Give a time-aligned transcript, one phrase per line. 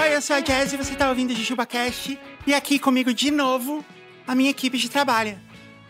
[0.00, 2.18] Oi, eu sou a Jazz e você tá ouvindo o JujubaCast.
[2.46, 3.84] E aqui comigo de novo,
[4.26, 5.38] a minha equipe de trabalho.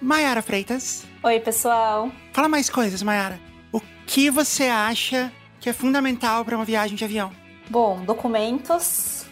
[0.02, 1.04] Maiara Freitas.
[1.22, 2.10] Oi, pessoal.
[2.32, 3.38] Fala mais coisas, Maiara.
[3.70, 7.30] O que você acha que é fundamental para uma viagem de avião?
[7.70, 9.24] Bom, documentos,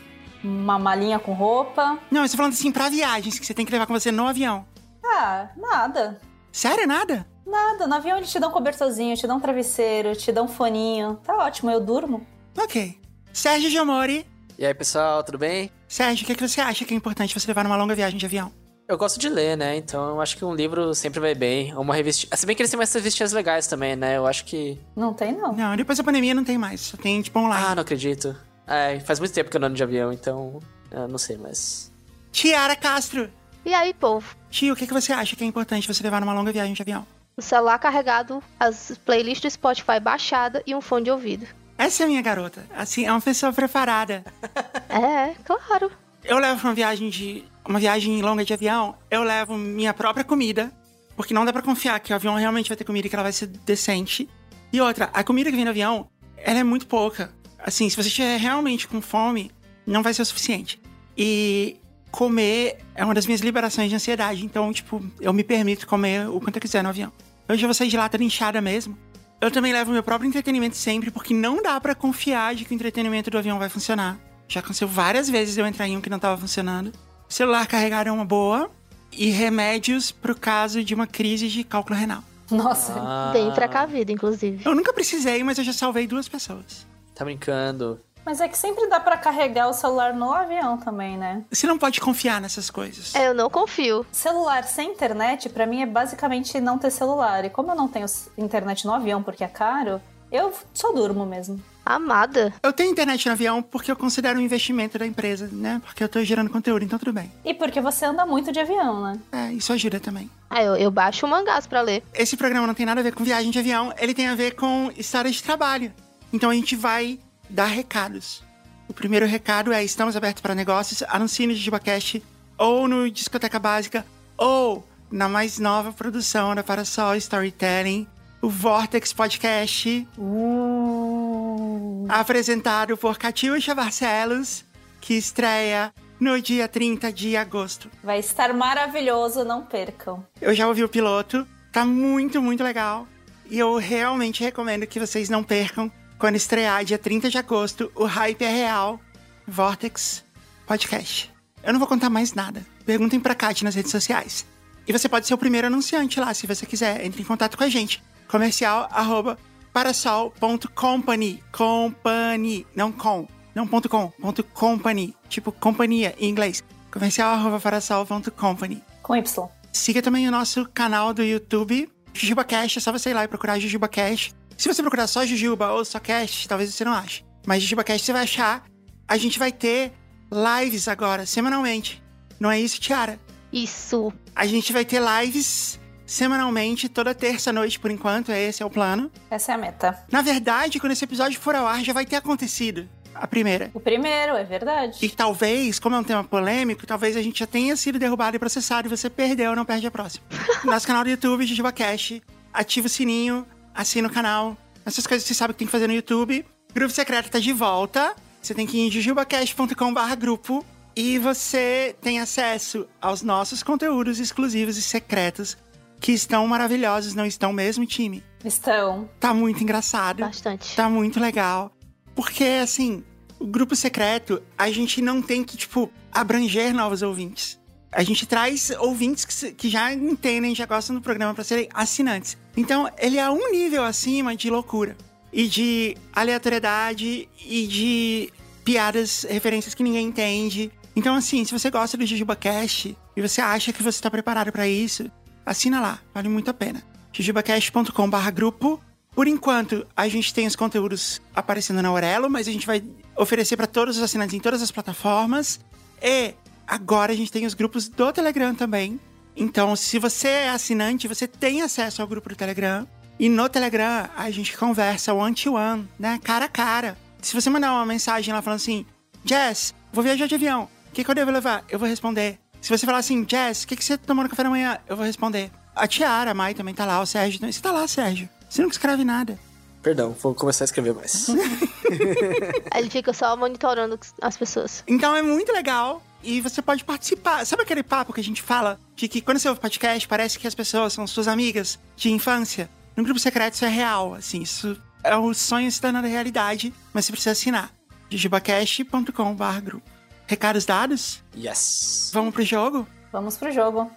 [0.42, 1.98] uma malinha com roupa.
[2.10, 4.26] Não, eu tô falando assim, pra viagens que você tem que levar com você no
[4.26, 4.64] avião.
[5.04, 6.20] Ah, nada.
[6.50, 7.26] Sério, nada?
[7.46, 7.86] Nada.
[7.86, 11.18] No avião eles te dão um cobertorzinho, te dão um travesseiro, te dão um foninho.
[11.24, 12.26] Tá ótimo, eu durmo.
[12.56, 13.00] Ok.
[13.32, 14.26] Sérgio Giamori.
[14.58, 15.70] E aí, pessoal, tudo bem?
[15.88, 18.18] Sérgio, o que, é que você acha que é importante você levar numa longa viagem
[18.18, 18.52] de avião?
[18.88, 19.76] Eu gosto de ler, né?
[19.76, 21.74] Então eu acho que um livro sempre vai bem.
[21.74, 22.36] Uma revistinha.
[22.36, 24.16] Se bem que eles têm umas revistinhas legais também, né?
[24.16, 24.78] Eu acho que.
[24.94, 25.52] Não tem, não.
[25.54, 26.80] Não, depois da pandemia não tem mais.
[26.80, 27.64] Só tem, tipo, online.
[27.66, 28.36] Ah, não acredito.
[28.72, 30.58] É, faz muito tempo que eu não ando de avião, então.
[30.90, 31.92] Eu não sei, mas.
[32.32, 33.30] Tiara Castro.
[33.66, 34.34] E aí, povo?
[34.50, 36.80] Tio, o que, que você acha que é importante você levar numa longa viagem de
[36.80, 37.06] avião?
[37.36, 41.46] O celular carregado, as playlists do Spotify baixada e um fone de ouvido.
[41.76, 42.64] Essa é a minha garota.
[42.74, 44.24] Assim, é uma pessoa preparada.
[44.88, 45.90] É, claro.
[46.22, 47.44] Eu levo pra uma viagem de.
[47.66, 50.70] uma viagem longa de avião, eu levo minha própria comida.
[51.16, 53.22] Porque não dá pra confiar que o avião realmente vai ter comida e que ela
[53.22, 54.28] vai ser decente.
[54.70, 57.32] E outra, a comida que vem no avião, ela é muito pouca.
[57.64, 59.50] Assim, se você estiver realmente com fome,
[59.86, 60.80] não vai ser o suficiente.
[61.16, 61.76] E
[62.10, 64.44] comer é uma das minhas liberações de ansiedade.
[64.44, 67.12] Então, tipo, eu me permito comer o quanto eu quiser no avião.
[67.48, 68.96] Hoje eu vou sair de lá toda inchada mesmo.
[69.40, 72.74] Eu também levo meu próprio entretenimento sempre, porque não dá pra confiar de que o
[72.74, 74.18] entretenimento do avião vai funcionar.
[74.46, 76.92] Já aconteceu várias vezes eu entrar em um que não tava funcionando.
[77.28, 78.70] Celular carregado é uma boa.
[79.10, 82.22] E remédios pro caso de uma crise de cálculo renal.
[82.50, 82.94] Nossa.
[82.96, 84.62] Ah, Bem precavido, inclusive.
[84.64, 86.86] Eu nunca precisei, mas eu já salvei duas pessoas.
[87.22, 88.00] Tá brincando.
[88.26, 91.42] Mas é que sempre dá pra carregar o celular no avião também, né?
[91.50, 93.14] Você não pode confiar nessas coisas.
[93.14, 94.04] É, eu não confio.
[94.10, 97.44] Celular sem internet, pra mim, é basicamente não ter celular.
[97.44, 98.06] E como eu não tenho
[98.36, 100.00] internet no avião porque é caro,
[100.32, 101.62] eu só durmo mesmo.
[101.86, 102.52] Amada.
[102.62, 105.80] Eu tenho internet no avião porque eu considero um investimento da empresa, né?
[105.84, 107.30] Porque eu tô gerando conteúdo, então tudo bem.
[107.44, 109.20] E porque você anda muito de avião, né?
[109.30, 110.28] É, isso ajuda também.
[110.50, 112.02] Ah, eu, eu baixo mangás pra ler.
[112.14, 114.56] Esse programa não tem nada a ver com viagem de avião, ele tem a ver
[114.56, 115.92] com história de trabalho.
[116.32, 118.42] Então a gente vai dar recados.
[118.88, 121.02] O primeiro recado é: estamos abertos para negócios.
[121.08, 122.22] Anuncie no JujubaCast
[122.58, 124.04] ou no Discoteca Básica
[124.36, 128.06] ou na mais nova produção da Parasol Storytelling,
[128.40, 132.06] o Vortex Podcast, Uh.
[132.08, 134.64] apresentado por Catiuxa Barcelos,
[135.00, 137.90] que estreia no dia 30 de agosto.
[138.02, 140.24] Vai estar maravilhoso, não percam.
[140.40, 143.06] Eu já ouvi o piloto, tá muito, muito legal.
[143.50, 145.90] E eu realmente recomendo que vocês não percam
[146.22, 149.00] quando estrear dia 30 de agosto, o hype é real.
[149.44, 150.22] Vortex
[150.64, 151.28] Podcast.
[151.64, 152.64] Eu não vou contar mais nada.
[152.86, 154.46] Perguntem pra Kat nas redes sociais.
[154.86, 157.04] E você pode ser o primeiro anunciante lá, se você quiser.
[157.04, 158.00] Entre em contato com a gente.
[158.28, 159.36] Comercial arroba
[159.72, 161.42] parasol.company.
[161.50, 163.26] Company, não com.
[163.52, 165.16] Não ponto .com, ponto company.
[165.28, 166.62] Tipo companhia em inglês.
[166.92, 168.80] Comercial arroba parasol.company.
[169.02, 169.48] Com Y.
[169.72, 172.78] Siga também o nosso canal do YouTube, JujubaCast.
[172.78, 174.32] É só você ir lá e procurar JujubaCast.
[174.56, 177.24] Se você procurar só Jujuba ou só Cast, talvez você não ache.
[177.46, 178.64] Mas JujubaCast você vai achar.
[179.08, 179.92] A gente vai ter
[180.30, 182.02] lives agora, semanalmente.
[182.38, 183.18] Não é isso, Tiara?
[183.52, 184.12] Isso.
[184.34, 188.30] A gente vai ter lives semanalmente, toda terça-noite por enquanto.
[188.30, 189.10] Esse é o plano.
[189.30, 190.04] Essa é a meta.
[190.10, 193.70] Na verdade, quando esse episódio for ao ar, já vai ter acontecido a primeira.
[193.74, 194.98] O primeiro, é verdade.
[195.02, 198.38] E talvez, como é um tema polêmico, talvez a gente já tenha sido derrubado e
[198.38, 200.24] processado e você perdeu, não perde a próxima.
[200.64, 202.22] Nosso canal do YouTube, JujubaCast.
[202.52, 204.56] Ativa o sininho, assina o canal.
[204.84, 206.44] Essas coisas que você sabe que tem que fazer no YouTube.
[206.74, 208.14] Grupo Secreto tá de volta.
[208.40, 210.64] Você tem que ir em jujubacast.com.br grupo.
[210.94, 215.56] E você tem acesso aos nossos conteúdos exclusivos e secretos
[216.02, 218.22] que estão maravilhosos, não estão mesmo, time?
[218.44, 219.08] Estão.
[219.20, 220.20] Tá muito engraçado.
[220.20, 220.74] Bastante.
[220.74, 221.72] Tá muito legal.
[222.14, 223.04] Porque, assim,
[223.38, 227.58] o grupo secreto, a gente não tem que, tipo, abranger novos ouvintes.
[227.92, 232.38] A gente traz ouvintes que, que já entendem, já gostam do programa pra serem assinantes.
[232.56, 234.96] Então, ele é um nível acima de loucura.
[235.30, 238.32] E de aleatoriedade e de
[238.64, 240.70] piadas, referências que ninguém entende.
[240.96, 244.68] Então, assim, se você gosta do JujubaCast e você acha que você tá preparado pra
[244.68, 245.10] isso,
[245.44, 246.82] assina lá, vale muito a pena.
[247.12, 248.80] jujubacast.com.br grupo.
[249.14, 252.82] Por enquanto, a gente tem os conteúdos aparecendo na Aurelo, mas a gente vai
[253.16, 255.60] oferecer para todos os assinantes em todas as plataformas.
[256.00, 256.34] E
[256.72, 258.98] agora a gente tem os grupos do Telegram também.
[259.36, 262.88] Então, se você é assinante, você tem acesso ao grupo do Telegram.
[263.18, 266.18] E no Telegram, a gente conversa one-to-one, né?
[266.24, 266.96] Cara a cara.
[267.20, 268.86] Se você mandar uma mensagem lá falando assim,
[269.22, 271.62] Jess, vou viajar de avião, o que, que eu devo levar?
[271.68, 274.42] Eu vou responder, Se você falar assim, Jess, o que, que você tomou no café
[274.42, 274.78] da manhã?
[274.88, 275.50] Eu vou responder.
[275.76, 277.38] A Tiara, a Mai também tá lá, o Sérgio.
[277.38, 277.52] também.
[277.52, 278.28] Você tá lá, Sérgio.
[278.48, 279.38] Você nunca escreve nada.
[279.82, 281.28] Perdão, vou começar a escrever mais.
[282.74, 284.84] Ele fica só monitorando as pessoas.
[284.86, 287.44] Então é muito legal e você pode participar.
[287.44, 290.46] Sabe aquele papo que a gente fala de que quando você ouve podcast parece que
[290.46, 292.70] as pessoas são suas amigas de infância?
[292.96, 297.04] No grupo secreto isso é real, assim, isso é o sonho se tornando realidade, mas
[297.06, 297.72] você precisa assinar.
[298.10, 299.90] jujubacast.com.br grupo.
[300.26, 301.22] Recados dados?
[301.36, 302.10] yes.
[302.12, 302.86] Vamos pro jogo?
[303.12, 303.90] Vamos pro jogo.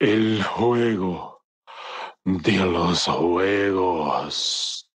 [0.00, 1.38] El juego
[2.24, 4.87] de los juegos.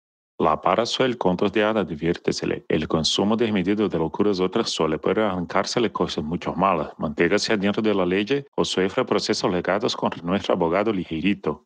[0.44, 2.66] La Parasuel Contos de Hada diviértesele.
[2.68, 6.90] El consumo desmedido de locuras otras suele puede arrancársele cosas mucho malas.
[6.98, 8.26] Manténgase adentro de la ley
[8.58, 11.66] o sufra procesos legados contra nuestro abogado ligeirito.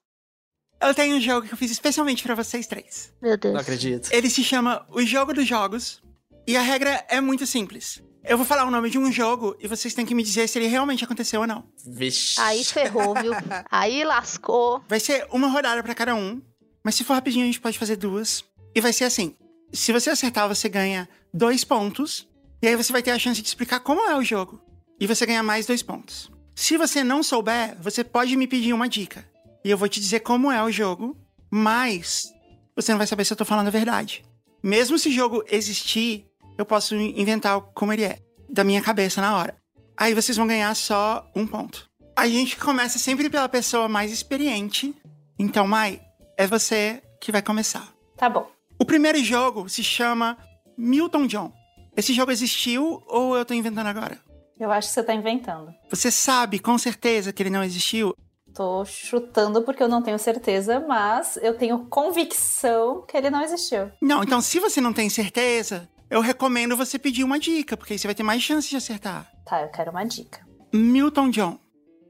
[0.79, 3.11] Eu tenho um jogo que eu fiz especialmente pra vocês três.
[3.19, 3.55] Meu Deus.
[3.55, 4.09] Não acredito.
[4.11, 6.03] Ele se chama O Jogo dos Jogos
[6.47, 8.03] e a regra é muito simples.
[8.23, 10.59] Eu vou falar o nome de um jogo e vocês têm que me dizer se
[10.59, 11.63] ele realmente aconteceu ou não.
[11.83, 12.39] Vixe.
[12.39, 13.31] Aí ferrou, viu?
[13.71, 14.83] Aí lascou.
[14.87, 16.39] Vai ser uma rodada pra cada um,
[16.83, 18.45] mas se for rapidinho a gente pode fazer duas.
[18.77, 19.35] E vai ser assim:
[19.73, 22.27] se você acertar, você ganha dois pontos,
[22.61, 24.61] e aí você vai ter a chance de explicar como é o jogo.
[24.99, 26.31] E você ganha mais dois pontos.
[26.55, 29.27] Se você não souber, você pode me pedir uma dica.
[29.65, 31.17] E eu vou te dizer como é o jogo,
[31.49, 32.31] mas
[32.75, 34.23] você não vai saber se eu tô falando a verdade.
[34.61, 39.37] Mesmo se o jogo existir, eu posso inventar como ele é, da minha cabeça na
[39.37, 39.57] hora.
[39.97, 41.89] Aí vocês vão ganhar só um ponto.
[42.15, 44.93] A gente começa sempre pela pessoa mais experiente.
[45.39, 45.99] Então, Mai,
[46.37, 47.91] é você que vai começar.
[48.15, 48.56] Tá bom.
[48.79, 50.37] O primeiro jogo se chama
[50.77, 51.51] Milton John.
[51.95, 54.19] Esse jogo existiu ou eu tô inventando agora?
[54.59, 55.73] Eu acho que você tá inventando.
[55.89, 58.15] Você sabe com certeza que ele não existiu?
[58.53, 63.91] Tô chutando porque eu não tenho certeza, mas eu tenho convicção que ele não existiu.
[64.01, 67.99] Não, então se você não tem certeza, eu recomendo você pedir uma dica, porque aí
[67.99, 69.31] você vai ter mais chance de acertar.
[69.45, 70.45] Tá, eu quero uma dica.
[70.73, 71.59] Milton John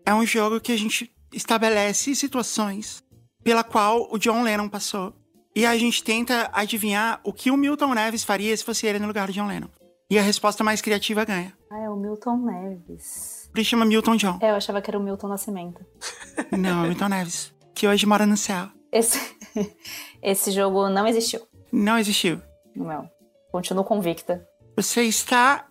[0.06, 3.04] é um jogo que a gente estabelece situações
[3.44, 5.14] pela qual o John Lennon passou.
[5.58, 9.08] E a gente tenta adivinhar o que o Milton Neves faria se fosse ele no
[9.08, 9.68] lugar do John Lennon.
[10.08, 11.52] E a resposta mais criativa ganha.
[11.72, 13.50] Ah, é o Milton Neves.
[13.56, 14.38] Isso chama Milton John.
[14.40, 15.84] É, eu achava que era o Milton Nascimento.
[16.56, 17.52] Não, é Milton Neves.
[17.74, 18.68] Que hoje mora no céu.
[18.92, 19.20] Esse,
[20.22, 21.42] esse jogo não existiu.
[21.72, 22.40] Não existiu.
[22.76, 23.10] Não.
[23.52, 24.48] Continuo convicta.
[24.76, 25.66] Você está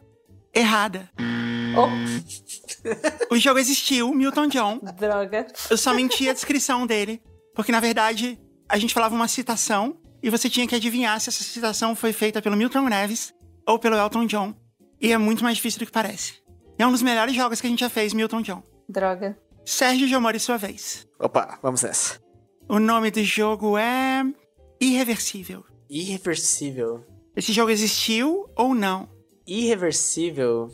[0.52, 1.08] errada.
[1.76, 1.86] Oh,
[3.32, 4.80] O jogo existiu, Milton John.
[4.98, 5.46] droga.
[5.70, 7.22] Eu só menti a descrição dele.
[7.54, 8.36] Porque, na verdade,
[8.68, 12.42] a gente falava uma citação e você tinha que adivinhar se essa citação foi feita
[12.42, 13.34] pelo Milton Neves
[13.66, 14.54] ou pelo Elton John.
[15.00, 16.42] E é muito mais difícil do que parece.
[16.78, 18.62] E é um dos melhores jogos que a gente já fez, Milton John.
[18.88, 19.36] Droga.
[19.64, 21.06] Sérgio Giomori, sua vez.
[21.18, 22.20] Opa, vamos nessa.
[22.68, 24.22] O nome do jogo é.
[24.80, 25.64] Irreversível.
[25.88, 27.04] Irreversível.
[27.34, 29.08] Esse jogo existiu ou não?
[29.46, 30.70] Irreversível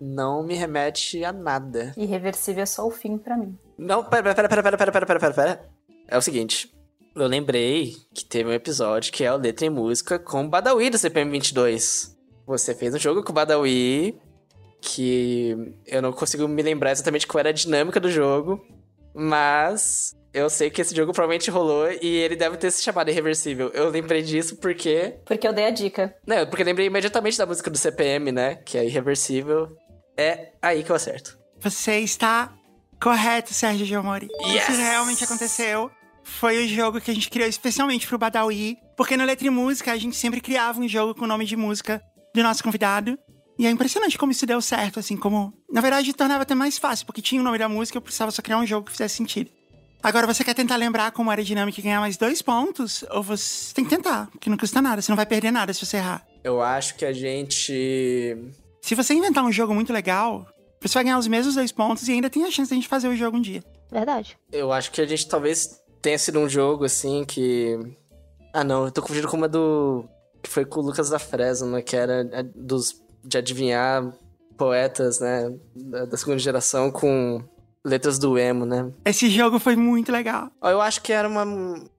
[0.00, 1.94] não me remete a nada.
[1.96, 3.56] Irreversível é só o fim pra mim.
[3.78, 5.70] Não, pera, pera, pera, pera, pera, pera, pera, pera, pera.
[6.08, 6.71] É o seguinte.
[7.14, 10.88] Eu lembrei que teve um episódio que é o Letra em Música com o Badawi
[10.88, 12.10] do CPM22.
[12.46, 14.18] Você fez um jogo com o Badawi
[14.80, 18.60] que eu não consigo me lembrar exatamente qual era a dinâmica do jogo,
[19.14, 23.70] mas eu sei que esse jogo provavelmente rolou e ele deve ter se chamado Irreversível.
[23.74, 25.18] Eu lembrei disso porque.
[25.24, 26.16] Porque eu dei a dica.
[26.26, 28.56] Não, porque eu lembrei imediatamente da música do CPM, né?
[28.56, 29.68] Que é Irreversível.
[30.16, 31.38] É aí que eu acerto.
[31.60, 32.52] Você está
[33.00, 34.28] correto, Sérgio Giomori.
[34.46, 34.68] Yes!
[34.68, 35.90] Isso realmente aconteceu.
[36.22, 38.76] Foi o jogo que a gente criou especialmente pro Badawi.
[38.96, 41.56] Porque no Letra e Música a gente sempre criava um jogo com o nome de
[41.56, 42.02] música
[42.34, 43.18] do nosso convidado.
[43.58, 45.52] E é impressionante como isso deu certo, assim, como.
[45.70, 48.42] Na verdade, tornava até mais fácil, porque tinha o nome da música, eu precisava só
[48.42, 49.50] criar um jogo que fizesse sentido.
[50.02, 53.04] Agora, você quer tentar lembrar como era a dinâmica e ganhar mais dois pontos?
[53.10, 55.84] Ou você tem que tentar, porque não custa nada, você não vai perder nada se
[55.84, 56.26] você errar.
[56.42, 58.36] Eu acho que a gente.
[58.80, 60.44] Se você inventar um jogo muito legal,
[60.80, 62.88] você vai ganhar os mesmos dois pontos e ainda tem a chance de a gente
[62.88, 63.62] fazer o jogo um dia.
[63.92, 64.36] Verdade.
[64.50, 67.78] Eu acho que a gente talvez tenha sido um jogo assim que.
[68.52, 70.04] Ah, não, eu tô confundindo com uma do.
[70.42, 71.82] Que foi com o Lucas da Fresno, né?
[71.82, 73.00] Que era a- dos.
[73.24, 74.12] de adivinhar
[74.58, 75.50] poetas, né?
[75.74, 77.42] Da, da segunda geração com
[77.84, 78.92] letras do emo, né?
[79.04, 80.50] Esse jogo foi muito legal.
[80.62, 81.44] Eu acho que era uma.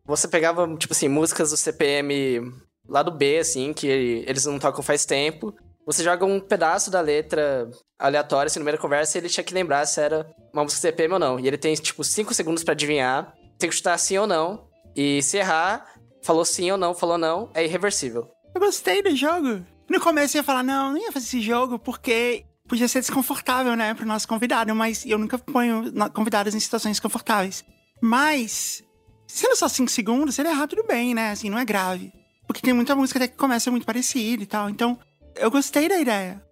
[0.05, 2.51] Você pegava, tipo assim, músicas do CPM
[2.87, 5.53] lá do B, assim, que eles não tocam faz tempo.
[5.85, 7.69] Você joga um pedaço da letra
[7.99, 10.81] aleatória, assim, no meio da conversa, e ele tinha que lembrar se era uma música
[10.81, 11.39] CPM ou não.
[11.39, 13.33] E ele tem, tipo, 5 segundos pra adivinhar.
[13.57, 14.67] Tem que chutar sim ou não.
[14.95, 15.85] E se errar,
[16.23, 18.29] falou sim ou não, falou não, é irreversível.
[18.53, 19.65] Eu gostei do jogo.
[19.89, 23.75] No começo eu ia falar, não, não ia fazer esse jogo porque podia ser desconfortável,
[23.75, 27.63] né, pro nosso convidado, mas eu nunca ponho convidados em situações desconfortáveis.
[28.01, 28.83] Mas,
[29.27, 32.11] sendo só 5 segundos, se ele errar, tudo bem, né, assim, não é grave.
[32.47, 34.97] Porque tem muita música até que começa muito parecida e tal, então
[35.35, 36.43] eu gostei da ideia.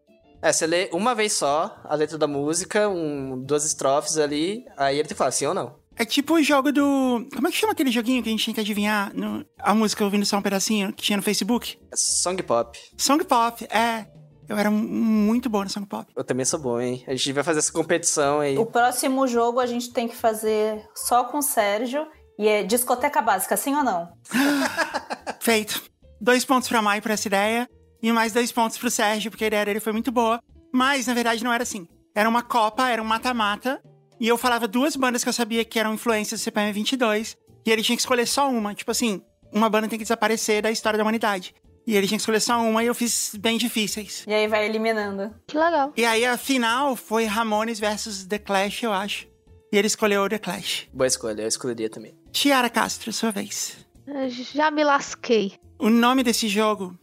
[0.42, 4.96] É, você lê uma vez só a letra da música, um, duas estrofes ali, aí
[4.96, 5.81] ele tem que falar sim ou não.
[5.96, 7.28] É tipo o jogo do.
[7.36, 10.04] Como é que chama aquele joguinho que a gente tinha que adivinhar no- a música
[10.04, 11.78] ouvindo só um pedacinho que tinha no Facebook?
[11.94, 12.80] Song pop.
[12.98, 14.08] Song Pop, é.
[14.50, 16.12] Eu era mu- muito bom no Song Pop.
[16.16, 17.04] Eu também sou bom, hein?
[17.08, 18.58] A gente vai fazer essa competição aí.
[18.58, 22.06] O próximo jogo a gente tem que fazer só com o Sérgio.
[22.40, 24.10] E é discoteca básica, sim ou não?
[25.40, 25.82] Feito.
[26.20, 27.70] Dois pontos pra Mai por essa ideia.
[28.02, 30.40] E mais dois pontos pro Sérgio, porque a ideia dele foi muito boa.
[30.74, 31.88] Mas, na verdade, não era assim.
[32.16, 33.82] Era uma Copa, era um mata-mata.
[34.22, 37.36] E eu falava duas bandas que eu sabia que eram influências do CPM 22.
[37.66, 38.76] E ele tinha que escolher só uma.
[38.76, 39.20] Tipo assim,
[39.52, 41.56] uma banda tem que desaparecer da história da humanidade.
[41.88, 44.24] E ele tinha que escolher só uma e eu fiz bem difíceis.
[44.28, 45.34] E aí vai eliminando.
[45.48, 45.92] Que legal.
[45.98, 49.28] E aí a final foi Ramones versus The Clash, eu acho.
[49.74, 50.88] E ele escolheu o The Clash.
[50.94, 52.14] Boa escolha, eu escolheria também.
[52.32, 53.76] Tiara Castro, sua vez.
[54.06, 55.54] Eu Já me lasquei.
[55.80, 56.96] O nome desse jogo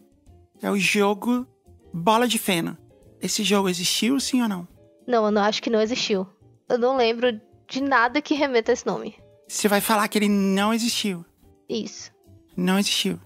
[0.62, 1.44] é o jogo
[1.92, 2.78] Bola de Feno.
[3.20, 4.68] Esse jogo existiu, sim ou não?
[5.04, 6.25] Não, eu não acho que não existiu.
[6.68, 9.16] Eu não lembro de nada que remeta a esse nome.
[9.48, 11.25] Você vai falar que ele não existiu.
[11.68, 12.10] Isso.
[12.56, 13.18] Não existiu.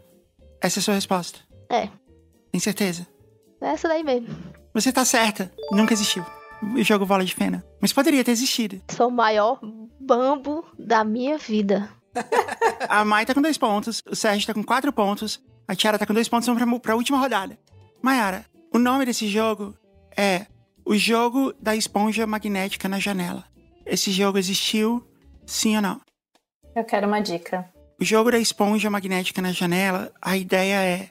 [0.60, 1.40] Essa é a sua resposta.
[1.70, 1.88] É.
[2.50, 3.06] Tem certeza?
[3.60, 4.28] Essa daí mesmo.
[4.72, 5.52] Você tá certa.
[5.70, 6.24] Nunca existiu.
[6.62, 7.62] O jogo Bola de Feno.
[7.80, 8.80] Mas poderia ter existido.
[8.90, 9.58] Sou o maior
[9.98, 11.88] bambo da minha vida.
[12.88, 14.02] A Mai tá com dois pontos.
[14.08, 15.42] O Sérgio tá com quatro pontos.
[15.66, 16.46] A Tiara tá com dois pontos.
[16.46, 17.58] Vamos pra, pra última rodada.
[18.00, 19.74] Mayara, o nome desse jogo
[20.16, 20.46] é
[20.84, 23.44] O Jogo da Esponja Magnética na Janela.
[23.86, 25.06] Esse jogo existiu,
[25.46, 26.00] sim ou não?
[26.74, 27.68] Eu quero uma dica.
[28.00, 31.10] O jogo da esponja magnética na janela, a ideia é: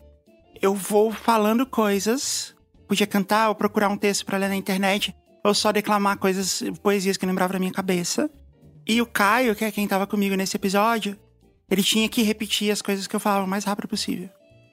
[0.62, 2.56] eu vou falando coisas,
[2.88, 7.18] podia cantar ou procurar um texto pra ler na internet, ou só declamar coisas, poesias
[7.18, 8.30] que eu lembrava da minha cabeça.
[8.86, 11.18] E o Caio, que é quem tava comigo nesse episódio,
[11.70, 14.30] ele tinha que repetir as coisas que eu falava o mais rápido possível.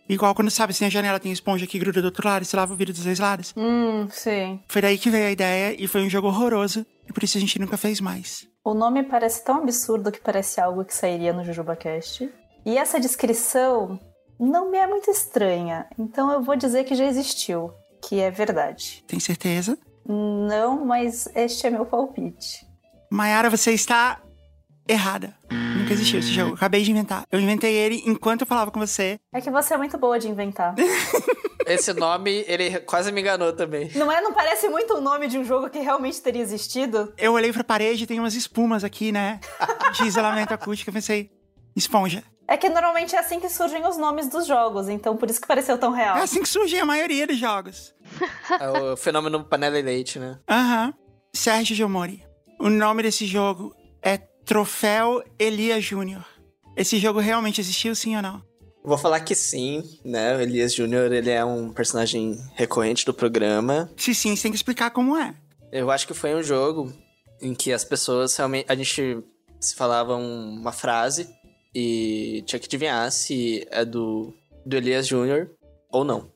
[0.08, 2.56] Igual quando, sabe, assim, a janela tem esponja que gruda do outro lado e você
[2.56, 3.52] lava o vidro dos dois lados.
[3.56, 4.60] Hum, sim.
[4.66, 7.40] Foi daí que veio a ideia e foi um jogo horroroso, e por isso a
[7.40, 8.48] gente nunca fez mais.
[8.64, 12.30] O nome parece tão absurdo que parece algo que sairia no JujubaCast.
[12.64, 13.98] E essa descrição
[14.38, 17.72] não me é muito estranha, então eu vou dizer que já existiu,
[18.02, 19.04] que é verdade.
[19.06, 19.78] Tem certeza?
[20.06, 22.66] Não, mas este é meu palpite.
[23.10, 24.20] Mayara, você está
[24.86, 25.34] errada.
[25.88, 26.54] Nunca existiu esse jogo.
[26.54, 27.24] Acabei de inventar.
[27.32, 29.18] Eu inventei ele enquanto eu falava com você.
[29.32, 30.74] É que você é muito boa de inventar.
[31.66, 33.90] Esse nome, ele quase me enganou também.
[33.94, 34.22] Não é?
[34.22, 37.12] Não parece muito o nome de um jogo que realmente teria existido?
[37.18, 39.38] Eu olhei pra parede e tem umas espumas aqui, né?
[39.92, 40.88] De isolamento acústico.
[40.88, 41.30] Eu pensei,
[41.76, 42.24] esponja.
[42.46, 45.46] É que normalmente é assim que surgem os nomes dos jogos, então por isso que
[45.46, 46.16] pareceu tão real.
[46.16, 47.94] É assim que surge a maioria dos jogos.
[48.58, 50.38] É o fenômeno panela e leite, né?
[50.48, 50.94] Aham.
[51.34, 52.24] Sérgio Gilmori.
[52.58, 54.18] O nome desse jogo é
[54.52, 56.24] Troféu Elia Júnior.
[56.74, 58.42] Esse jogo realmente existiu, sim ou não?
[58.82, 60.34] Vou falar que sim, né?
[60.34, 63.90] O Elias Júnior, ele é um personagem recorrente do programa.
[63.94, 65.34] Se sim, você tem que explicar como é.
[65.70, 66.90] Eu acho que foi um jogo
[67.42, 68.64] em que as pessoas realmente.
[68.70, 69.22] A gente
[69.60, 71.28] se falava um- uma frase
[71.74, 74.32] e tinha que adivinhar se é do,
[74.64, 75.50] do Elias Júnior
[75.92, 76.30] ou não.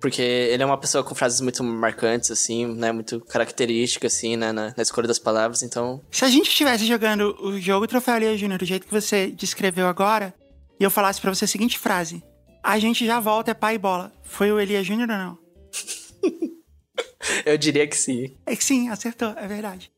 [0.00, 2.92] Porque ele é uma pessoa com frases muito marcantes, assim, né?
[2.92, 4.52] Muito característica, assim, né?
[4.52, 6.02] Na, na escolha das palavras, então.
[6.10, 10.34] Se a gente estivesse jogando o jogo Troféu Júnior do jeito que você descreveu agora,
[10.78, 12.22] e eu falasse pra você a seguinte frase:
[12.62, 14.12] A gente já volta, é pai e bola.
[14.22, 15.38] Foi o Elia Júnior ou não?
[17.44, 18.36] Eu diria que sim.
[18.46, 19.90] É que sim, acertou, é verdade.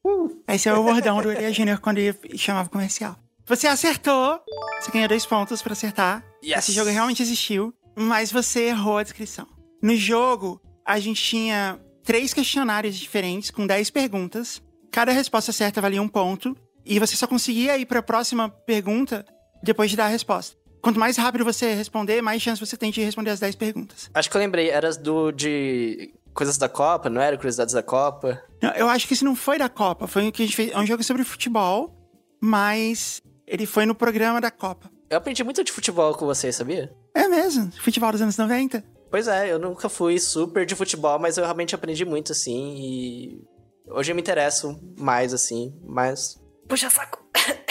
[0.49, 3.17] Esse é o bordão do Elia Júnior quando ele chamava comercial.
[3.47, 4.41] Você acertou,
[4.81, 6.25] você ganhou dois pontos pra acertar.
[6.43, 6.65] Yes.
[6.65, 9.47] Esse jogo realmente existiu, mas você errou a descrição.
[9.83, 14.63] No jogo, a gente tinha três questionários diferentes com 10 perguntas.
[14.91, 16.57] Cada resposta certa valia um ponto.
[16.85, 19.25] E você só conseguia ir pra próxima pergunta
[19.63, 20.57] depois de dar a resposta.
[20.81, 24.09] Quanto mais rápido você responder, mais chance você tem de responder as 10 perguntas.
[24.15, 27.37] Acho que eu lembrei, era do de coisas da Copa, não era?
[27.37, 28.43] Curiosidades da Copa.
[28.63, 30.07] Não, Eu acho que esse não foi da Copa.
[30.07, 30.71] Foi o que a gente fez.
[30.73, 31.95] É um jogo sobre futebol,
[32.41, 34.91] mas ele foi no programa da Copa.
[35.11, 36.95] Eu aprendi muito de futebol com vocês, sabia?
[37.15, 38.85] É mesmo, futebol dos anos 90.
[39.11, 43.43] Pois é, eu nunca fui super de futebol, mas eu realmente aprendi muito, assim, e
[43.91, 46.39] hoje eu me interesso mais, assim, mas...
[46.69, 47.27] Puxa saco!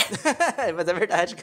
[0.75, 1.35] mas é verdade.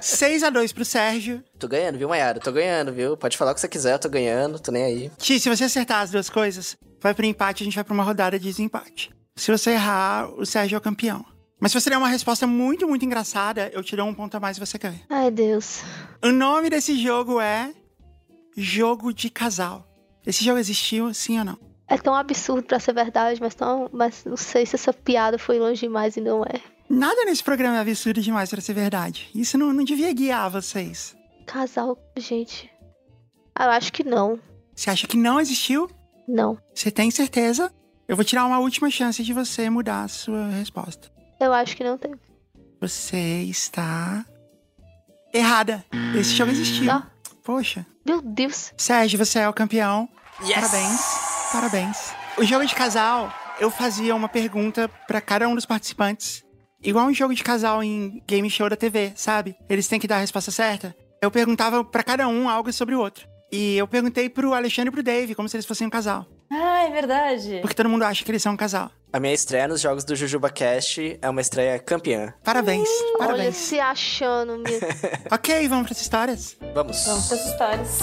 [0.00, 1.42] 6 a 2 pro Sérgio.
[1.58, 2.40] Tô ganhando, viu, Mayara?
[2.40, 3.16] Tô ganhando, viu?
[3.16, 5.10] Pode falar o que você quiser, eu tô ganhando, tô nem aí.
[5.18, 8.04] Ti, se você acertar as duas coisas, vai pro empate, a gente vai pra uma
[8.04, 9.10] rodada de desempate.
[9.36, 11.24] Se você errar, o Sérgio é o campeão.
[11.60, 14.40] Mas se você der uma resposta muito, muito engraçada, eu te dou um ponto a
[14.40, 15.00] mais e você ganha.
[15.08, 15.82] Ai, Deus.
[16.22, 17.70] O nome desse jogo é
[18.56, 19.86] Jogo de Casal.
[20.26, 21.58] Esse jogo existiu, sim ou não?
[21.88, 25.58] É tão absurdo pra ser verdade, mas, tão, mas não sei se essa piada foi
[25.58, 26.60] longe demais e não é.
[26.88, 29.30] Nada nesse programa é absurdo demais pra ser verdade.
[29.34, 31.16] Isso não, não devia guiar vocês.
[31.46, 32.70] Casal, gente.
[33.58, 34.38] Eu acho que não.
[34.74, 35.90] Você acha que não existiu?
[36.26, 36.58] Não.
[36.74, 37.72] Você tem certeza?
[38.08, 41.10] Eu vou tirar uma última chance de você mudar a sua resposta.
[41.40, 42.16] Eu acho que não teve.
[42.80, 44.24] Você está
[45.32, 45.84] errada.
[46.18, 46.90] Esse jogo existiu.
[46.90, 47.11] Ah.
[47.44, 47.86] Poxa.
[48.06, 48.72] Meu Deus.
[48.76, 50.08] Sérgio, você é o campeão.
[50.42, 50.54] Yes!
[50.54, 51.00] Parabéns.
[51.52, 52.14] Parabéns.
[52.38, 56.42] O jogo de casal, eu fazia uma pergunta pra cada um dos participantes.
[56.82, 59.54] Igual um jogo de casal em game show da TV, sabe?
[59.68, 60.96] Eles têm que dar a resposta certa.
[61.20, 63.26] Eu perguntava pra cada um algo sobre o outro.
[63.52, 66.26] E eu perguntei pro Alexandre e pro Dave como se eles fossem um casal.
[66.54, 67.58] Ah, é verdade.
[67.62, 68.90] Porque todo mundo acha que eles são um casal.
[69.10, 72.34] A minha estreia nos jogos do Jujuba Cast é uma estreia campeã.
[72.44, 73.56] Parabéns, Olha, parabéns.
[73.56, 74.58] se achando.
[74.58, 74.80] Meu...
[75.32, 76.56] Ok, vamos pras histórias.
[76.74, 77.04] Vamos.
[77.06, 77.98] Vamos pras histórias.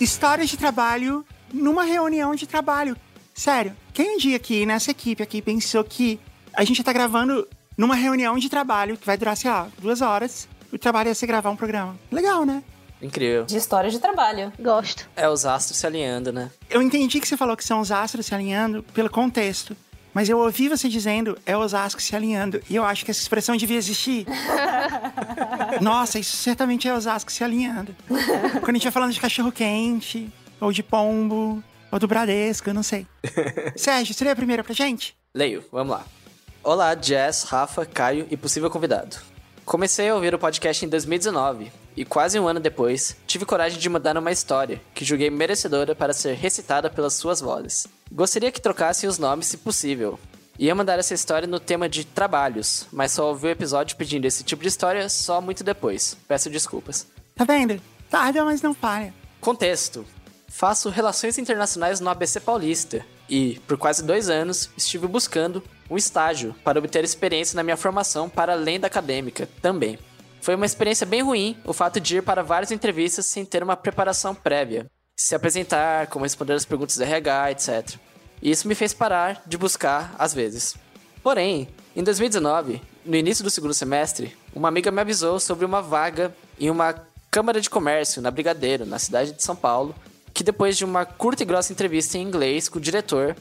[0.00, 2.96] Histórias de trabalho numa reunião de trabalho.
[3.32, 6.18] Sério, quem um dia aqui nessa equipe aqui pensou que
[6.52, 10.48] a gente tá gravando numa reunião de trabalho que vai durar, sei lá, duas horas.
[10.74, 11.96] O trabalho ia ser gravar um programa.
[12.10, 12.60] Legal, né?
[13.00, 13.44] Incrível.
[13.44, 14.52] De histórias de trabalho.
[14.58, 15.08] Gosto.
[15.14, 16.50] É os astros se alinhando, né?
[16.68, 19.76] Eu entendi que você falou que são os astros se alinhando pelo contexto.
[20.12, 22.60] Mas eu ouvi você dizendo é os astros se alinhando.
[22.68, 24.26] E eu acho que essa expressão devia existir.
[25.80, 27.94] Nossa, isso certamente é os astros se alinhando.
[28.08, 30.28] Quando a gente vai falando de cachorro quente,
[30.60, 31.62] ou de pombo,
[31.92, 33.06] ou do Bradesco, eu não sei.
[33.76, 35.16] Sérgio, você lê a primeira pra gente?
[35.32, 36.04] Leio, vamos lá.
[36.64, 39.33] Olá, Jess, Rafa, Caio e possível convidado.
[39.64, 43.88] Comecei a ouvir o podcast em 2019 e quase um ano depois, tive coragem de
[43.88, 47.86] mandar uma história que julguei merecedora para ser recitada pelas suas vozes.
[48.12, 50.20] Gostaria que trocassem os nomes se possível.
[50.58, 54.44] Ia mandar essa história no tema de trabalhos, mas só ouvi o episódio pedindo esse
[54.44, 56.16] tipo de história só muito depois.
[56.28, 57.06] Peço desculpas.
[57.34, 57.80] Tá vendo?
[58.10, 59.14] Tarda, mas não falha.
[59.40, 60.04] Contexto:
[60.46, 66.54] Faço Relações Internacionais no ABC Paulista e, por quase dois anos, estive buscando um estágio
[66.64, 69.98] para obter experiência na minha formação para além da acadêmica também.
[70.40, 73.76] Foi uma experiência bem ruim o fato de ir para várias entrevistas sem ter uma
[73.76, 74.86] preparação prévia,
[75.16, 77.98] se apresentar, como responder as perguntas do RH, etc.
[78.42, 80.76] E isso me fez parar de buscar às vezes.
[81.22, 86.34] Porém, em 2019, no início do segundo semestre, uma amiga me avisou sobre uma vaga
[86.60, 86.94] em uma
[87.30, 89.94] Câmara de Comércio na Brigadeiro, na cidade de São Paulo,
[90.32, 93.34] que depois de uma curta e grossa entrevista em inglês com o diretor,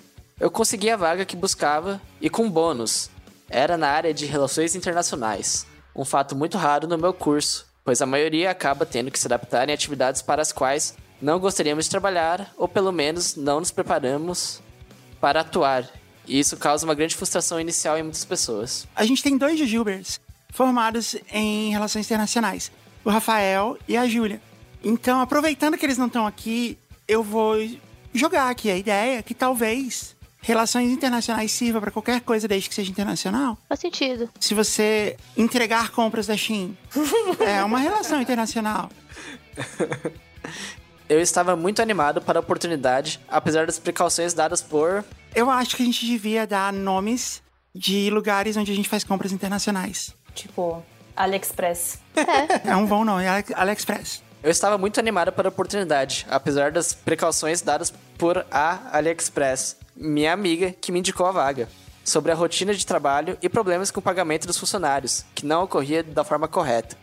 [0.43, 3.10] eu consegui a vaga que buscava e com bônus.
[3.49, 8.06] Era na área de relações internacionais, um fato muito raro no meu curso, pois a
[8.06, 12.51] maioria acaba tendo que se adaptar em atividades para as quais não gostaríamos de trabalhar
[12.58, 14.60] ou pelo menos não nos preparamos
[15.21, 15.89] para atuar.
[16.27, 18.86] E isso causa uma grande frustração inicial em muitas pessoas.
[18.93, 22.69] A gente tem dois Jujubers formados em relações internacionais,
[23.06, 24.41] o Rafael e a Júlia.
[24.84, 26.77] Então, aproveitando que eles não estão aqui,
[27.08, 27.56] eu vou
[28.13, 32.91] jogar aqui a ideia que talvez relações internacionais sirva para qualquer coisa desde que seja
[32.91, 33.58] internacional.
[33.67, 34.29] Faz sentido.
[34.39, 36.77] Se você entregar compras da Shein,
[37.39, 38.89] é uma relação internacional.
[41.10, 45.03] Eu estava muito animado para a oportunidade, apesar das precauções dadas por.
[45.34, 47.41] Eu acho que a gente devia dar nomes
[47.73, 50.13] de lugares onde a gente faz compras internacionais.
[50.36, 50.84] Tipo,
[51.15, 51.99] AliExpress.
[52.65, 53.23] É um bom nome,
[53.56, 54.21] AliExpress.
[54.43, 60.34] Eu estava muito animado para a oportunidade, apesar das precauções dadas por a AliExpress, minha
[60.34, 61.69] amiga que me indicou a vaga,
[62.03, 66.03] sobre a rotina de trabalho e problemas com o pagamento dos funcionários, que não ocorria
[66.03, 66.97] da forma correta.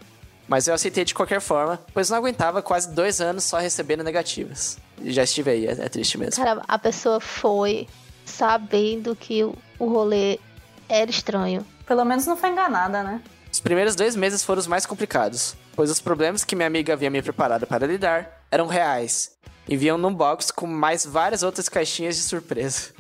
[0.47, 4.77] Mas eu aceitei de qualquer forma, pois não aguentava quase dois anos só recebendo negativas.
[5.01, 6.45] E Já estive aí, é, é triste mesmo.
[6.45, 7.89] Cara, a pessoa foi
[8.27, 10.39] sabendo que o, o rolê
[10.87, 11.65] era estranho.
[11.87, 13.23] Pelo menos não foi enganada, né?
[13.51, 17.11] Os primeiros dois meses foram os mais complicados, pois os problemas que minha amiga havia
[17.11, 19.33] me preparado para lidar eram reais.
[19.69, 22.91] E vinham num box com mais várias outras caixinhas de surpresa.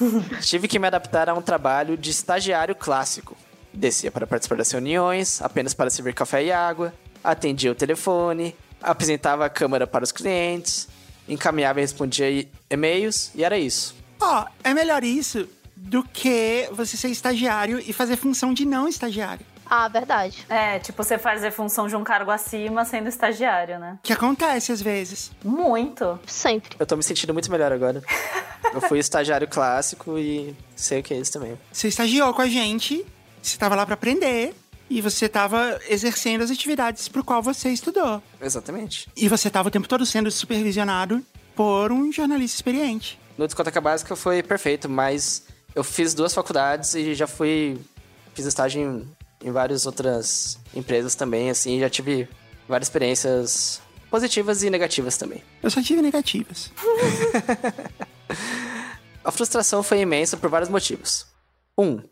[0.42, 3.36] Tive que me adaptar a um trabalho de estagiário clássico.
[3.72, 6.92] Descia para participar das reuniões, apenas para servir café e água,
[7.24, 10.88] atendia o telefone, apresentava a câmera para os clientes,
[11.28, 13.94] encaminhava e respondia e-mails, e era isso.
[14.20, 19.44] Ó, é melhor isso do que você ser estagiário e fazer função de não estagiário.
[19.74, 20.44] Ah, verdade.
[20.50, 23.98] É, tipo, você fazer função de um cargo acima sendo estagiário, né?
[24.02, 25.30] Que acontece às vezes.
[25.42, 26.20] Muito.
[26.26, 26.76] Sempre.
[26.78, 28.02] Eu tô me sentindo muito melhor agora.
[28.74, 31.58] Eu fui estagiário clássico e sei o que é isso também.
[31.72, 33.02] Você estagiou com a gente,
[33.42, 34.54] você tava lá pra aprender
[34.90, 38.22] e você tava exercendo as atividades pro qual você estudou.
[38.42, 39.08] Exatamente.
[39.16, 41.24] E você tava o tempo todo sendo supervisionado
[41.56, 43.18] por um jornalista experiente.
[43.38, 47.80] No discoteca básica foi perfeito, mas eu fiz duas faculdades e já fui.
[48.34, 49.08] Fiz estágio em,
[49.44, 52.28] em várias outras empresas também, assim, já tive
[52.68, 55.42] várias experiências positivas e negativas também.
[55.62, 56.70] Eu só tive negativas.
[59.24, 61.26] A frustração foi imensa por vários motivos.
[61.78, 61.84] 1.
[61.84, 62.02] Um,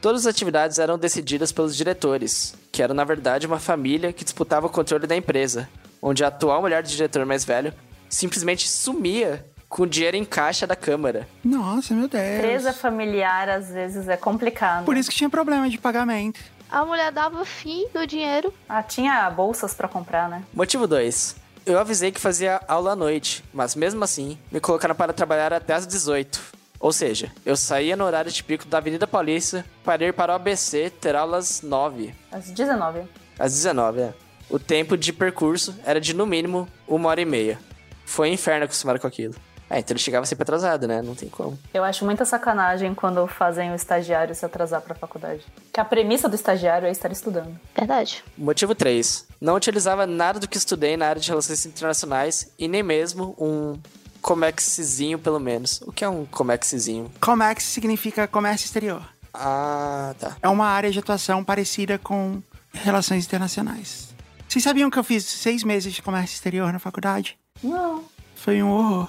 [0.00, 4.66] todas as atividades eram decididas pelos diretores, que eram na verdade uma família que disputava
[4.66, 5.68] o controle da empresa,
[6.00, 7.74] onde a atual mulher do diretor mais velho
[8.08, 11.26] simplesmente sumia com o dinheiro em caixa da Câmara.
[11.42, 12.22] Nossa, meu Deus.
[12.22, 14.84] Empresa familiar às vezes é complicado.
[14.84, 16.40] Por isso que tinha problema de pagamento.
[16.72, 18.50] A mulher dava fim do dinheiro.
[18.66, 20.42] Ah, tinha bolsas pra comprar, né?
[20.54, 21.36] Motivo 2.
[21.66, 25.74] Eu avisei que fazia aula à noite, mas mesmo assim, me colocaram para trabalhar até
[25.74, 26.40] às 18.
[26.80, 30.88] Ou seja, eu saía no horário típico da Avenida Paulista para ir para o ABC
[30.88, 32.14] ter aulas 9.
[32.32, 33.02] Às 19.
[33.38, 34.14] Às 19, é.
[34.48, 37.58] O tempo de percurso era de no mínimo uma hora e meia.
[38.06, 39.34] Foi um inferno acostumado com aquilo.
[39.72, 41.00] É, então ele chegava sempre atrasado, né?
[41.00, 41.58] Não tem como.
[41.72, 45.46] Eu acho muita sacanagem quando fazem o estagiário se atrasar pra faculdade.
[45.72, 47.58] Que a premissa do estagiário é estar estudando.
[47.74, 48.22] Verdade.
[48.36, 49.26] Motivo 3.
[49.40, 53.78] Não utilizava nada do que estudei na área de relações internacionais e nem mesmo um
[54.20, 55.80] comexzinho, pelo menos.
[55.86, 57.10] O que é um comexzinho?
[57.18, 59.02] Comex significa comércio exterior.
[59.32, 60.36] Ah, tá.
[60.42, 62.42] É uma área de atuação parecida com
[62.74, 64.10] relações internacionais.
[64.46, 67.38] Vocês sabiam que eu fiz seis meses de comércio exterior na faculdade?
[67.62, 68.04] Não.
[68.42, 69.08] Foi um horror.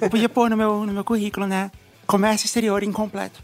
[0.00, 1.70] Eu podia pôr no meu, no meu currículo, né?
[2.04, 3.40] Comércio exterior incompleto.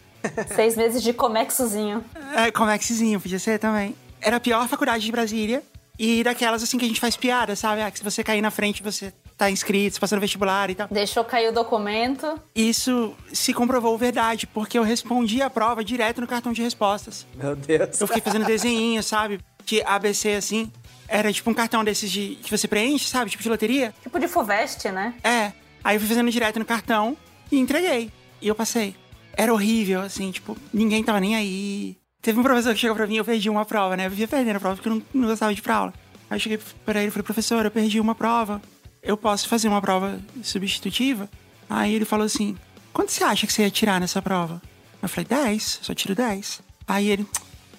[0.52, 2.04] Seis meses de comexozinho.
[2.34, 3.94] É, Comexzinho, podia ser também.
[4.20, 5.62] Era a pior faculdade de Brasília.
[5.96, 7.82] E daquelas assim que a gente faz piada, sabe?
[7.82, 10.74] Ah, que se você cair na frente, você tá inscrito, você passou no vestibular e
[10.74, 10.88] tal.
[10.90, 12.40] Deixou cair o documento.
[12.52, 17.24] Isso se comprovou verdade, porque eu respondi a prova direto no cartão de respostas.
[17.36, 18.00] Meu Deus.
[18.00, 19.38] Eu fiquei fazendo desenho, sabe?
[19.64, 20.72] De ABC assim.
[21.12, 23.30] Era tipo um cartão desses de que você preenche, sabe?
[23.30, 23.94] Tipo de loteria.
[24.02, 25.12] Tipo de Fuveste, né?
[25.22, 25.52] É.
[25.84, 27.14] Aí eu fui fazendo direto no cartão
[27.50, 28.10] e entreguei.
[28.40, 28.96] E eu passei.
[29.34, 31.98] Era horrível, assim, tipo, ninguém tava nem aí.
[32.22, 34.06] Teve um professor que chegou pra mim, eu perdi uma prova, né?
[34.06, 35.94] Eu vivia perdendo a prova porque eu não, não gostava de ir pra aula.
[36.30, 38.62] Aí eu cheguei pra ele e falei, professor, eu perdi uma prova.
[39.02, 41.28] Eu posso fazer uma prova substitutiva?
[41.68, 42.56] Aí ele falou assim:
[42.90, 44.62] quanto você acha que você ia tirar nessa prova?
[45.02, 46.62] Eu falei, 10, só tiro 10.
[46.88, 47.26] Aí ele,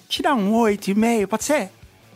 [0.08, 1.70] tirar um 8,5, pode ser?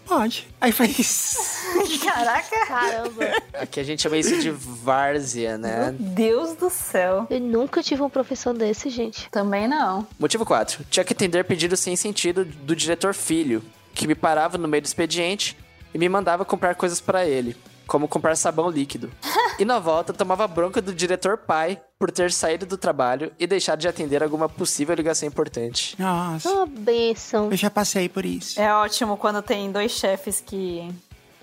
[0.08, 0.48] Pode.
[0.58, 1.38] Aí foi isso.
[2.02, 2.66] Caraca.
[2.66, 3.24] Caramba.
[3.52, 5.94] Aqui a gente chama isso de várzea, né?
[5.98, 7.26] Meu Deus do céu.
[7.28, 9.28] Eu nunca tive um professor desse, gente.
[9.30, 10.06] Também não.
[10.18, 10.84] Motivo 4.
[10.90, 13.62] Tinha que atender pedidos sem sentido do diretor filho,
[13.94, 15.54] que me parava no meio do expediente
[15.92, 17.54] e me mandava comprar coisas pra ele,
[17.86, 19.10] como comprar sabão líquido.
[19.58, 23.80] E na volta tomava bronca do diretor pai por ter saído do trabalho e deixado
[23.80, 25.96] de atender alguma possível ligação importante.
[26.00, 27.50] Nossa, Uma benção.
[27.50, 28.60] eu já passei por isso.
[28.60, 30.88] É ótimo quando tem dois chefes que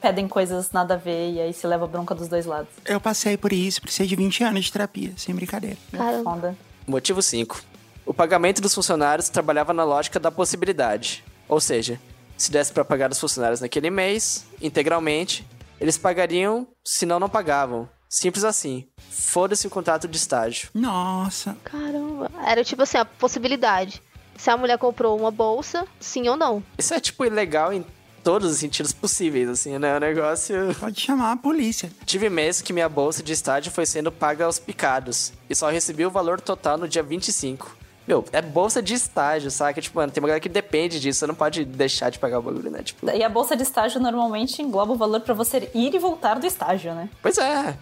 [0.01, 2.69] pedem coisas nada a ver e aí se leva bronca dos dois lados.
[2.85, 5.77] Eu passei por isso, precisei de 20 anos de terapia, sem brincadeira.
[5.91, 6.55] Caramba.
[6.87, 7.61] Motivo 5.
[8.05, 11.21] O pagamento dos funcionários trabalhava na lógica da possibilidade.
[11.49, 11.99] Ou seja,
[12.37, 15.45] se desse para pagar os funcionários naquele mês, integralmente,
[15.81, 17.89] eles pagariam, senão não pagavam.
[18.15, 18.85] Simples assim.
[19.11, 20.69] Foda-se o contrato de estágio.
[20.73, 22.31] Nossa, Caramba.
[22.45, 24.01] Era tipo assim, a possibilidade.
[24.37, 26.63] Se a mulher comprou uma bolsa, sim ou não.
[26.77, 27.85] Isso é, tipo, ilegal em
[28.23, 29.97] todos os sentidos possíveis, assim, né?
[29.97, 30.55] O negócio...
[30.79, 31.91] pode chamar a polícia.
[32.05, 35.33] Tive mês que minha bolsa de estágio foi sendo paga aos picados.
[35.49, 37.75] E só recebi o valor total no dia 25.
[38.07, 39.81] Meu, é bolsa de estágio, saca?
[39.81, 41.19] Tipo, mano, tem uma galera que depende disso.
[41.19, 42.81] Você não pode deixar de pagar o bagulho, né?
[42.81, 46.39] Tipo, E a bolsa de estágio normalmente engloba o valor pra você ir e voltar
[46.39, 47.09] do estágio, né?
[47.21, 47.77] pois é.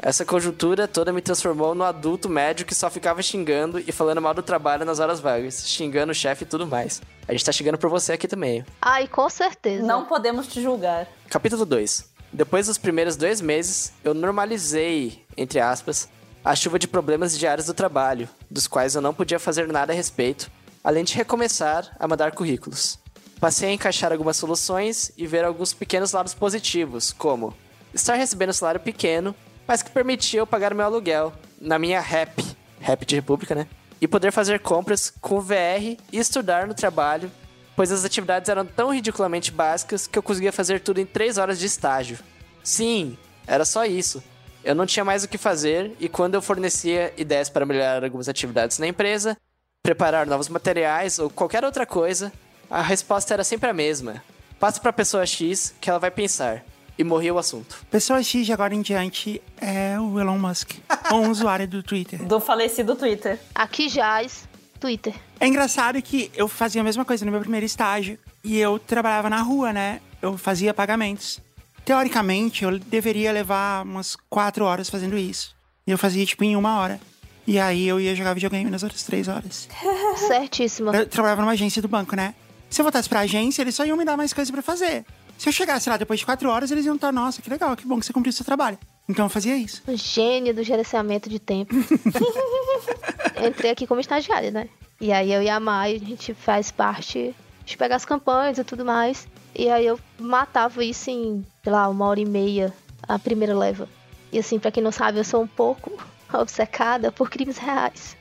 [0.00, 4.32] Essa conjuntura toda me transformou no adulto médio que só ficava xingando e falando mal
[4.32, 7.02] do trabalho nas horas vagas, xingando o chefe e tudo mais.
[7.26, 8.64] A gente tá chegando por você aqui também.
[8.80, 9.84] Ai, com certeza.
[9.84, 11.08] Não podemos te julgar.
[11.28, 12.04] Capítulo 2.
[12.32, 16.08] Depois dos primeiros dois meses, eu normalizei, entre aspas,
[16.44, 19.96] a chuva de problemas diários do trabalho, dos quais eu não podia fazer nada a
[19.96, 20.48] respeito,
[20.84, 23.00] além de recomeçar a mandar currículos.
[23.40, 27.52] Passei a encaixar algumas soluções e ver alguns pequenos lados positivos, como
[27.92, 29.34] estar recebendo um salário pequeno,
[29.68, 32.38] mas que permitia eu pagar meu aluguel na minha RAP,
[32.80, 33.66] RAP de República, né?
[34.00, 37.30] E poder fazer compras com VR e estudar no trabalho,
[37.76, 41.58] pois as atividades eram tão ridiculamente básicas que eu conseguia fazer tudo em 3 horas
[41.58, 42.18] de estágio.
[42.64, 44.22] Sim, era só isso.
[44.64, 48.28] Eu não tinha mais o que fazer e quando eu fornecia ideias para melhorar algumas
[48.28, 49.36] atividades na empresa,
[49.82, 52.32] preparar novos materiais ou qualquer outra coisa,
[52.70, 54.22] a resposta era sempre a mesma.
[54.58, 56.64] Passa para a pessoa X que ela vai pensar.
[56.98, 57.86] E morria o assunto.
[57.90, 60.72] Pessoa X de agora em diante é o Elon Musk,
[61.14, 62.20] um usuário do Twitter.
[62.24, 63.38] Do falecido Twitter.
[63.54, 64.48] Aqui jaz
[64.80, 65.14] Twitter.
[65.38, 69.30] É engraçado que eu fazia a mesma coisa no meu primeiro estágio e eu trabalhava
[69.30, 70.00] na rua, né?
[70.20, 71.40] Eu fazia pagamentos.
[71.84, 75.54] Teoricamente, eu deveria levar umas quatro horas fazendo isso.
[75.86, 77.00] E eu fazia, tipo, em uma hora.
[77.46, 79.68] E aí eu ia jogar videogame nas outras três horas.
[80.28, 80.94] Certíssima.
[80.94, 82.34] Eu trabalhava numa agência do banco, né?
[82.68, 85.06] Se eu voltasse pra agência, eles só iam me dar mais coisa pra fazer.
[85.38, 87.86] Se eu chegasse lá depois de quatro horas, eles iam estar, nossa, que legal, que
[87.86, 88.76] bom que você cumpriu o seu trabalho.
[89.08, 89.82] Então eu fazia isso.
[89.86, 91.74] Um gênio do gerenciamento de tempo.
[93.46, 94.68] Entrei aqui como estagiária, né?
[95.00, 98.64] E aí eu e a Mai, a gente faz parte de pegar as campanhas e
[98.64, 99.28] tudo mais.
[99.54, 102.74] E aí eu matava isso em, sei lá, uma hora e meia
[103.06, 103.88] a primeira leva.
[104.32, 105.92] E assim, pra quem não sabe, eu sou um pouco
[106.34, 108.16] obcecada por crimes reais.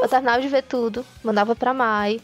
[0.00, 2.20] eu terminava de ver tudo, mandava pra Mai.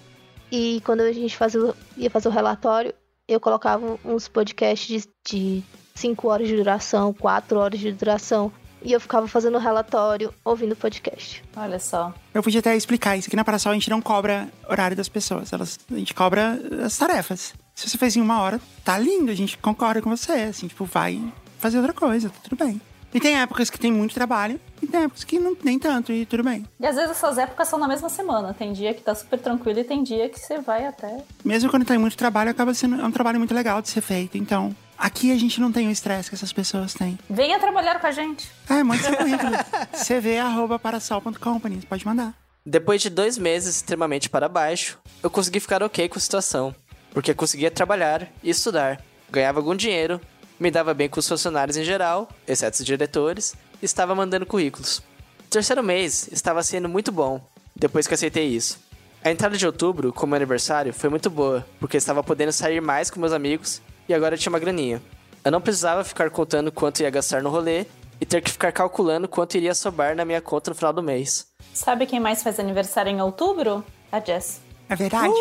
[0.51, 2.95] E quando a gente fazia, ia fazer o relatório,
[3.29, 5.63] eu colocava uns podcasts de
[5.95, 8.51] 5 horas de duração, 4 horas de duração.
[8.81, 11.43] E eu ficava fazendo relatório, ouvindo podcast.
[11.57, 12.15] Olha só.
[12.33, 15.53] Eu podia até explicar isso aqui na Parasol, a gente não cobra horário das pessoas,
[15.53, 17.55] elas, a gente cobra as tarefas.
[17.75, 20.85] Se você fez em uma hora, tá lindo, a gente concorda com você, assim, tipo,
[20.85, 21.21] vai
[21.59, 22.81] fazer outra coisa, tá tudo bem.
[23.13, 26.27] E tem épocas que tem muito trabalho, e tem épocas que não nem tanto, e
[26.27, 26.67] tudo bem.
[26.79, 28.53] E às vezes essas épocas são na mesma semana.
[28.53, 31.25] Tem dia que tá super tranquilo e tem dia que você vai até.
[31.45, 34.37] Mesmo quando tem muito trabalho, acaba sendo é um trabalho muito legal de ser feito.
[34.37, 37.19] Então, aqui a gente não tem o estresse que essas pessoas têm.
[37.31, 38.51] Venha trabalhar com a gente.
[38.69, 39.53] É, manda seu currículo.
[40.05, 42.35] cv.parasol.company, pode mandar.
[42.65, 46.75] Depois de dois meses extremamente para baixo, eu consegui ficar ok com a situação,
[47.13, 50.21] porque conseguia trabalhar e estudar, ganhava algum dinheiro,
[50.59, 54.99] me dava bem com os funcionários em geral, exceto os diretores, e estava mandando currículos.
[55.41, 57.41] O terceiro mês estava sendo muito bom,
[57.75, 58.79] depois que aceitei isso.
[59.25, 63.19] A entrada de outubro, como aniversário, foi muito boa, porque estava podendo sair mais com
[63.19, 65.03] meus amigos e agora tinha uma graninha.
[65.45, 67.87] Eu não precisava ficar contando quanto ia gastar no rolê
[68.21, 71.47] e ter que ficar calculando quanto iria sobrar na minha conta no final do mês.
[71.73, 73.85] Sabe quem mais faz aniversário em outubro?
[74.11, 74.61] A Jess.
[74.89, 75.35] É verdade?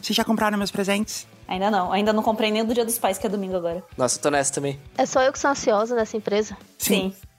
[0.00, 1.26] Vocês já compraram meus presentes?
[1.48, 1.92] Ainda não.
[1.92, 3.82] Ainda não comprei nem do Dia dos Pais, que é domingo agora.
[3.96, 4.80] Nossa, eu tô nessa também.
[4.96, 6.56] É só eu que sou ansiosa nessa empresa.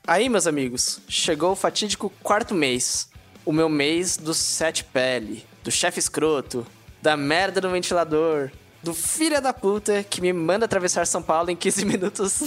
[0.05, 3.09] Aí, meus amigos, chegou o fatídico quarto mês.
[3.45, 6.65] O meu mês do sete pele, do chefe escroto,
[7.01, 8.49] da merda do ventilador,
[8.81, 12.41] do filho da puta que me manda atravessar São Paulo em 15 minutos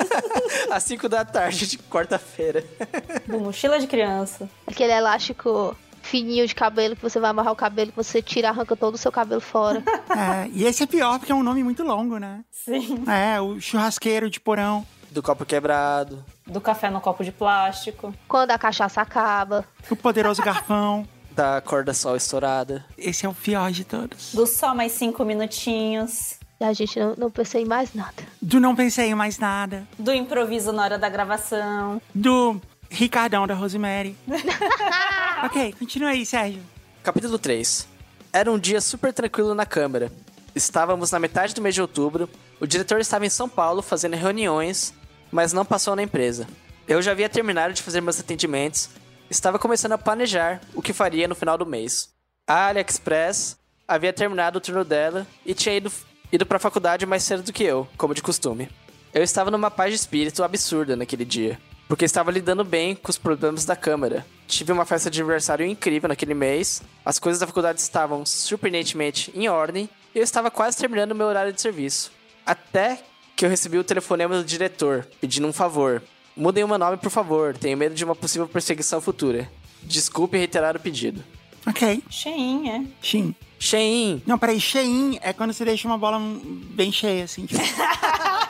[0.70, 2.64] às 5 da tarde de quarta-feira.
[3.26, 4.48] Do mochila de criança.
[4.66, 5.76] Aquele elástico
[6.08, 8.98] fininho de cabelo que você vai amarrar o cabelo, que você tira, arranca todo o
[8.98, 9.82] seu cabelo fora.
[10.08, 12.42] É, e esse é pior porque é um nome muito longo, né?
[12.50, 13.04] Sim.
[13.06, 14.84] É, o churrasqueiro de porão.
[15.10, 16.24] Do copo quebrado.
[16.46, 18.12] Do café no copo de plástico.
[18.26, 19.64] Quando a cachaça acaba.
[19.88, 21.06] O poderoso garfão.
[21.30, 22.84] Da corda sol estourada.
[22.96, 24.34] Esse é o pior de todos.
[24.34, 26.34] Do só mais cinco minutinhos.
[26.60, 28.24] E a gente não, não pensei em mais nada.
[28.42, 29.86] Do não pensei em mais nada.
[29.96, 32.02] Do improviso na hora da gravação.
[32.12, 34.16] Do Ricardão da Rosemary.
[35.44, 36.62] ok, continua aí, Sérgio.
[37.02, 37.88] Capítulo 3.
[38.32, 40.12] Era um dia super tranquilo na Câmara.
[40.54, 42.28] Estávamos na metade do mês de outubro,
[42.60, 44.92] o diretor estava em São Paulo fazendo reuniões,
[45.30, 46.46] mas não passou na empresa.
[46.86, 48.88] Eu já havia terminado de fazer meus atendimentos,
[49.30, 52.08] estava começando a planejar o que faria no final do mês.
[52.46, 55.92] A AliExpress havia terminado o turno dela e tinha ido,
[56.32, 58.68] ido para a faculdade mais cedo do que eu, como de costume.
[59.14, 63.18] Eu estava numa paz de espírito absurda naquele dia, porque estava lidando bem com os
[63.18, 64.24] problemas da Câmara.
[64.46, 69.48] Tive uma festa de aniversário incrível naquele mês, as coisas da faculdade estavam surpreendentemente em
[69.48, 72.12] ordem e eu estava quase terminando meu horário de serviço.
[72.44, 73.02] Até
[73.34, 76.02] que eu recebi o telefonema do diretor, pedindo um favor.
[76.36, 79.50] Mudem o meu nome, por favor, tenho medo de uma possível perseguição futura.
[79.82, 81.24] Desculpe reiterar o pedido.
[81.66, 82.02] Ok.
[82.10, 82.84] Cheinho, é.
[83.02, 83.34] Shin.
[83.58, 87.44] Shein, Não, peraí, Shein é quando você deixa uma bola bem cheia, assim.
[87.44, 87.60] Tipo,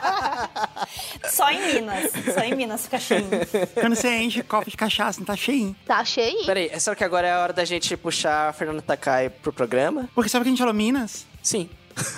[1.29, 2.11] Só em Minas.
[2.33, 3.29] Só em Minas fica cheinho.
[3.73, 5.75] quando você enche copo de cachaça, não tá cheinho.
[5.85, 6.45] Tá cheio.
[6.45, 9.51] Peraí, é só que agora é a hora da gente puxar a Fernanda Takai pro
[9.53, 10.09] programa?
[10.15, 11.25] Porque sabe que a gente falou Minas?
[11.41, 11.69] Sim.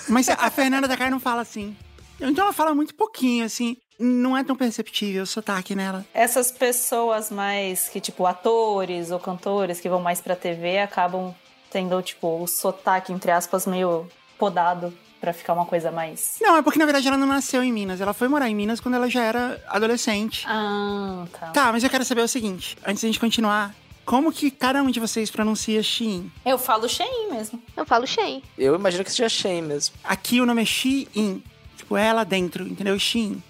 [0.09, 1.75] Mas a Fernanda da Kai não fala assim.
[2.19, 3.77] Então ela fala muito pouquinho, assim.
[3.99, 6.05] Não é tão perceptível o sotaque nela.
[6.13, 11.33] Essas pessoas mais que, tipo, atores ou cantores que vão mais pra TV acabam
[11.69, 14.07] tendo, tipo, o sotaque, entre aspas, meio
[14.37, 16.37] podado pra ficar uma coisa mais.
[16.41, 18.01] Não, é porque na verdade ela não nasceu em Minas.
[18.01, 20.43] Ela foi morar em Minas quando ela já era adolescente.
[20.47, 21.47] Ah, tá.
[21.51, 23.73] Tá, mas eu quero saber o seguinte, antes da gente continuar.
[24.03, 26.29] Como que cada um de vocês pronuncia Shein?
[26.43, 27.61] Eu falo cheinho mesmo.
[27.77, 28.41] Eu falo Shein.
[28.57, 29.95] Eu imagino que seja Shein mesmo.
[30.03, 31.41] Aqui o nome é Shein.
[31.77, 32.97] Tipo, é lá dentro, entendeu?
[32.97, 33.41] Shein.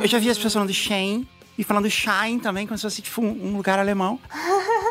[0.00, 1.26] Eu já vi as pessoas falando Shein
[1.58, 4.18] e falando Shine também, como se fosse tipo um um lugar alemão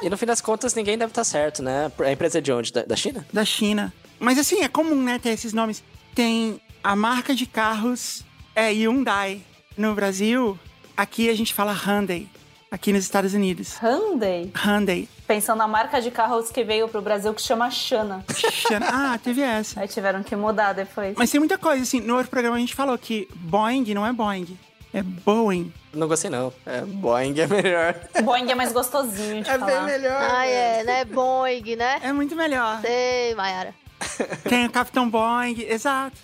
[0.03, 1.91] E no fim das contas, ninguém deve estar certo, né?
[1.99, 2.73] A empresa é de onde?
[2.73, 3.25] Da, da China?
[3.31, 3.93] da China.
[4.19, 5.83] Mas assim, é comum, né, ter esses nomes.
[6.15, 8.23] Tem a marca de carros
[8.55, 9.41] é Hyundai.
[9.77, 10.59] No Brasil,
[10.95, 12.27] aqui a gente fala Hyundai.
[12.69, 13.77] Aqui nos Estados Unidos.
[13.81, 14.49] Hyundai.
[14.55, 15.07] Hyundai.
[15.27, 18.23] Pensando na marca de carros que veio pro Brasil que chama Xana.
[18.33, 19.79] Xana- Ah, teve essa.
[19.81, 21.15] Aí tiveram que mudar depois.
[21.17, 21.99] Mas tem muita coisa, assim.
[21.99, 24.57] No outro programa a gente falou que Boeing não é Boeing,
[24.93, 25.71] é Boeing.
[25.93, 26.53] Não gostei, não.
[26.65, 27.95] É, Boeing é melhor.
[28.23, 29.85] Boeing é mais gostosinho de É falar.
[29.85, 30.21] bem melhor.
[30.31, 31.05] Ah, é, né?
[31.05, 31.99] Boeing, né?
[32.01, 32.79] É muito melhor.
[32.81, 33.73] Sei, Mayara.
[34.47, 36.17] Tem o Capitão Boeing, exato.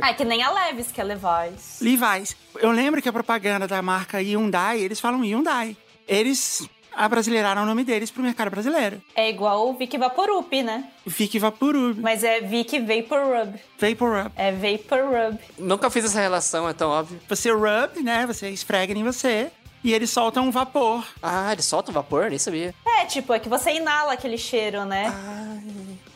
[0.00, 1.78] Ah, é que nem a Levis, que é Levi's.
[1.80, 2.36] Levi's.
[2.58, 5.76] Eu lembro que a propaganda da marca Hyundai, eles falam Hyundai.
[6.06, 9.00] Eles abrasileiraram o nome deles pro mercado brasileiro.
[9.14, 10.84] É igual o Vic Vaporup, né?
[11.04, 13.54] Vic Vaporub, Mas é Vic Vaporub.
[13.78, 14.32] Vapor Rub.
[14.34, 15.38] É Vaporub.
[15.58, 17.20] Nunca fiz essa relação, é tão óbvio.
[17.28, 18.26] Você rub, né?
[18.26, 19.50] Você esfrega em você
[19.84, 21.06] e ele solta um vapor.
[21.22, 22.30] Ah, ele solta um vapor?
[22.30, 22.74] Nem sabia.
[22.98, 25.12] É, tipo, é que você inala aquele cheiro, né?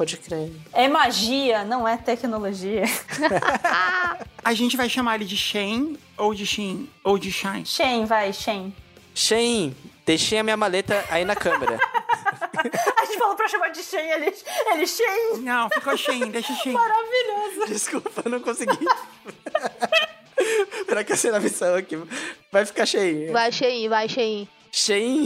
[0.00, 0.50] Pode crer.
[0.72, 2.84] É magia, não é tecnologia.
[4.42, 7.66] A gente vai chamar ele de Shen, ou de Shin, ou de Shine.
[7.66, 8.74] Shen, vai, Shen.
[9.14, 11.76] Shen, deixei a minha maleta aí na câmera.
[12.96, 14.34] A gente falou pra chamar de Shen, ele,
[14.72, 15.42] ele Shen.
[15.42, 16.72] Não, ficou Shen, deixa Shen.
[16.72, 17.66] Maravilhoso.
[17.66, 18.72] Desculpa, não consegui.
[20.88, 22.02] Será que essa missão aqui
[22.50, 23.34] vai ficar cheio?
[23.34, 24.48] Vai, Shein, vai, Shein.
[24.72, 25.24] Shein,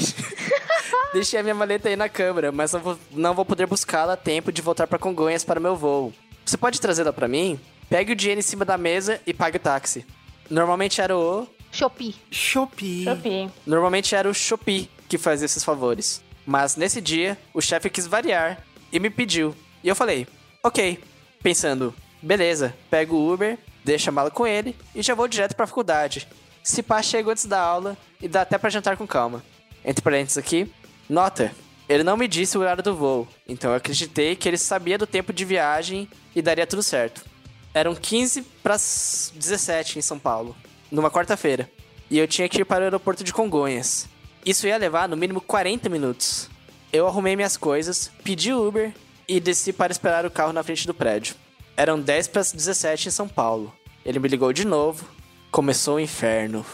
[1.13, 4.17] deixei a minha maleta aí na câmera, mas não vou, não vou poder buscá-la a
[4.17, 6.13] tempo de voltar pra Congonhas para o meu voo.
[6.45, 7.59] Você pode trazê-la pra mim?
[7.89, 10.07] Pegue o dinheiro em cima da mesa e pague o táxi.
[10.49, 11.47] Normalmente era o...
[11.71, 12.15] Shopee.
[12.31, 13.05] Shopee.
[13.05, 13.51] Shopee.
[13.67, 16.23] Normalmente era o Shopee que fazia esses favores.
[16.47, 19.55] Mas nesse dia, o chefe quis variar e me pediu.
[19.83, 20.27] E eu falei,
[20.63, 20.99] ok.
[21.43, 25.67] Pensando, beleza, pego o Uber, deixo a mala com ele e já vou direto pra
[25.67, 26.27] faculdade.
[26.65, 29.45] Se pá, chego antes da aula e dá até pra jantar com calma.
[29.85, 30.73] Entre parênteses aqui,
[31.07, 31.53] nota,
[31.87, 35.07] ele não me disse o horário do voo, então eu acreditei que ele sabia do
[35.07, 37.23] tempo de viagem e daria tudo certo.
[37.75, 40.57] Eram 15 para 17 em São Paulo,
[40.91, 41.71] numa quarta-feira,
[42.11, 44.09] e eu tinha que ir para o aeroporto de Congonhas.
[44.43, 46.49] Isso ia levar no mínimo 40 minutos.
[46.91, 48.91] Eu arrumei minhas coisas, pedi Uber
[49.29, 51.35] e desci para esperar o carro na frente do prédio.
[51.77, 53.71] Eram 10 para 17 em São Paulo.
[54.03, 55.14] Ele me ligou de novo.
[55.55, 56.67] Começou o inferno.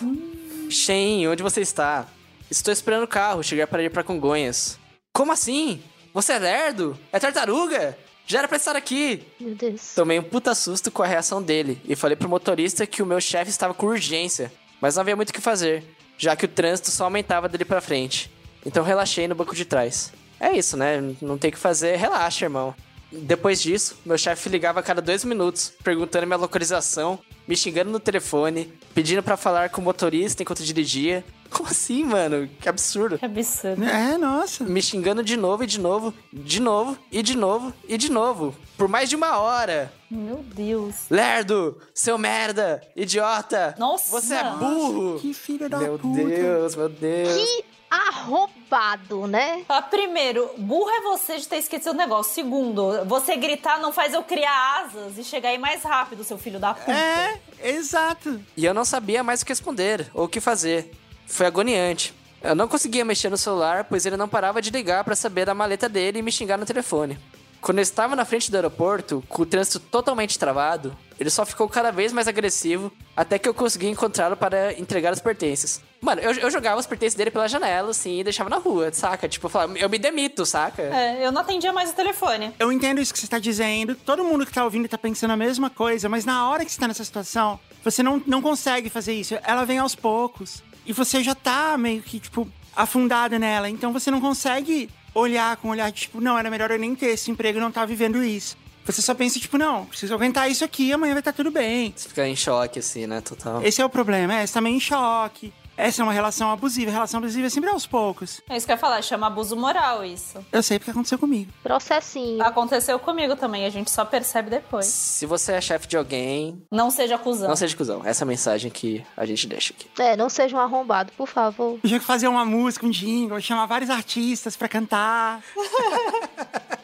[0.71, 2.07] Shen, onde você está?
[2.51, 4.79] Estou esperando o carro, chegar para ir para Congonhas.
[5.13, 5.83] Como assim?
[6.15, 6.99] Você é lerdo?
[7.13, 7.99] É tartaruga?
[8.27, 9.23] Já era pra estar aqui.
[9.39, 9.93] Meu Deus.
[9.95, 13.21] Tomei um puta susto com a reação dele e falei pro motorista que o meu
[13.21, 15.85] chefe estava com urgência, mas não havia muito o que fazer,
[16.17, 18.31] já que o trânsito só aumentava dali pra frente.
[18.65, 20.11] Então relaxei no banco de trás.
[20.41, 21.03] É isso, né?
[21.21, 22.75] Não tem o que fazer, relaxa, irmão.
[23.13, 27.99] Depois disso, meu chefe ligava a cada dois minutos, perguntando minha localização, me xingando no
[27.99, 31.25] telefone, pedindo pra falar com o motorista enquanto dirigia.
[31.51, 32.49] Como assim, mano?
[32.61, 33.19] Que absurdo.
[33.19, 33.83] Que absurdo.
[33.85, 34.63] É, nossa.
[34.63, 38.55] Me xingando de novo e de novo, de novo e de novo e de novo.
[38.79, 39.93] Por mais de uma hora.
[40.09, 40.95] Meu Deus.
[41.11, 43.75] Lerdo, seu merda, idiota.
[43.79, 44.11] Nossa.
[44.13, 45.19] Você é burro.
[45.19, 46.23] Que filho da Meu puta.
[46.25, 47.35] Deus, meu Deus.
[47.35, 49.65] Que arrombado, né?
[49.69, 52.33] Ah, primeiro, burro é você de ter esquecido o negócio.
[52.33, 56.61] Segundo, você gritar não faz eu criar asas e chegar aí mais rápido, seu filho
[56.61, 56.93] da puta.
[56.93, 58.41] É, exato.
[58.57, 60.93] E eu não sabia mais o que responder ou o que fazer.
[61.27, 62.15] Foi agoniante.
[62.43, 65.53] Eu não conseguia mexer no celular, pois ele não parava de ligar pra saber da
[65.55, 67.19] maleta dele e me xingar no telefone.
[67.61, 71.69] Quando eu estava na frente do aeroporto, com o trânsito totalmente travado, ele só ficou
[71.69, 75.83] cada vez mais agressivo até que eu consegui encontrá-lo para entregar os pertences.
[76.01, 79.29] Mano, eu, eu jogava os pertences dele pela janela, assim, e deixava na rua, saca?
[79.29, 80.83] Tipo, eu falava, eu me demito, saca?
[80.83, 82.55] É, eu não atendia mais o telefone.
[82.59, 83.95] Eu entendo isso que você está dizendo.
[83.95, 86.81] Todo mundo que tá ouvindo tá pensando a mesma coisa, mas na hora que você
[86.81, 89.37] tá nessa situação, você não, não consegue fazer isso.
[89.45, 90.63] Ela vem aos poucos.
[90.87, 93.69] E você já tá meio que, tipo, afundada nela.
[93.69, 96.95] Então você não consegue olhar com um olhar de, tipo, não, era melhor eu nem
[96.95, 98.57] ter esse emprego e não tá vivendo isso.
[98.85, 101.93] Você só pensa, tipo, não, preciso aguentar isso aqui, amanhã vai estar tudo bem.
[101.95, 103.21] Você fica em choque, assim, né?
[103.21, 103.63] Total.
[103.63, 105.53] Esse é o problema, é, você tá meio em choque.
[105.81, 106.91] Essa é uma relação abusiva.
[106.91, 108.41] Relação abusiva é sempre aos poucos.
[108.49, 110.45] É isso que eu ia falar, chama abuso moral isso.
[110.53, 111.53] Eu sei porque aconteceu comigo.
[111.63, 112.43] Processinho.
[112.43, 114.87] Aconteceu comigo também, a gente só percebe depois.
[114.87, 117.49] Se você é chefe de alguém, Não seja acusão.
[117.49, 118.03] não seja cuzão.
[118.05, 119.89] Essa é a mensagem que a gente deixa aqui.
[120.01, 121.79] É, não seja um arrombado, por favor.
[121.83, 125.43] Eu tinha que fazer uma música, um jingle, chamar vários artistas pra cantar.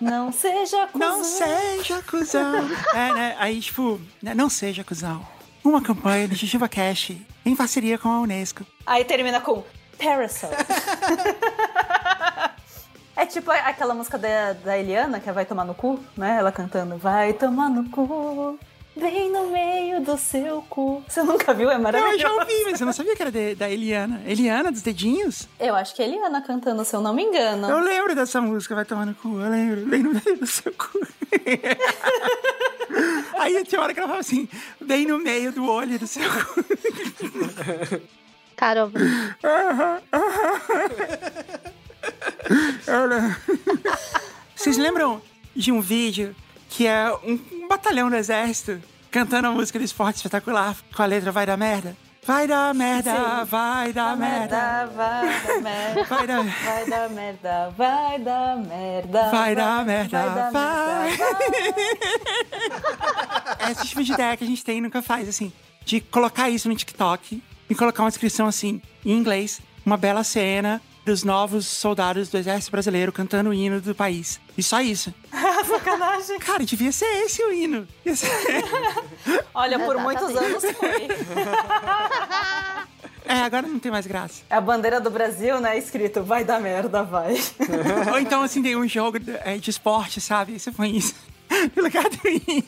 [0.00, 1.09] Não seja acusão.
[1.09, 2.54] Não seja cuzão.
[2.94, 3.37] é, né?
[3.38, 4.35] Aí, tipo, né?
[4.35, 5.26] não seja cuzão.
[5.66, 7.11] Uma campanha do Jujuba Cash
[7.44, 8.64] em parceria com a Unesco.
[8.87, 9.64] Aí termina com
[9.98, 10.50] Parasol.
[13.16, 16.37] é tipo aquela música da, da Eliana, que é Vai Tomar no Cu, né?
[16.38, 18.57] Ela cantando Vai tomar no cu,
[18.96, 21.02] bem no meio do seu cu.
[21.06, 21.70] Você nunca viu?
[21.70, 22.18] É Eu maravilhoso.
[22.18, 24.22] já ouvi, mas eu não sabia que era de- da Eliana.
[24.26, 25.46] Eliana dos dedinhos?
[25.61, 27.68] Eu acho que é Eliana cantando, se eu não me engano.
[27.68, 29.87] Eu lembro dessa música, vai tomar no cu, eu lembro.
[29.87, 31.06] Bem no meio do seu cu.
[33.38, 34.48] Aí tinha hora que ela falava assim,
[34.80, 36.64] bem no meio do olho do seu cu.
[42.86, 43.36] Eu lembro.
[44.55, 45.20] Vocês lembram
[45.55, 46.34] de um vídeo
[46.69, 51.07] que é um, um batalhão do exército cantando a música do esporte espetacular com a
[51.07, 51.97] letra Vai dar merda?
[52.27, 56.05] Vai dar merda, vai dar merda, vai dar merda.
[56.09, 59.31] vai dar merda, vai dar merda.
[59.31, 61.17] Vai dar merda, vai dar merda, vai.
[63.71, 65.53] Esse tipo de ideia que a gente tem e nunca faz, assim,
[65.85, 67.41] de colocar isso no TikTok
[67.71, 72.70] e colocar uma descrição assim, em inglês, uma bela cena, os novos soldados do exército
[72.70, 74.40] brasileiro cantando o hino do país.
[74.57, 75.12] E só isso.
[75.66, 76.38] Sacanagem.
[76.38, 77.86] Cara, devia ser esse o hino.
[79.54, 81.09] Olha, por muitos anos foi.
[83.28, 84.42] É, agora não tem mais graça.
[84.48, 85.76] É a bandeira do Brasil, né?
[85.76, 87.34] Escrito, vai dar merda, vai.
[88.12, 90.61] Ou então, assim, tem um jogo é, de esporte, sabe?
[90.61, 91.12] Você põe isso
[91.74, 92.64] no lugar do hino.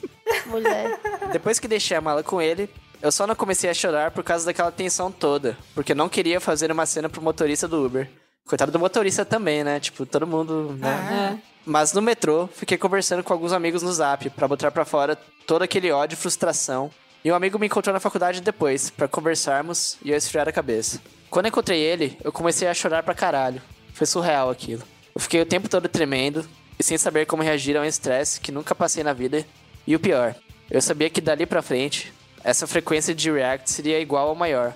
[0.47, 0.99] Mulher.
[1.31, 2.69] Depois que deixei a mala com ele,
[3.01, 6.73] eu só não comecei a chorar por causa daquela tensão toda, porque não queria fazer
[6.73, 8.11] uma cena pro motorista do Uber.
[8.49, 9.79] Coitado do motorista também, né?
[9.79, 11.37] Tipo, todo mundo, né?
[11.37, 11.49] É.
[11.67, 15.63] Mas no metrô, fiquei conversando com alguns amigos no Zap pra botar pra fora todo
[15.63, 16.91] aquele ódio e frustração.
[17.23, 20.99] E um amigo me encontrou na faculdade depois, pra conversarmos e eu esfriar a cabeça.
[21.29, 23.61] Quando eu encontrei ele, eu comecei a chorar pra caralho.
[23.93, 24.83] Foi surreal aquilo.
[25.15, 28.51] Eu fiquei o tempo todo tremendo e sem saber como reagir a um estresse que
[28.51, 29.45] nunca passei na vida.
[29.87, 30.35] E o pior,
[30.71, 34.73] eu sabia que dali pra frente, essa frequência de react seria igual ou maior.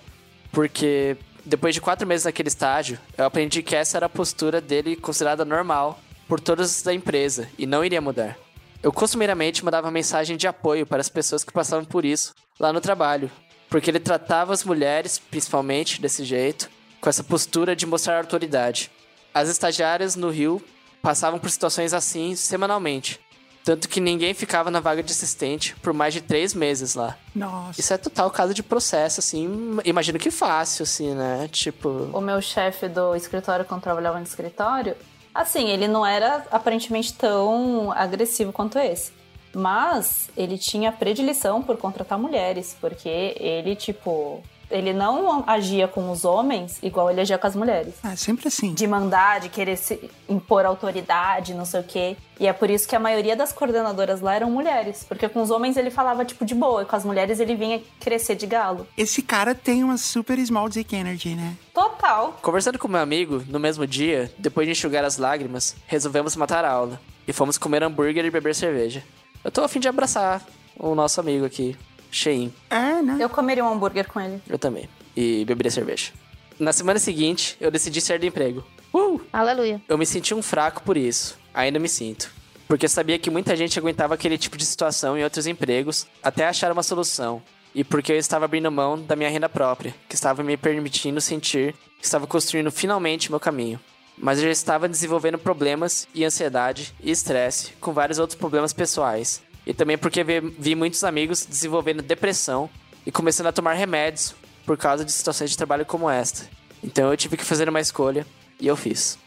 [0.51, 4.97] Porque depois de quatro meses naquele estágio, eu aprendi que essa era a postura dele
[4.97, 8.39] considerada normal por todos da empresa e não iria mudar.
[8.83, 12.81] Eu costumeiramente mandava mensagem de apoio para as pessoas que passavam por isso lá no
[12.81, 13.31] trabalho,
[13.69, 16.71] porque ele tratava as mulheres, principalmente, desse jeito,
[17.01, 18.91] com essa postura de mostrar autoridade.
[19.35, 20.63] As estagiárias no Rio
[21.01, 23.21] passavam por situações assim semanalmente,
[23.65, 27.17] tanto que ninguém ficava na vaga de assistente por mais de três meses lá.
[27.35, 27.81] Nossa.
[27.81, 31.49] Isso é total caso de processo, assim, imagino que fácil, assim, né?
[31.51, 31.89] Tipo.
[32.13, 34.97] O meu chefe do escritório, quando trabalhava no escritório,
[35.35, 39.13] assim, ele não era aparentemente tão agressivo quanto esse.
[39.55, 44.43] Mas ele tinha predileção por contratar mulheres, porque ele, tipo,
[44.73, 47.95] ele não agia com os homens igual ele agia com as mulheres.
[48.05, 48.75] É sempre assim.
[48.75, 52.17] De mandar, de querer se impor autoridade, não sei o quê.
[52.41, 55.05] E é por isso que a maioria das coordenadoras lá eram mulheres.
[55.07, 56.83] Porque com os homens ele falava, tipo, de boa.
[56.83, 58.87] E com as mulheres ele vinha crescer de galo.
[58.97, 61.55] Esse cara tem uma super small dick energy, né?
[61.73, 62.37] Total.
[62.43, 66.71] Conversando com meu amigo, no mesmo dia, depois de enxugar as lágrimas, resolvemos matar a
[66.71, 67.01] aula.
[67.29, 69.05] E fomos comer hambúrguer e beber cerveja.
[69.45, 70.43] Eu tô a fim de abraçar
[70.77, 71.77] o nosso amigo aqui,
[72.13, 72.53] Shein.
[72.71, 73.17] É, né?
[73.19, 74.41] Eu comeria um hambúrguer com ele.
[74.49, 74.89] Eu também.
[75.17, 76.13] E beberia cerveja.
[76.61, 78.63] Na semana seguinte, eu decidi sair do emprego.
[78.95, 79.21] Uh!
[79.33, 79.81] Aleluia.
[79.89, 81.39] Eu me senti um fraco por isso.
[81.53, 82.31] Ainda me sinto.
[82.69, 86.47] Porque eu sabia que muita gente aguentava aquele tipo de situação em outros empregos até
[86.47, 87.43] achar uma solução.
[87.75, 91.75] E porque eu estava abrindo mão da minha renda própria, que estava me permitindo sentir
[91.99, 93.81] que estava construindo finalmente meu caminho.
[94.19, 99.41] Mas eu já estava desenvolvendo problemas e ansiedade e estresse com vários outros problemas pessoais.
[99.67, 102.69] E também porque vi, vi muitos amigos desenvolvendo depressão
[103.07, 104.35] e começando a tomar remédios
[104.65, 106.49] por causa de situações de trabalho como esta.
[106.83, 108.27] Então eu tive que fazer uma escolha
[108.61, 109.19] e eu fiz.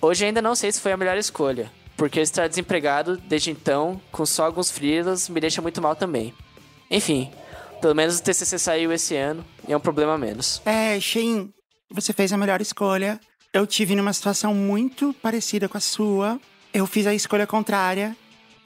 [0.00, 4.24] Hoje ainda não sei se foi a melhor escolha, porque estar desempregado desde então, com
[4.24, 6.32] só alguns freelas, me deixa muito mal também.
[6.90, 7.30] Enfim,
[7.80, 10.62] pelo menos o TCC saiu esse ano e é um problema a menos.
[10.64, 11.52] É, Shein,
[11.90, 13.20] você fez a melhor escolha.
[13.52, 16.40] Eu tive numa situação muito parecida com a sua.
[16.72, 18.16] Eu fiz a escolha contrária.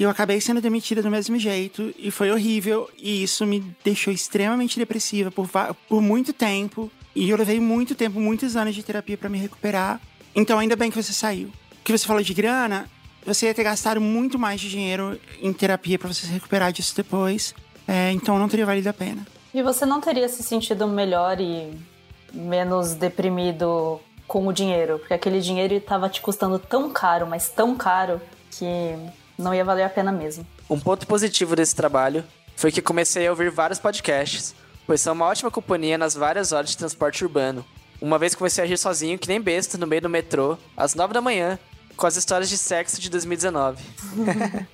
[0.03, 1.95] Eu acabei sendo demitida do mesmo jeito.
[1.97, 2.91] E foi horrível.
[2.99, 5.49] E isso me deixou extremamente depressiva por,
[5.89, 6.91] por muito tempo.
[7.15, 10.01] E eu levei muito tempo, muitos anos de terapia pra me recuperar.
[10.35, 11.49] Então ainda bem que você saiu.
[11.49, 12.89] O que você falou de grana,
[13.25, 16.97] você ia ter gastado muito mais de dinheiro em terapia pra você se recuperar disso
[16.97, 17.55] depois.
[17.87, 19.25] É, então não teria valido a pena.
[19.55, 21.79] E você não teria se sentido melhor e
[22.33, 24.99] menos deprimido com o dinheiro?
[24.99, 28.97] Porque aquele dinheiro estava te custando tão caro, mas tão caro, que
[29.39, 30.47] não ia valer a pena mesmo.
[30.69, 32.25] Um ponto positivo desse trabalho
[32.57, 34.55] foi que comecei a ouvir vários podcasts,
[34.87, 37.65] pois são uma ótima companhia nas várias horas de transporte urbano.
[38.01, 41.15] Uma vez comecei a agir sozinho, que nem besta, no meio do metrô, às 9
[41.15, 41.59] da manhã,
[41.97, 43.83] com as histórias de sexo de 2019.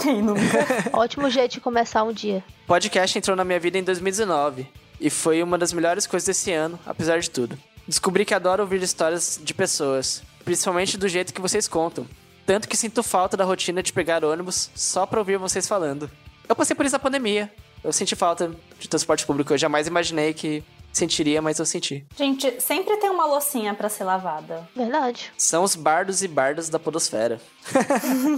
[0.00, 0.66] Quem nunca?
[0.92, 2.44] Ótimo jeito de começar um dia.
[2.66, 4.66] Podcast entrou na minha vida em 2019
[5.00, 7.58] e foi uma das melhores coisas desse ano, apesar de tudo.
[7.86, 12.06] Descobri que adoro ouvir histórias de pessoas, principalmente do jeito que vocês contam.
[12.48, 16.10] Tanto que sinto falta da rotina de pegar ônibus só pra ouvir vocês falando.
[16.48, 17.52] Eu passei por isso na pandemia.
[17.84, 19.52] Eu senti falta de transporte público.
[19.52, 22.06] Eu jamais imaginei que sentiria, mas eu senti.
[22.16, 24.66] Gente, sempre tem uma loucinha pra ser lavada.
[24.74, 25.30] Verdade.
[25.36, 27.38] São os bardos e bardas da podosfera.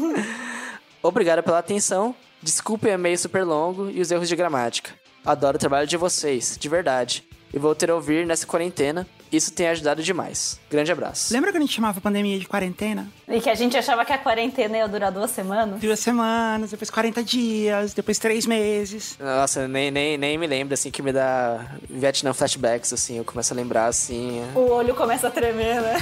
[1.00, 2.12] Obrigado pela atenção.
[2.42, 4.90] Desculpem o e-mail super longo e os erros de gramática.
[5.24, 7.22] Adoro o trabalho de vocês, de verdade.
[7.54, 9.06] E vou ter a ouvir nessa quarentena.
[9.32, 10.58] Isso tem ajudado demais.
[10.68, 11.32] Grande abraço.
[11.32, 13.08] Lembra que a gente chamava a pandemia de quarentena?
[13.28, 15.80] E que a gente achava que a quarentena ia durar duas semanas.
[15.80, 19.16] Duas semanas, depois 40 dias, depois três meses.
[19.20, 23.18] Nossa, nem, nem, nem me lembro, assim, que me dá Vietnam flashbacks, assim.
[23.18, 24.42] Eu começo a lembrar, assim...
[24.54, 25.94] O olho começa a tremer, né?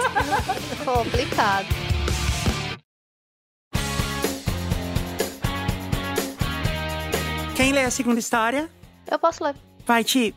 [0.82, 1.66] Complicado.
[7.54, 8.70] Quem lê a segunda história?
[9.10, 9.54] Eu posso ler.
[9.86, 10.34] Vai, Ti.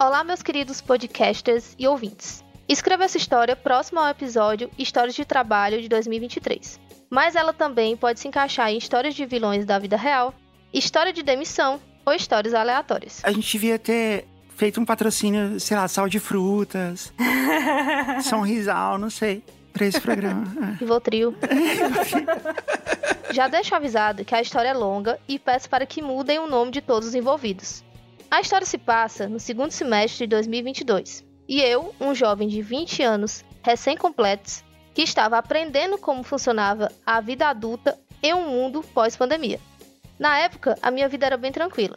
[0.00, 2.44] Olá, meus queridos podcasters e ouvintes.
[2.68, 6.78] Escreva essa história próximo ao episódio Histórias de Trabalho de 2023.
[7.10, 10.32] Mas ela também pode se encaixar em histórias de vilões da vida real,
[10.72, 13.20] história de demissão ou histórias aleatórias.
[13.24, 14.24] A gente devia ter
[14.56, 17.12] feito um patrocínio, sei lá, sal de frutas,
[18.22, 19.42] São Risal, não sei,
[19.72, 20.46] pra esse programa.
[20.62, 20.78] É.
[20.78, 21.34] Rivotril.
[23.34, 26.70] Já deixo avisado que a história é longa e peço para que mudem o nome
[26.70, 27.82] de todos os envolvidos.
[28.30, 33.02] A história se passa no segundo semestre de 2022 e eu, um jovem de 20
[33.02, 34.62] anos, recém-completos,
[34.92, 39.58] que estava aprendendo como funcionava a vida adulta em um mundo pós-pandemia.
[40.18, 41.96] Na época, a minha vida era bem tranquila.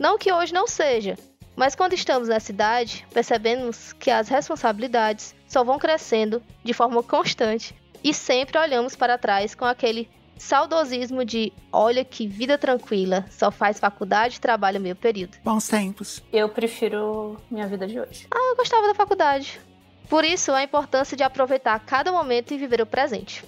[0.00, 1.16] Não que hoje não seja,
[1.54, 7.72] mas quando estamos nessa idade, percebemos que as responsabilidades só vão crescendo de forma constante
[8.02, 13.78] e sempre olhamos para trás com aquele saudosismo de olha que vida tranquila, só faz
[13.78, 15.36] faculdade e trabalha meio período.
[15.44, 16.22] Bons tempos.
[16.32, 18.26] Eu prefiro minha vida de hoje.
[18.30, 19.60] Ah, eu gostava da faculdade.
[20.08, 23.44] Por isso, a importância de aproveitar cada momento e viver o presente.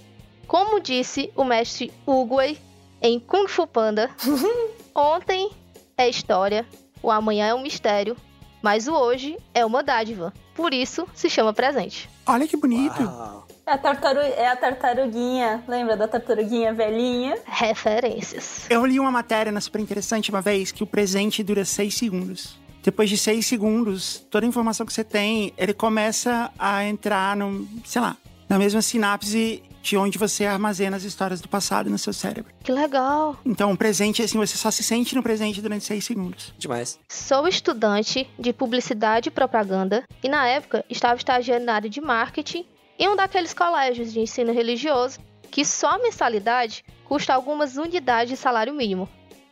[0.46, 2.58] Como disse o mestre Uguay
[3.00, 4.10] em Kung Fu Panda,
[4.94, 5.50] ontem
[5.96, 6.66] é história,
[7.02, 8.16] o amanhã é um mistério,
[8.60, 10.34] mas o hoje é uma dádiva.
[10.54, 12.10] Por isso se chama presente.
[12.26, 13.02] Olha que bonito.
[13.02, 13.46] Uau.
[13.66, 14.20] É a, tartaru...
[14.20, 15.62] é a tartaruguinha.
[15.68, 17.38] Lembra da tartaruguinha velhinha?
[17.46, 18.66] Referências.
[18.68, 22.58] Eu li uma matéria na super interessante uma vez que o presente dura seis segundos.
[22.82, 27.68] Depois de seis segundos, toda a informação que você tem, ele começa a entrar no,
[27.84, 28.16] sei lá,
[28.48, 32.52] na mesma sinapse de onde você armazena as histórias do passado no seu cérebro.
[32.62, 33.36] Que legal.
[33.44, 36.54] Então, o presente, assim, você só se sente no presente durante seis segundos.
[36.58, 36.98] Demais.
[37.08, 42.66] Sou estudante de publicidade e propaganda e na época estava estagiando na área de marketing
[43.00, 45.18] em um daqueles colégios de ensino religioso
[45.50, 49.08] que só a mensalidade custa algumas unidades de salário mínimo.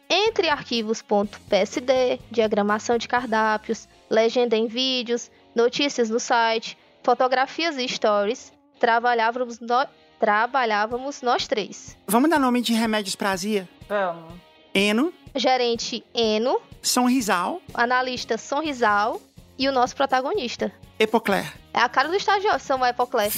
[0.08, 9.58] Entre arquivos.psd, diagramação de cardápios, legenda em vídeos, notícias no site, fotografias e stories, trabalhávamos,
[9.60, 9.86] no...
[10.20, 11.96] trabalhávamos nós três.
[12.06, 13.68] Vamos dar nome de remédios pra azia?
[13.88, 14.34] Vamos.
[14.74, 19.20] Eno, Gerente Eno, Sonrisal, analista Sonrisal
[19.58, 20.70] e o nosso protagonista.
[20.98, 21.57] Epocler.
[21.72, 23.30] É a cara do estagiário, Samuel Epoclé.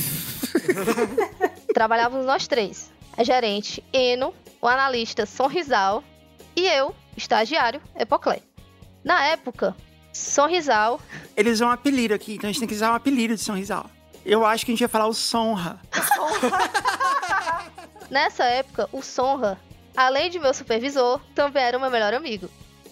[1.74, 2.90] Trabalhávamos nós três.
[3.16, 6.02] A gerente Eno, o analista Sonrisal
[6.56, 8.40] e eu, estagiário Epoclé.
[9.04, 9.74] Na época,
[10.12, 11.00] Sonrisal
[11.36, 13.86] Eles usam um apelido aqui, então a gente tem que usar um apelido de Sonrisal.
[14.24, 15.78] Eu acho que a gente ia falar o Sonra.
[18.10, 19.58] Nessa época, o Sonra,
[19.96, 22.48] além de meu supervisor, também era o meu melhor amigo.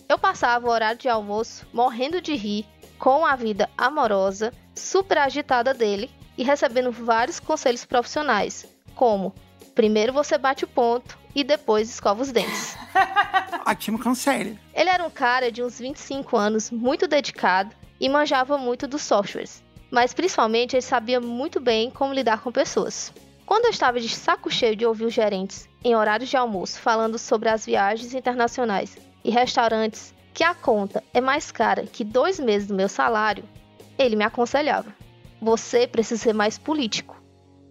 [0.09, 2.67] Eu passava o horário de almoço morrendo de rir
[2.99, 9.35] com a vida amorosa, super agitada dele e recebendo vários conselhos profissionais, como
[9.75, 12.77] primeiro você bate o ponto e depois escova os dentes.
[13.67, 14.59] Ótimo conselho.
[14.75, 19.63] Ele era um cara de uns 25 anos, muito dedicado e manjava muito dos softwares,
[19.91, 23.13] mas principalmente ele sabia muito bem como lidar com pessoas.
[23.47, 27.19] Quando eu estava de saco cheio de ouvir os gerentes em horários de almoço falando
[27.19, 32.69] sobre as viagens internacionais e restaurantes que a conta é mais cara que dois meses
[32.69, 33.43] do meu salário,
[33.99, 34.95] ele me aconselhava:
[35.41, 37.21] você precisa ser mais político.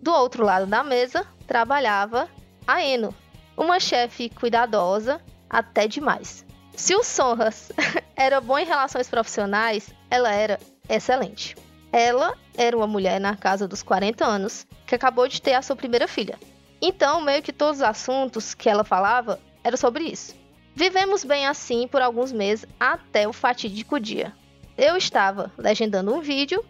[0.01, 2.27] Do outro lado da mesa trabalhava
[2.67, 3.15] a Eno,
[3.55, 6.45] uma chefe cuidadosa até demais.
[6.75, 7.71] Se o Sonras
[8.13, 10.59] era bom em relações profissionais, ela era
[10.89, 11.55] excelente.
[11.89, 15.77] Ela era uma mulher na casa dos 40 anos que acabou de ter a sua
[15.77, 16.37] primeira filha.
[16.81, 20.35] Então, meio que todos os assuntos que ela falava eram sobre isso.
[20.77, 24.31] Vivemos bem assim por alguns meses até o fatídico dia.
[24.77, 26.63] Eu estava legendando um vídeo.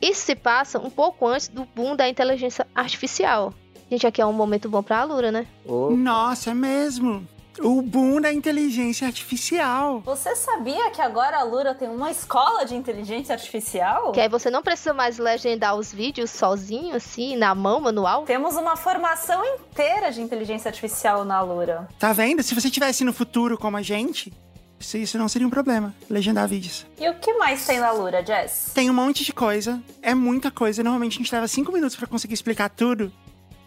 [0.00, 3.52] Isso se passa um pouco antes do boom da inteligência artificial.
[3.90, 5.46] Gente, aqui é um momento bom pra Alura, né?
[5.66, 7.28] Ô, Nossa, é mesmo.
[7.58, 10.00] O boom da inteligência artificial.
[10.04, 14.12] Você sabia que agora a Lura tem uma escola de inteligência artificial?
[14.12, 18.24] Que aí você não precisa mais legendar os vídeos sozinho, assim, na mão, manual.
[18.24, 21.88] Temos uma formação inteira de inteligência artificial na Lura.
[21.98, 22.42] Tá vendo?
[22.42, 24.32] Se você tivesse no futuro como a gente,
[24.78, 26.86] isso, isso não seria um problema, legendar vídeos.
[26.98, 28.72] E o que mais tem na Lura, Jess?
[28.72, 30.82] Tem um monte de coisa, é muita coisa.
[30.82, 33.12] Normalmente a gente leva cinco minutos pra conseguir explicar tudo.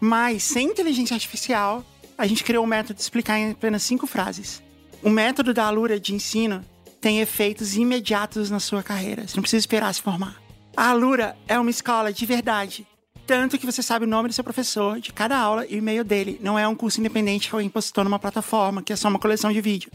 [0.00, 1.84] Mas sem inteligência artificial,
[2.16, 4.62] a gente criou um método de explicar em apenas cinco frases.
[5.02, 6.64] O método da Alura de ensino
[7.00, 9.26] tem efeitos imediatos na sua carreira.
[9.26, 10.40] Você não precisa esperar se formar.
[10.76, 12.86] A Alura é uma escola de verdade.
[13.26, 16.04] Tanto que você sabe o nome do seu professor, de cada aula e o e-mail
[16.04, 16.38] dele.
[16.42, 19.52] Não é um curso independente que alguém postou numa plataforma, que é só uma coleção
[19.52, 19.90] de vídeo.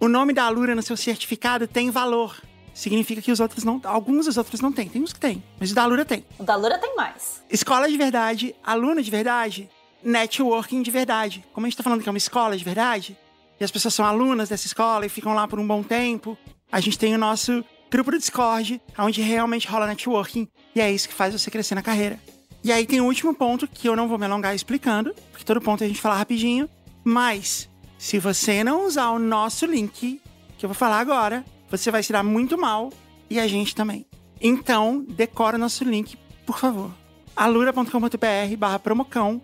[0.00, 2.36] O nome da Alura no seu certificado tem valor.
[2.74, 3.80] Significa que os outros não.
[3.84, 4.88] Alguns dos outros não têm.
[4.88, 6.24] Tem uns que tem, mas o da Alura tem.
[6.38, 7.42] O da Lura tem mais.
[7.48, 9.70] Escola de verdade, aluno de verdade,
[10.04, 11.44] networking de verdade.
[11.52, 13.16] Como a gente tá falando que é uma escola de verdade,
[13.58, 16.36] e as pessoas são alunas dessa escola e ficam lá por um bom tempo,
[16.70, 21.08] a gente tem o nosso grupo do Discord, onde realmente rola networking, e é isso
[21.08, 22.18] que faz você crescer na carreira.
[22.62, 25.60] E aí tem o último ponto que eu não vou me alongar explicando, porque todo
[25.60, 26.68] ponto a gente fala rapidinho,
[27.04, 30.20] mas se você não usar o nosso link,
[30.58, 32.90] que eu vou falar agora, você vai se dar muito mal
[33.30, 34.06] e a gente também.
[34.40, 36.90] Então, decora o nosso link, por favor.
[37.36, 39.40] alura.com.br barra promocão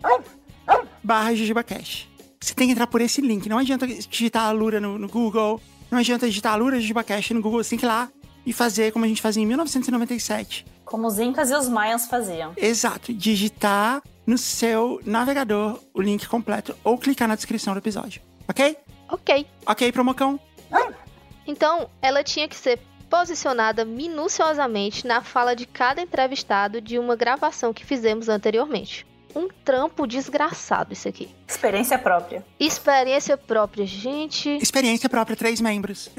[1.02, 2.08] barra JujubaCash.
[2.40, 3.48] Você tem que entrar por esse link.
[3.48, 7.62] Não adianta digitar Alura no, no Google, não adianta digitar Alura JujubaCash no Google.
[7.62, 8.08] Você tem que ir lá
[8.46, 10.64] e fazer como a gente fazia em 1997.
[10.84, 12.52] Como os Incas e os Maias faziam.
[12.56, 13.12] Exato.
[13.12, 18.22] Digitar no seu navegador o link completo ou clicar na descrição do episódio.
[18.48, 18.76] Ok?
[19.08, 19.46] Ok.
[19.66, 20.38] Ok, Promocão?
[21.46, 22.78] Então, ela tinha que ser
[23.08, 29.04] posicionada minuciosamente na fala de cada entrevistado de uma gravação que fizemos anteriormente.
[29.34, 31.34] Um trampo desgraçado isso aqui.
[31.46, 32.44] Experiência própria.
[32.58, 34.50] Experiência própria, gente.
[34.56, 36.10] Experiência própria, três membros.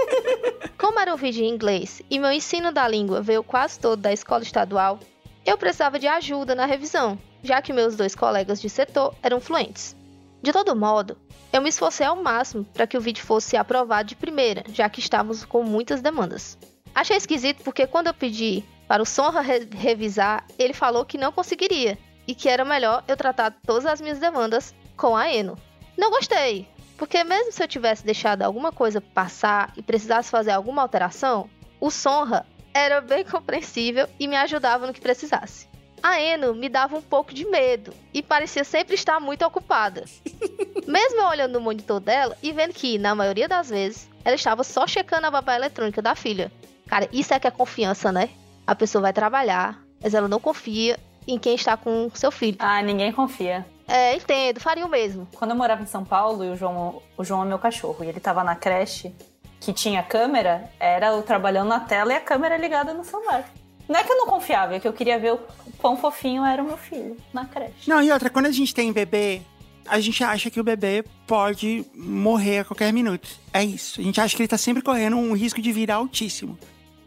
[0.78, 4.12] Como era um vídeo em inglês e meu ensino da língua veio quase todo da
[4.12, 5.00] escola estadual,
[5.46, 9.96] eu precisava de ajuda na revisão, já que meus dois colegas de setor eram fluentes.
[10.42, 11.16] De todo modo,
[11.52, 15.00] eu me esforcei ao máximo para que o vídeo fosse aprovado de primeira, já que
[15.00, 16.58] estávamos com muitas demandas.
[16.94, 21.32] Achei esquisito porque quando eu pedi para o Sonra re revisar, ele falou que não
[21.32, 25.58] conseguiria e que era melhor eu tratar todas as minhas demandas com a Eno.
[25.96, 30.82] Não gostei, porque mesmo se eu tivesse deixado alguma coisa passar e precisasse fazer alguma
[30.82, 31.48] alteração,
[31.80, 35.68] o Sonra era bem compreensível e me ajudava no que precisasse.
[36.02, 40.04] A Eno me dava um pouco de medo e parecia sempre estar muito ocupada.
[40.86, 44.62] Mesmo eu olhando no monitor dela e vendo que, na maioria das vezes, ela estava
[44.62, 46.52] só checando a babá eletrônica da filha.
[46.86, 48.28] Cara, isso é que é confiança, né?
[48.66, 52.56] A pessoa vai trabalhar, mas ela não confia em quem está com seu filho.
[52.58, 53.66] Ah, ninguém confia.
[53.86, 55.28] É, entendo, faria o mesmo.
[55.34, 58.08] Quando eu morava em São Paulo e o João, o João é meu cachorro, e
[58.08, 59.14] ele tava na creche
[59.60, 63.48] que tinha câmera, era eu trabalhando na tela e a câmera ligada no celular.
[63.88, 65.40] Não é que eu não confiava, é que eu queria ver o
[65.78, 67.88] quão fofinho era o meu filho na creche.
[67.88, 69.42] Não, e outra, quando a gente tem bebê,
[69.86, 73.28] a gente acha que o bebê pode morrer a qualquer minuto.
[73.52, 74.00] É isso.
[74.00, 76.58] A gente acha que ele tá sempre correndo um risco de vida altíssimo.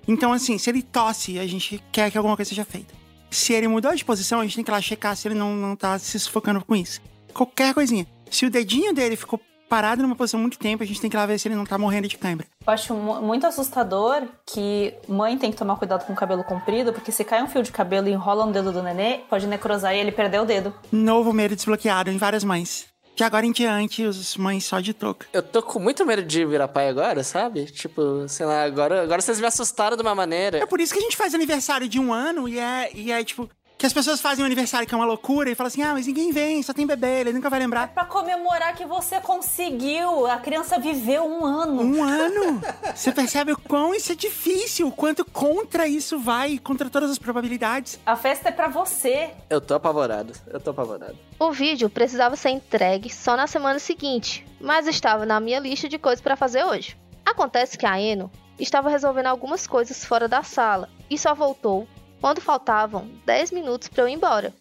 [0.07, 2.93] Então, assim, se ele tosse, a gente quer que alguma coisa seja feita.
[3.29, 5.55] Se ele mudou de posição, a gente tem que ir lá checar se ele não,
[5.55, 7.01] não tá se sufocando com isso.
[7.33, 8.07] Qualquer coisinha.
[8.31, 11.19] Se o dedinho dele ficou parado numa posição muito tempo, a gente tem que ir
[11.19, 12.47] lá ver se ele não tá morrendo de cãibra.
[12.65, 16.93] Eu acho mu- muito assustador que mãe tem que tomar cuidado com o cabelo comprido,
[16.93, 19.93] porque se cai um fio de cabelo e enrola no dedo do nenê, pode necrosar
[19.93, 20.73] e ele perder o dedo.
[20.89, 22.85] Novo medo desbloqueado em várias mães.
[23.17, 25.25] De agora em diante, os mães só de touca.
[25.33, 27.65] Eu tô com muito medo de virar pai agora, sabe?
[27.65, 30.59] Tipo, sei lá, agora, agora vocês me assustaram de uma maneira.
[30.59, 33.23] É por isso que a gente faz aniversário de um ano e é, e é
[33.23, 33.49] tipo.
[33.77, 36.07] Que as pessoas fazem um aniversário que é uma loucura e falam assim: ah, mas
[36.07, 37.89] ninguém vem, só tem bebê, ele nunca vai lembrar.
[37.89, 41.81] Pra comemorar que você conseguiu, a criança viveu um ano.
[41.83, 42.59] Um ano!
[42.95, 47.19] Você percebe o quão isso é difícil, o quanto contra isso vai, contra todas as
[47.19, 47.99] probabilidades.
[48.03, 49.29] A festa é pra você.
[49.47, 51.15] Eu tô apavorado, eu tô apavorado.
[51.39, 55.99] O vídeo precisava ser entregue só na semana seguinte, mas estava na minha lista de
[55.99, 56.97] coisas para fazer hoje.
[57.23, 61.87] Acontece que a Eno estava resolvendo algumas coisas fora da sala e só voltou
[62.19, 64.53] quando faltavam 10 minutos para eu ir embora.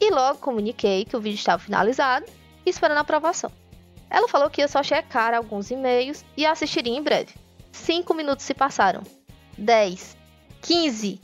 [0.00, 2.26] E logo comuniquei que o vídeo estava finalizado
[2.64, 3.50] e esperando a aprovação.
[4.10, 7.34] Ela falou que ia só checar alguns e-mails e assistiria em breve.
[7.72, 9.02] 5 minutos se passaram.
[9.56, 10.16] 10,
[10.62, 11.20] 15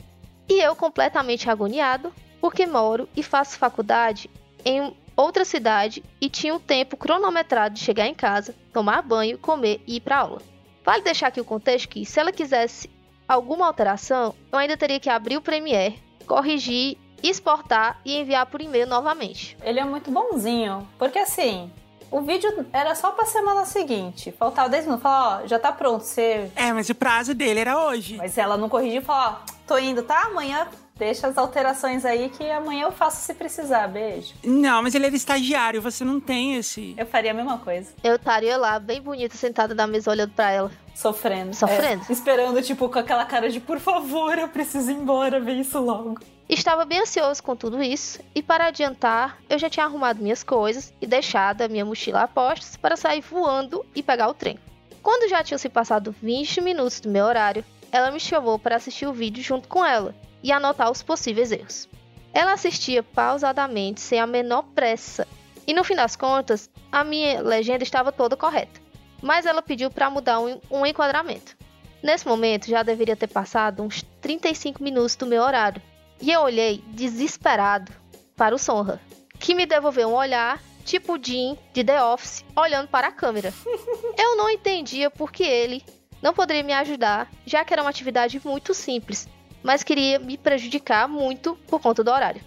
[0.49, 4.29] e eu completamente agoniado porque moro e faço faculdade
[4.65, 9.81] em outra cidade e tinha um tempo cronometrado de chegar em casa, tomar banho, comer
[9.85, 10.41] e ir para aula.
[10.83, 12.89] Vale deixar aqui o contexto que, se ela quisesse
[13.31, 18.87] alguma alteração, eu ainda teria que abrir o Premiere, corrigir, exportar e enviar por e-mail
[18.87, 19.57] novamente.
[19.63, 21.71] Ele é muito bonzinho, porque assim,
[22.09, 24.31] o vídeo era só pra semana seguinte.
[24.33, 25.03] Faltava 10 minutos.
[25.03, 26.51] Falava, ó, já tá pronto, você.
[26.55, 28.17] É, mas o prazo dele era hoje.
[28.17, 30.23] Mas ela não corrigiu e falou, ó, tô indo, tá?
[30.25, 30.67] Amanhã
[31.01, 33.87] deixa as alterações aí que amanhã eu faço se precisar.
[33.87, 34.35] Beijo.
[34.43, 36.93] Não, mas ele era estagiário, você não tem esse.
[36.95, 37.91] Eu faria a mesma coisa.
[38.03, 40.71] Eu estaria lá, bem bonita, sentada na mesa olhando para ela.
[40.93, 41.55] Sofrendo.
[41.55, 42.05] Sofrendo.
[42.07, 45.79] É, esperando, tipo, com aquela cara de por favor, eu preciso ir embora, vê isso
[45.79, 46.19] logo.
[46.47, 50.93] Estava bem ansioso com tudo isso, e para adiantar, eu já tinha arrumado minhas coisas
[51.01, 54.59] e deixado a minha mochila a postos para sair voando e pegar o trem.
[55.01, 59.07] Quando já tinham se passado 20 minutos do meu horário, ela me chamou para assistir
[59.07, 60.13] o vídeo junto com ela
[60.43, 61.89] e anotar os possíveis erros.
[62.33, 65.27] Ela assistia pausadamente, sem a menor pressa,
[65.67, 68.79] e no fim das contas, a minha legenda estava toda correta,
[69.21, 71.55] mas ela pediu para mudar um, um enquadramento.
[72.01, 75.81] Nesse momento, já deveria ter passado uns 35 minutos do meu horário,
[76.21, 77.91] e eu olhei desesperado
[78.35, 78.99] para o Sonra,
[79.39, 83.53] que me devolveu um olhar tipo Jim de The Office olhando para a câmera.
[84.17, 85.83] Eu não entendia porque ele
[86.21, 89.27] não poderia me ajudar, já que era uma atividade muito simples,
[89.63, 92.41] mas queria me prejudicar muito por conta do horário.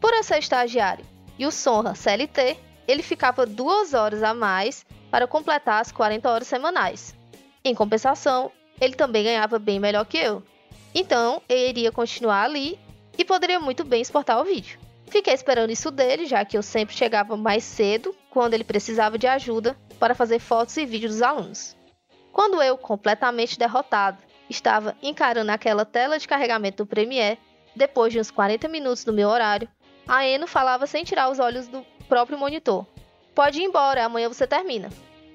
[0.00, 1.04] Por eu ser estagiário
[1.38, 6.46] e o Sonra CLT, ele ficava duas horas a mais para completar as 40 horas
[6.46, 7.14] semanais.
[7.64, 8.50] Em compensação,
[8.80, 10.42] ele também ganhava bem melhor que eu.
[10.94, 12.78] Então, eu iria continuar ali
[13.16, 14.78] e poderia muito bem exportar o vídeo.
[15.06, 19.26] Fiquei esperando isso dele, já que eu sempre chegava mais cedo quando ele precisava de
[19.26, 21.76] ajuda para fazer fotos e vídeos dos alunos.
[22.32, 24.18] Quando eu, completamente derrotado,
[24.48, 27.38] estava encarando aquela tela de carregamento do Premiere,
[27.74, 29.68] depois de uns 40 minutos do meu horário,
[30.06, 32.86] a Eno falava sem tirar os olhos do próprio monitor.
[33.34, 34.90] Pode ir embora, amanhã você termina.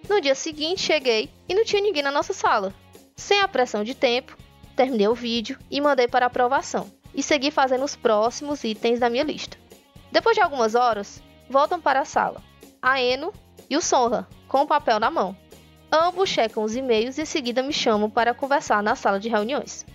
[0.08, 2.74] No dia seguinte cheguei e não tinha ninguém na nossa sala.
[3.16, 4.38] Sem a pressão de tempo,
[4.76, 6.90] terminei o vídeo e mandei para aprovação.
[7.14, 9.58] E segui fazendo os próximos itens da minha lista.
[10.12, 12.42] Depois de algumas horas, voltam para a sala.
[12.82, 13.34] A Eno
[13.70, 15.36] e o Sonra, com o papel na mão.
[15.92, 19.86] Ambos checam os e-mails e em seguida me chamam para conversar na sala de reuniões.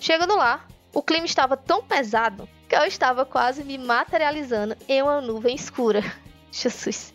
[0.00, 5.20] Chegando lá, o clima estava tão pesado que eu estava quase me materializando em uma
[5.20, 6.02] nuvem escura.
[6.52, 7.12] Jesus.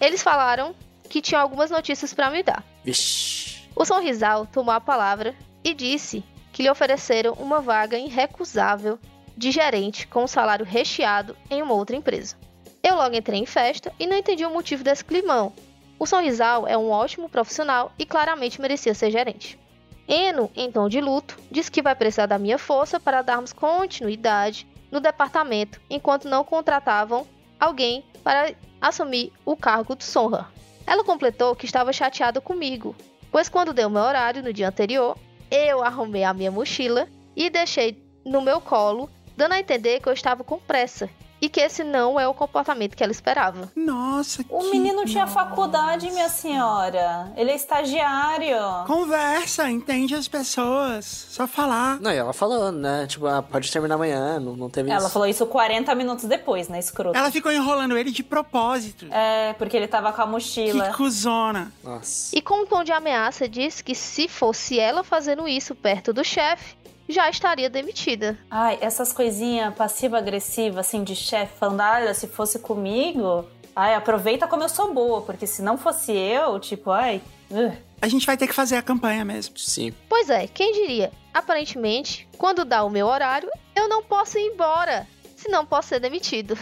[0.00, 0.74] Eles falaram
[1.08, 2.64] que tinham algumas notícias para me dar.
[2.84, 3.68] Vixe.
[3.74, 8.98] O Sonrisal tomou a palavra e disse que lhe ofereceram uma vaga irrecusável
[9.36, 12.36] de gerente com um salário recheado em uma outra empresa.
[12.82, 15.52] Eu logo entrei em festa e não entendi o motivo desse climão.
[15.98, 19.58] O Sonrisal é um ótimo profissional e claramente merecia ser gerente.
[20.06, 24.66] Eno, em tom de luto, disse que vai precisar da minha força para darmos continuidade
[24.90, 27.26] no departamento enquanto não contratavam
[27.58, 30.46] alguém para assumir o cargo do Sonra.
[30.86, 32.94] Ela completou que estava chateada comigo,
[33.32, 35.18] pois quando deu meu horário no dia anterior,
[35.50, 40.12] eu arrumei a minha mochila e deixei no meu colo, dando a entender que eu
[40.12, 41.08] estava com pressa
[41.38, 43.70] e que esse não é o comportamento que ela esperava.
[43.76, 45.34] Nossa, O que- menino tinha Nossa.
[45.34, 47.30] faculdade, minha senhora.
[47.36, 48.56] Ele é estagiário.
[48.86, 51.04] Conversa, entende as pessoas.
[51.28, 52.00] Só falar.
[52.00, 53.06] Não, e ela falando, né?
[53.06, 55.10] Tipo, ah, pode terminar amanhã, não, não teve Ela isso.
[55.10, 57.16] falou isso 40 minutos depois, né, escroto?
[57.16, 59.06] Ela ficou enrolando ele de propósito.
[59.10, 60.88] É, porque ele tava com a mochila.
[60.90, 61.70] Que cuzona.
[61.84, 62.34] Nossa.
[62.36, 66.24] E com um tom de ameaça disse que se fosse ela fazendo isso perto do
[66.24, 66.74] chefe,
[67.08, 68.38] já estaria demitida.
[68.50, 73.44] Ai, essas coisinhas passiva-agressiva, assim, de chefe, falando, olha, se fosse comigo,
[73.74, 77.20] ai, aproveita como eu sou boa, porque se não fosse eu, tipo, ai.
[77.50, 77.72] ugh.
[78.00, 79.58] A gente vai ter que fazer a campanha mesmo.
[79.58, 79.92] Sim.
[80.08, 81.10] Pois é, quem diria?
[81.32, 86.58] Aparentemente, quando dá o meu horário, eu não posso ir embora, senão posso ser demitido.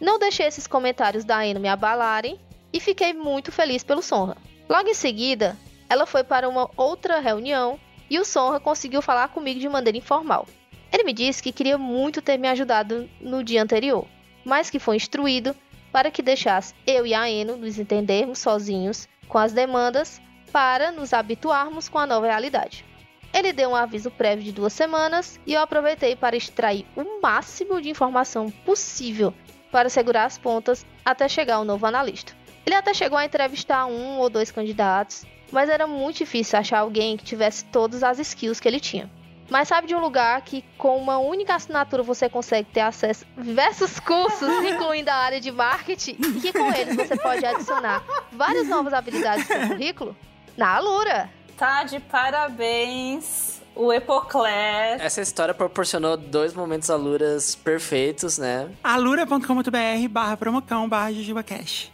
[0.00, 2.38] Não deixei esses comentários da Eno me abalarem
[2.72, 4.36] e fiquei muito feliz pelo Sonra.
[4.68, 5.56] Logo em seguida,
[5.88, 7.80] ela foi para uma outra reunião
[8.10, 10.46] e o Sonra conseguiu falar comigo de maneira informal.
[10.92, 14.06] Ele me disse que queria muito ter me ajudado no dia anterior,
[14.44, 15.54] mas que foi instruído
[15.92, 21.12] para que deixasse eu e a Eno nos entendermos sozinhos com as demandas para nos
[21.12, 22.84] habituarmos com a nova realidade.
[23.32, 27.80] Ele deu um aviso prévio de duas semanas e eu aproveitei para extrair o máximo
[27.80, 29.34] de informação possível
[29.70, 32.32] para segurar as pontas até chegar o novo analista.
[32.64, 37.16] Ele até chegou a entrevistar um ou dois candidatos, mas era muito difícil achar alguém
[37.16, 39.10] que tivesse todas as skills que ele tinha.
[39.50, 43.40] Mas sabe de um lugar que com uma única assinatura você consegue ter acesso a
[43.40, 48.68] diversos cursos, incluindo a área de marketing, e que com eles você pode adicionar várias
[48.68, 50.16] novas habilidades no seu currículo?
[50.56, 51.30] Na Alura!
[51.56, 55.00] Tá de parabéns, o Epocler.
[55.00, 58.68] Essa história proporcionou dois momentos aluras perfeitos, né?
[58.84, 61.90] alura.com.br barra promocão barra jujubacash.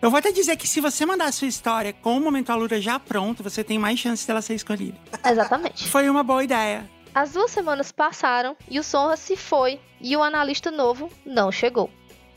[0.00, 2.80] Eu vou até dizer que se você mandar a sua história com o Momento Alura
[2.80, 4.98] já pronto, você tem mais chance dela ser escolhida.
[5.24, 5.88] Exatamente.
[5.88, 6.88] Foi uma boa ideia.
[7.14, 11.90] As duas semanas passaram e o Sonra se foi e o analista novo não chegou.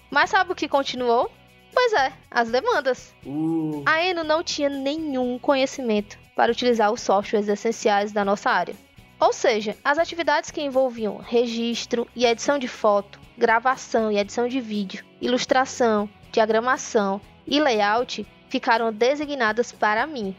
[0.10, 1.30] Mas sabe o que continuou?
[1.74, 3.14] Pois é, as demandas.
[3.26, 3.84] Uh.
[3.86, 8.76] A Eno não tinha nenhum conhecimento para utilizar os softwares essenciais da nossa área.
[9.20, 14.62] Ou seja, as atividades que envolviam registro e edição de foto, gravação e edição de
[14.62, 20.36] vídeo, ilustração, diagramação e layout ficaram designadas para mim.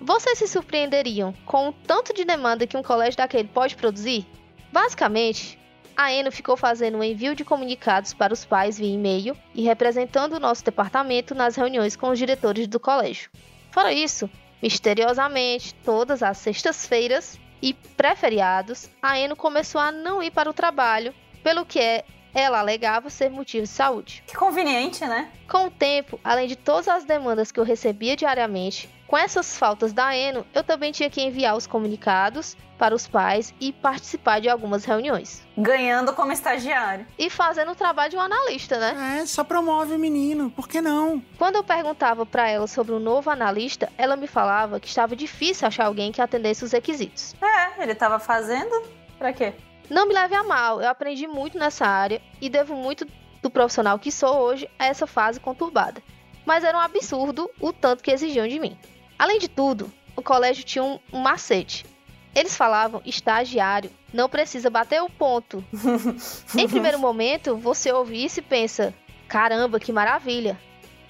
[0.00, 4.26] Vocês se surpreenderiam com o tanto de demanda que um colégio daquele pode produzir?
[4.72, 5.58] Basicamente,
[5.96, 10.34] a Eno ficou fazendo o envio de comunicados para os pais via e-mail e representando
[10.34, 13.30] o nosso departamento nas reuniões com os diretores do colégio.
[13.70, 14.30] Fora isso,
[14.62, 21.14] misteriosamente, todas as sextas-feiras e pré-feriados, a Eno começou a não ir para o trabalho,
[21.42, 22.04] pelo que é
[22.34, 24.22] Ela alegava ser motivo de saúde.
[24.26, 25.30] Que conveniente, né?
[25.48, 29.92] Com o tempo, além de todas as demandas que eu recebia diariamente, com essas faltas
[29.92, 34.48] da Eno, eu também tinha que enviar os comunicados para os pais e participar de
[34.48, 35.44] algumas reuniões.
[35.58, 37.04] Ganhando como estagiário.
[37.18, 39.18] E fazendo o trabalho de um analista, né?
[39.20, 41.20] É, só promove o menino, por que não?
[41.36, 45.66] Quando eu perguntava para ela sobre o novo analista, ela me falava que estava difícil
[45.66, 47.34] achar alguém que atendesse os requisitos.
[47.42, 48.82] É, ele tava fazendo.
[49.18, 49.52] Pra quê?
[49.90, 53.04] Não me leve a mal, eu aprendi muito nessa área e devo muito
[53.42, 56.00] do profissional que sou hoje a essa fase conturbada.
[56.46, 58.78] Mas era um absurdo o tanto que exigiam de mim.
[59.18, 61.84] Além de tudo, o colégio tinha um, um macete.
[62.32, 65.64] Eles falavam estagiário, não precisa bater o ponto.
[66.56, 68.94] em primeiro momento, você ouve isso e pensa:
[69.26, 70.56] caramba, que maravilha.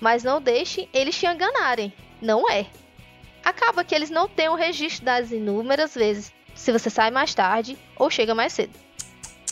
[0.00, 1.92] Mas não deixe eles te enganarem.
[2.22, 2.66] Não é.
[3.44, 7.78] Acaba que eles não têm o registro das inúmeras vezes se você sai mais tarde
[7.96, 8.78] ou chega mais cedo.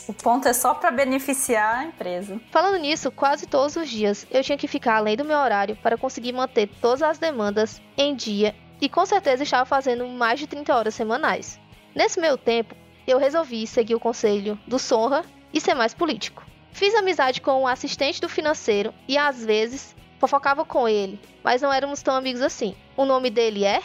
[0.07, 2.39] O ponto é só para beneficiar a empresa.
[2.51, 5.97] Falando nisso, quase todos os dias eu tinha que ficar além do meu horário para
[5.97, 10.75] conseguir manter todas as demandas em dia e com certeza estava fazendo mais de 30
[10.75, 11.59] horas semanais.
[11.95, 12.75] Nesse meu tempo,
[13.07, 16.45] eu resolvi seguir o conselho do Sonra e ser mais político.
[16.71, 21.73] Fiz amizade com um assistente do financeiro e às vezes fofocava com ele, mas não
[21.73, 22.75] éramos tão amigos assim.
[22.95, 23.81] O nome dele é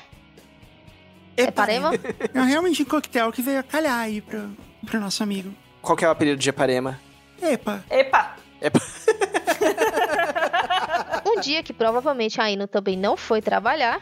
[1.36, 1.90] é Parema?
[2.32, 4.56] É realmente um coquetel que veio a calhar aí pro,
[4.86, 5.52] pro nosso amigo.
[5.82, 7.00] Qual que é o apelido de Eparema?
[7.42, 7.84] Epa.
[7.90, 8.36] Epa!
[8.60, 8.80] Epa.
[11.26, 14.00] um dia que provavelmente a Ino também não foi trabalhar,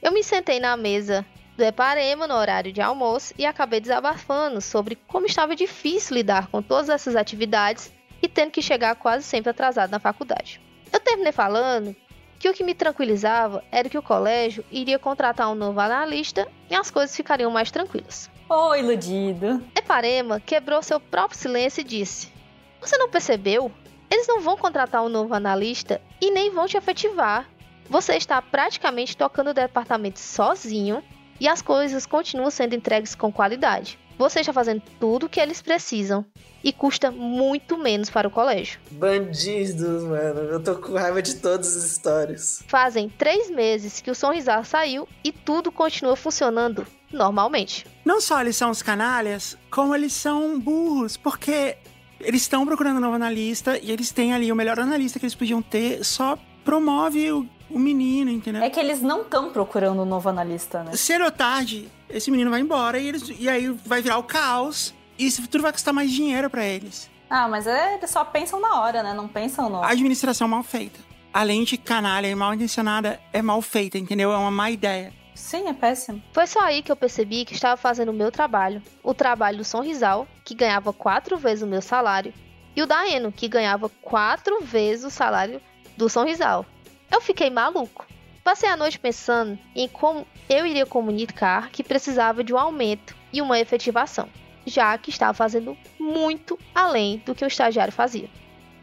[0.00, 1.26] eu me sentei na mesa
[1.56, 6.62] do Eparema no horário de almoço e acabei desabafando sobre como estava difícil lidar com
[6.62, 10.60] todas essas atividades e tendo que chegar quase sempre atrasado na faculdade.
[10.92, 11.94] Eu terminei falando
[12.38, 16.74] que o que me tranquilizava era que o colégio iria contratar um novo analista e
[16.74, 18.30] as coisas ficariam mais tranquilas.
[18.48, 19.62] Oh, iludido!
[19.74, 22.32] Eparema quebrou seu próprio silêncio e disse:
[22.80, 23.70] Você não percebeu?
[24.10, 27.48] Eles não vão contratar um novo analista e nem vão te efetivar.
[27.90, 31.02] Você está praticamente tocando o departamento sozinho
[31.40, 33.98] e as coisas continuam sendo entregues com qualidade.
[34.18, 36.26] Você está fazendo tudo o que eles precisam
[36.62, 38.80] e custa muito menos para o colégio.
[38.90, 40.40] Bandidos, mano.
[40.40, 42.64] Eu tô com raiva de todas as histórias.
[42.66, 47.86] Fazem três meses que o Sonrisar saiu e tudo continua funcionando normalmente.
[48.04, 51.76] Não só eles são os canalhas, como eles são burros, porque
[52.20, 55.34] eles estão procurando um novo analista e eles têm ali o melhor analista que eles
[55.36, 58.62] podiam ter, só promove o, o menino, entendeu?
[58.62, 60.96] É que eles não estão procurando um novo analista, né?
[60.96, 64.94] Cedo ou tarde, esse menino vai embora e, eles, e aí vai virar o caos
[65.18, 67.10] e esse futuro vai custar mais dinheiro para eles.
[67.28, 69.12] Ah, mas é, eles só pensam na hora, né?
[69.12, 69.82] Não pensam no.
[69.82, 70.98] A administração mal feita.
[71.32, 74.32] Além de canalha e mal intencionada, é mal feita, entendeu?
[74.32, 75.12] É uma má ideia.
[75.34, 76.22] Sim, é péssimo.
[76.32, 79.64] Foi só aí que eu percebi que estava fazendo o meu trabalho, o trabalho do
[79.64, 82.32] Sonrisal, que ganhava quatro vezes o meu salário,
[82.74, 85.60] e o da Eno, que ganhava quatro vezes o salário
[85.96, 86.66] do Sonrisal.
[87.10, 88.06] Eu fiquei maluco.
[88.44, 93.42] Passei a noite pensando em como eu iria comunicar que precisava de um aumento e
[93.42, 94.28] uma efetivação
[94.68, 98.28] já que estava fazendo muito além do que o estagiário fazia.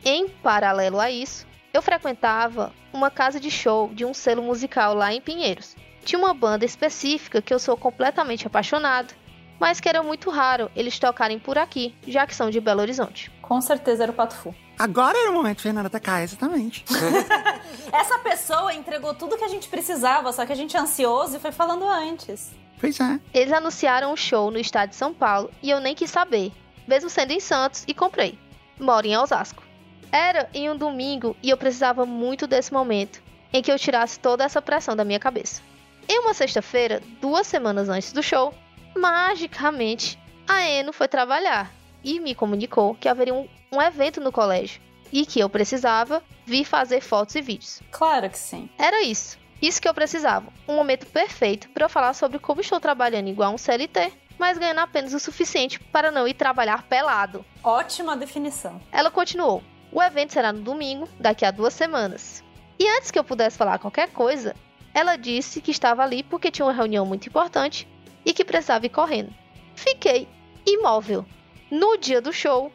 [0.03, 5.13] Em paralelo a isso, eu frequentava uma casa de show de um selo musical lá
[5.13, 5.75] em Pinheiros.
[6.03, 9.13] Tinha uma banda específica que eu sou completamente apaixonado,
[9.59, 13.31] mas que era muito raro eles tocarem por aqui, já que são de Belo Horizonte.
[13.47, 14.55] Com certeza era o Pato Fu.
[14.77, 16.83] Agora era o momento Fernanda atacar, exatamente.
[17.93, 21.39] Essa pessoa entregou tudo que a gente precisava, só que a gente é ansioso e
[21.39, 22.49] foi falando antes.
[22.79, 23.19] Pois é.
[23.31, 26.51] Eles anunciaram um show no estado de São Paulo e eu nem quis saber,
[26.87, 28.35] mesmo sendo em Santos, e comprei.
[28.79, 29.61] Moro em Osasco.
[30.11, 33.21] Era em um domingo e eu precisava muito desse momento
[33.53, 35.61] em que eu tirasse toda essa pressão da minha cabeça.
[36.09, 38.51] Em uma sexta-feira, duas semanas antes do show,
[38.97, 41.71] magicamente, a Eno foi trabalhar
[42.05, 44.79] e me comunicou que haveria um, um evento no colégio
[45.11, 47.81] e que eu precisava vir fazer fotos e vídeos.
[47.91, 48.69] Claro que sim.
[48.77, 49.37] Era isso.
[49.61, 50.53] Isso que eu precisava.
[50.67, 54.79] Um momento perfeito para eu falar sobre como estou trabalhando igual um CLT, mas ganhando
[54.79, 57.43] apenas o suficiente para não ir trabalhar pelado.
[57.63, 58.79] Ótima definição.
[58.91, 62.43] Ela continuou: O evento será no domingo, daqui a duas semanas.
[62.77, 64.53] E antes que eu pudesse falar qualquer coisa,
[64.93, 67.87] ela disse que estava ali porque tinha uma reunião muito importante
[68.25, 69.33] e que precisava ir correndo.
[69.73, 70.27] Fiquei
[70.65, 71.25] imóvel
[71.69, 72.71] no dia do show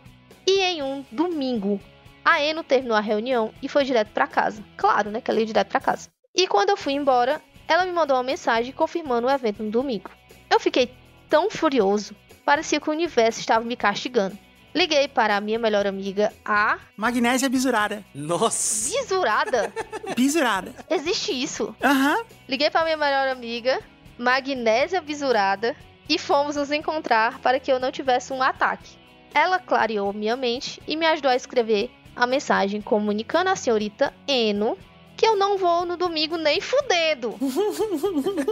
[0.46, 1.80] e em um domingo.
[2.24, 4.62] A Eno terminou a reunião e foi direto para casa.
[4.76, 6.08] Claro, né, que ela ia direto para casa.
[6.34, 10.10] E quando eu fui embora, ela me mandou uma mensagem confirmando o evento no domingo.
[10.50, 10.92] Eu fiquei
[11.28, 12.14] tão furioso,
[12.44, 14.36] parecia que o universo estava me castigando.
[14.74, 16.78] Liguei para a minha melhor amiga, a.
[16.96, 18.04] Magnésia bisurada.
[18.14, 18.88] Nossa!
[18.90, 19.72] Bisurada?
[20.14, 20.72] bisurada.
[20.88, 21.74] Existe isso?
[21.82, 22.18] Aham.
[22.18, 22.24] Uhum.
[22.48, 23.80] Liguei para a minha melhor amiga,
[24.16, 25.74] Magnésia bisurada,
[26.10, 28.98] e fomos nos encontrar para que eu não tivesse um ataque.
[29.32, 34.76] Ela clareou minha mente e me ajudou a escrever a mensagem comunicando à senhorita Eno
[35.16, 37.36] que eu não vou no domingo nem fudendo.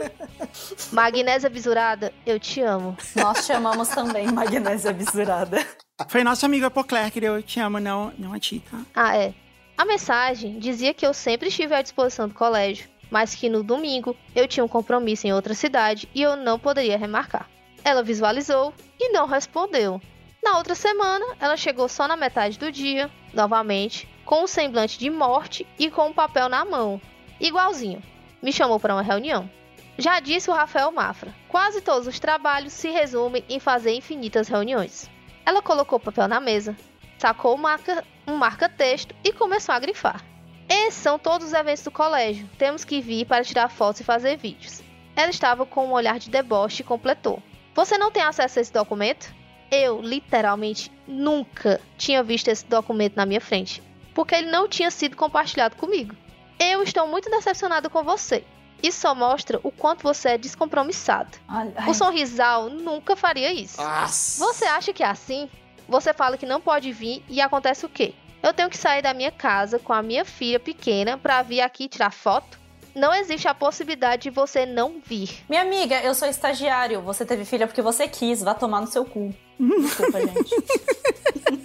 [0.93, 2.97] Magnésia bisurada, eu te amo.
[3.17, 5.67] Nós chamamos também magnésia bisurada.
[6.09, 8.83] Foi nosso amigo Apocler que deu eu te amo, não, não a ti, tá?
[8.95, 9.35] Ah, é.
[9.77, 14.17] A mensagem dizia que eu sempre estive à disposição do colégio, mas que no domingo
[14.35, 17.49] eu tinha um compromisso em outra cidade e eu não poderia remarcar.
[17.85, 20.01] Ela visualizou e não respondeu.
[20.43, 25.11] Na outra semana, ela chegou só na metade do dia, novamente, com um semblante de
[25.11, 27.01] morte e com um papel na mão,
[27.41, 28.03] igualzinho.
[28.43, 29.51] Me chamou para uma reunião.
[29.97, 35.11] Já disse o Rafael Mafra, quase todos os trabalhos se resumem em fazer infinitas reuniões.
[35.45, 36.77] Ela colocou o papel na mesa,
[37.19, 40.25] sacou marca, um marca-texto e começou a grifar.
[40.69, 42.49] Esses são todos os eventos do colégio.
[42.59, 44.83] Temos que vir para tirar fotos e fazer vídeos.
[45.16, 47.43] Ela estava com um olhar de deboche e completou.
[47.75, 49.33] Você não tem acesso a esse documento?
[49.71, 53.83] Eu, literalmente, nunca tinha visto esse documento na minha frente,
[54.14, 56.14] porque ele não tinha sido compartilhado comigo.
[56.59, 58.45] Eu estou muito decepcionado com você.
[58.83, 61.37] Isso só mostra o quanto você é descompromissado.
[61.49, 63.81] Ai, O sorrisal nunca faria isso.
[63.83, 64.45] Nossa.
[64.45, 65.51] Você acha que é assim?
[65.89, 68.14] Você fala que não pode vir e acontece o quê?
[68.43, 71.89] Eu tenho que sair da minha casa com a minha filha pequena para vir aqui
[71.89, 72.59] tirar foto?
[72.95, 75.45] Não existe a possibilidade de você não vir.
[75.49, 77.01] Minha amiga, eu sou estagiário.
[77.03, 78.43] Você teve filha porque você quis.
[78.43, 79.34] Vá tomar no seu cu.
[79.59, 80.55] Desculpa, gente.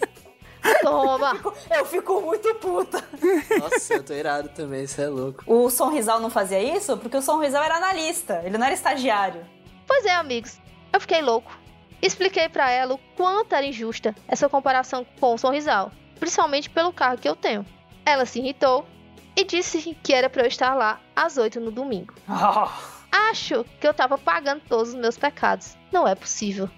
[0.82, 1.41] Toma!
[1.69, 3.03] Eu fico muito puta.
[3.59, 5.43] Nossa, eu tô irado também, isso é louco.
[5.45, 8.41] O Sonrisal não fazia isso porque o Sonrisal era analista.
[8.43, 9.45] Ele não era estagiário.
[9.88, 10.59] Pois é, amigos.
[10.91, 11.57] Eu fiquei louco.
[12.01, 17.18] Expliquei para ela o quanto era injusta essa comparação com o Sorrisal, principalmente pelo carro
[17.18, 17.66] que eu tenho.
[18.05, 18.86] Ela se irritou
[19.36, 22.14] e disse que era para eu estar lá às 8 no domingo.
[23.11, 25.78] Acho que eu tava pagando todos os meus pecados.
[25.91, 26.70] Não é possível.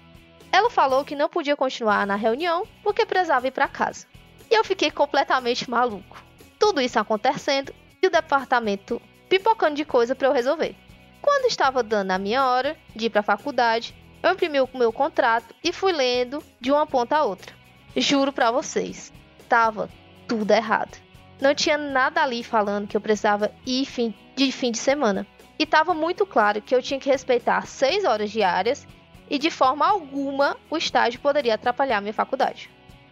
[0.52, 4.06] Ela falou que não podia continuar na reunião porque precisava ir para casa.
[4.50, 6.22] E eu fiquei completamente maluco.
[6.58, 10.74] Tudo isso acontecendo e o departamento pipocando de coisa para eu resolver.
[11.20, 14.92] Quando estava dando a minha hora de ir para a faculdade, eu imprimi o meu
[14.92, 17.54] contrato e fui lendo de uma ponta a outra.
[17.96, 19.12] Juro para vocês,
[19.48, 19.88] tava
[20.26, 20.98] tudo errado.
[21.40, 25.26] Não tinha nada ali falando que eu precisava ir fim, de fim de semana.
[25.58, 28.86] E estava muito claro que eu tinha que respeitar seis horas diárias
[29.28, 32.70] e de forma alguma o estágio poderia atrapalhar minha faculdade.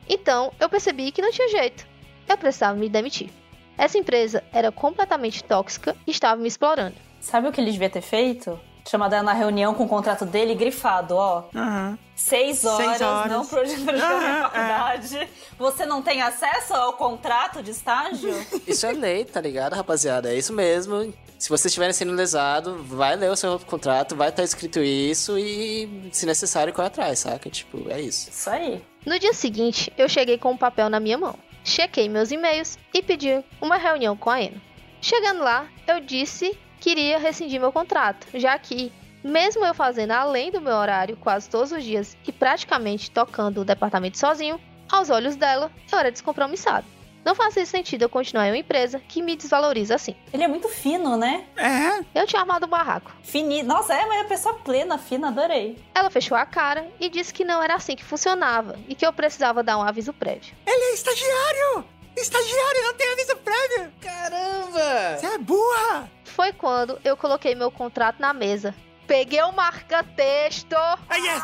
[0.08, 1.86] Então eu percebi que não tinha jeito.
[2.28, 3.30] Eu precisava me demitir.
[3.76, 6.96] Essa empresa era completamente tóxica e estava me explorando.
[7.20, 8.58] Sabe o que ele devia ter feito?
[8.86, 11.44] Chamado ela na reunião com o contrato dele grifado, ó.
[11.54, 11.98] Aham.
[12.14, 13.32] Seis horas, Seis horas.
[13.32, 13.66] não pro pra
[13.96, 14.42] jogar Ah, na é.
[14.42, 15.28] faculdade.
[15.58, 18.30] Você não tem acesso ao contrato de estágio?
[18.66, 20.30] Isso é lei, tá ligado, rapaziada?
[20.32, 21.12] É isso mesmo.
[21.38, 26.08] Se vocês estiverem sendo lesados, vai ler o seu contrato, vai estar escrito isso e,
[26.12, 27.50] se necessário, corre atrás, saca?
[27.50, 28.30] Tipo, é isso.
[28.30, 28.82] Isso aí.
[29.04, 31.34] No dia seguinte, eu cheguei com um papel na minha mão.
[31.64, 34.60] Chequei meus e-mails e pedi uma reunião com a Eno.
[35.02, 38.92] Chegando lá, eu disse que iria rescindir meu contrato, já que,
[39.24, 43.64] mesmo eu fazendo além do meu horário quase todos os dias e praticamente tocando o
[43.64, 44.60] departamento sozinho,
[44.92, 46.86] aos olhos dela, eu era descompromissado.
[47.24, 50.14] Não fazia sentido eu continuar em uma empresa que me desvaloriza assim.
[50.30, 51.46] Ele é muito fino, né?
[51.56, 53.10] É, Eu tinha armado um barraco.
[53.22, 53.62] Fini...
[53.62, 55.78] Nossa, é, mas é pessoa plena, fina, adorei.
[55.94, 59.12] Ela fechou a cara e disse que não era assim que funcionava e que eu
[59.14, 60.54] precisava dar um aviso prévio.
[60.66, 61.86] ele é estagiário!
[62.16, 63.92] Estagiário não tem aviso prévio!
[64.00, 65.18] Caramba!
[65.18, 66.10] Você é burra!
[66.24, 68.74] Foi quando eu coloquei meu contrato na mesa.
[69.06, 70.74] Peguei o marca-texto.
[70.74, 71.42] Ah, yes!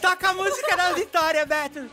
[0.00, 1.90] Toca a música da vitória, Beto!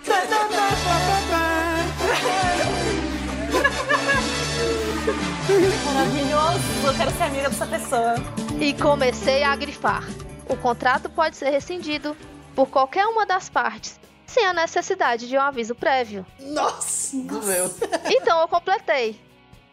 [5.85, 8.15] Maravilhoso, eu quero ser amiga dessa pessoa.
[8.59, 10.03] e comecei a grifar.
[10.49, 12.15] O contrato pode ser rescindido
[12.55, 16.25] por qualquer uma das partes, sem a necessidade de um aviso prévio.
[16.39, 17.73] Nossa, do meu.
[18.11, 19.19] Então eu completei.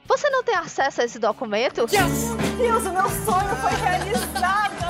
[0.07, 1.87] Você não tem acesso a esse documento?
[1.87, 4.85] Deus, o meu sonho foi realizado!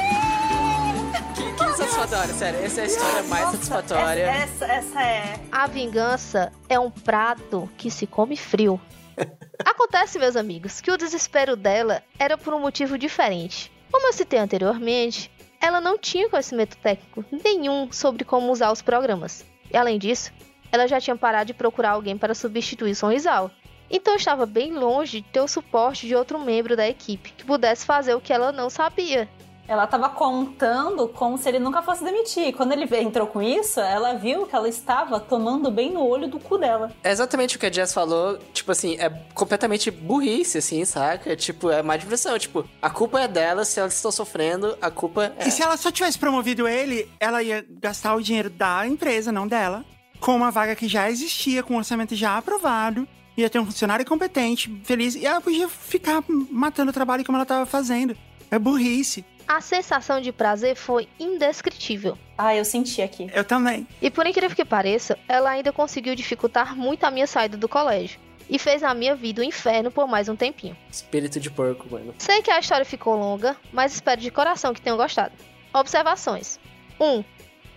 [1.34, 2.60] Que, que satisfatório, sério.
[2.60, 4.22] Essa é a história mais Nossa, satisfatória.
[4.22, 5.40] Essa, essa, essa é.
[5.50, 8.80] A vingança é um prato que se come frio.
[9.64, 13.72] Acontece, meus amigos, que o desespero dela era por um motivo diferente.
[13.90, 19.44] Como eu citei anteriormente, ela não tinha conhecimento técnico nenhum sobre como usar os programas.
[19.74, 20.32] E além disso,
[20.70, 23.50] ela já tinha parado de procurar alguém para substituir Sonrisal.
[23.90, 27.84] Então estava bem longe de ter o suporte de outro membro da equipe que pudesse
[27.84, 29.28] fazer o que ela não sabia.
[29.66, 32.54] Ela tava contando como se ele nunca fosse demitir.
[32.54, 36.38] Quando ele entrou com isso, ela viu que ela estava tomando bem no olho do
[36.38, 36.92] cu dela.
[37.02, 41.34] É exatamente o que a Jess falou, tipo assim, é completamente burrice, assim, saca?
[41.34, 42.38] Tipo, é má diversão.
[42.38, 45.48] Tipo, a culpa é dela, se elas estão sofrendo, a culpa é.
[45.48, 49.48] E se ela só tivesse promovido ele, ela ia gastar o dinheiro da empresa, não
[49.48, 49.84] dela,
[50.20, 54.04] com uma vaga que já existia, com um orçamento já aprovado, ia ter um funcionário
[54.04, 58.16] competente, feliz, e ela podia ficar matando o trabalho como ela estava fazendo.
[58.50, 59.24] É burrice.
[59.46, 62.16] A sensação de prazer foi indescritível.
[62.36, 63.30] Ah, eu senti aqui.
[63.34, 63.86] Eu também.
[64.00, 68.18] E por incrível que pareça, ela ainda conseguiu dificultar muito a minha saída do colégio.
[68.48, 70.76] E fez na minha vida o um inferno por mais um tempinho.
[70.90, 72.14] Espírito de porco, mano.
[72.18, 75.32] Sei que a história ficou longa, mas espero de coração que tenham gostado.
[75.72, 76.58] Observações.
[77.00, 77.04] 1.
[77.04, 77.24] Um,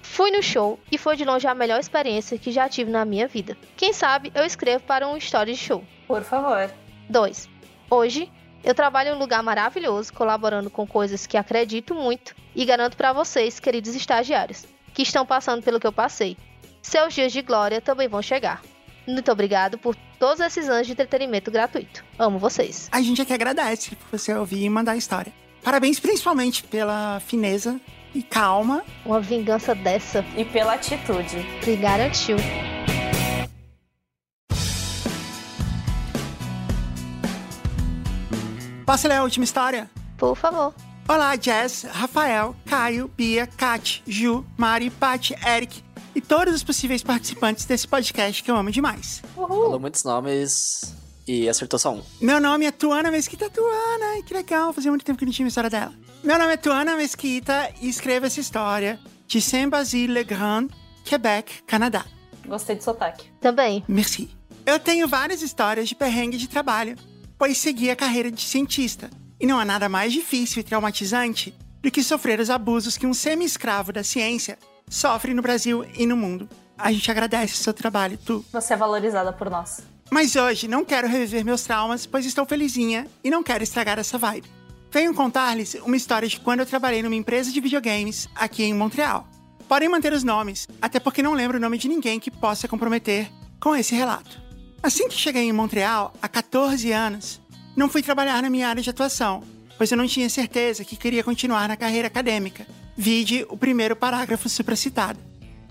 [0.01, 3.27] fui no show e foi de longe a melhor experiência que já tive na minha
[3.27, 3.57] vida.
[3.75, 5.83] Quem sabe eu escrevo para um story de show.
[6.07, 6.69] Por favor.
[7.09, 7.49] 2.
[7.89, 8.29] Hoje
[8.67, 13.13] eu trabalho em um lugar maravilhoso, colaborando com coisas que acredito muito e garanto para
[13.13, 16.35] vocês, queridos estagiários, que estão passando pelo que eu passei.
[16.81, 18.61] Seus dias de glória também vão chegar.
[19.07, 22.03] Muito obrigado por todos esses anos de entretenimento gratuito.
[22.19, 22.89] Amo vocês.
[22.91, 25.31] A gente é que agradece por você ouvir e mandar a história.
[25.63, 27.79] Parabéns principalmente pela fineza
[28.13, 28.83] e calma.
[29.05, 30.25] Uma vingança dessa.
[30.35, 31.37] E pela atitude.
[31.63, 32.35] Que garantiu.
[38.87, 39.91] Posso ler a última história?
[40.17, 40.73] Por favor.
[41.09, 45.83] Olá, Jess, Rafael, Caio, Bia, Kat, Ju, Mari, Paty, Eric
[46.15, 49.21] e todos os possíveis participantes desse podcast que eu amo demais.
[49.35, 49.47] Uhul.
[49.47, 50.95] Falou muitos nomes
[51.27, 52.01] e acertou só um.
[52.21, 54.05] Meu nome é Tuana Mesquita Tuana.
[54.13, 55.93] Ai, que legal, fazia muito tempo que não tinha uma história dela.
[56.23, 60.69] Meu nome é Tuana Mesquita e escrevo essa história de Saint-Basile-le-Grand,
[61.03, 62.05] Quebec, Canadá.
[62.47, 63.29] Gostei de sotaque.
[63.41, 63.83] Também.
[63.85, 64.29] Merci.
[64.65, 66.95] Eu tenho várias histórias de perrengue de trabalho
[67.37, 69.09] pois segui a carreira de cientista.
[69.39, 73.13] E não há nada mais difícil e traumatizante do que sofrer os abusos que um
[73.13, 74.57] semi-escravo da ciência
[74.89, 76.49] sofre no Brasil e no mundo.
[76.77, 78.43] A gente agradece o seu trabalho, tu.
[78.51, 79.81] Você é valorizada por nós.
[80.09, 84.17] Mas hoje não quero reviver meus traumas, pois estou felizinha e não quero estragar essa
[84.17, 84.49] vibe.
[84.91, 89.27] Venho contar-lhes uma história de quando eu trabalhei numa empresa de videogames aqui em Montreal.
[89.67, 93.29] Podem manter os nomes, até porque não lembro o nome de ninguém que possa comprometer
[93.59, 94.46] com esse relato.
[94.81, 97.41] Assim que cheguei em Montreal, há 14 anos,
[97.75, 99.43] não fui trabalhar na minha área de atuação,
[99.77, 102.65] pois eu não tinha certeza que queria continuar na carreira acadêmica.
[102.95, 105.19] Vide o primeiro parágrafo supracitado.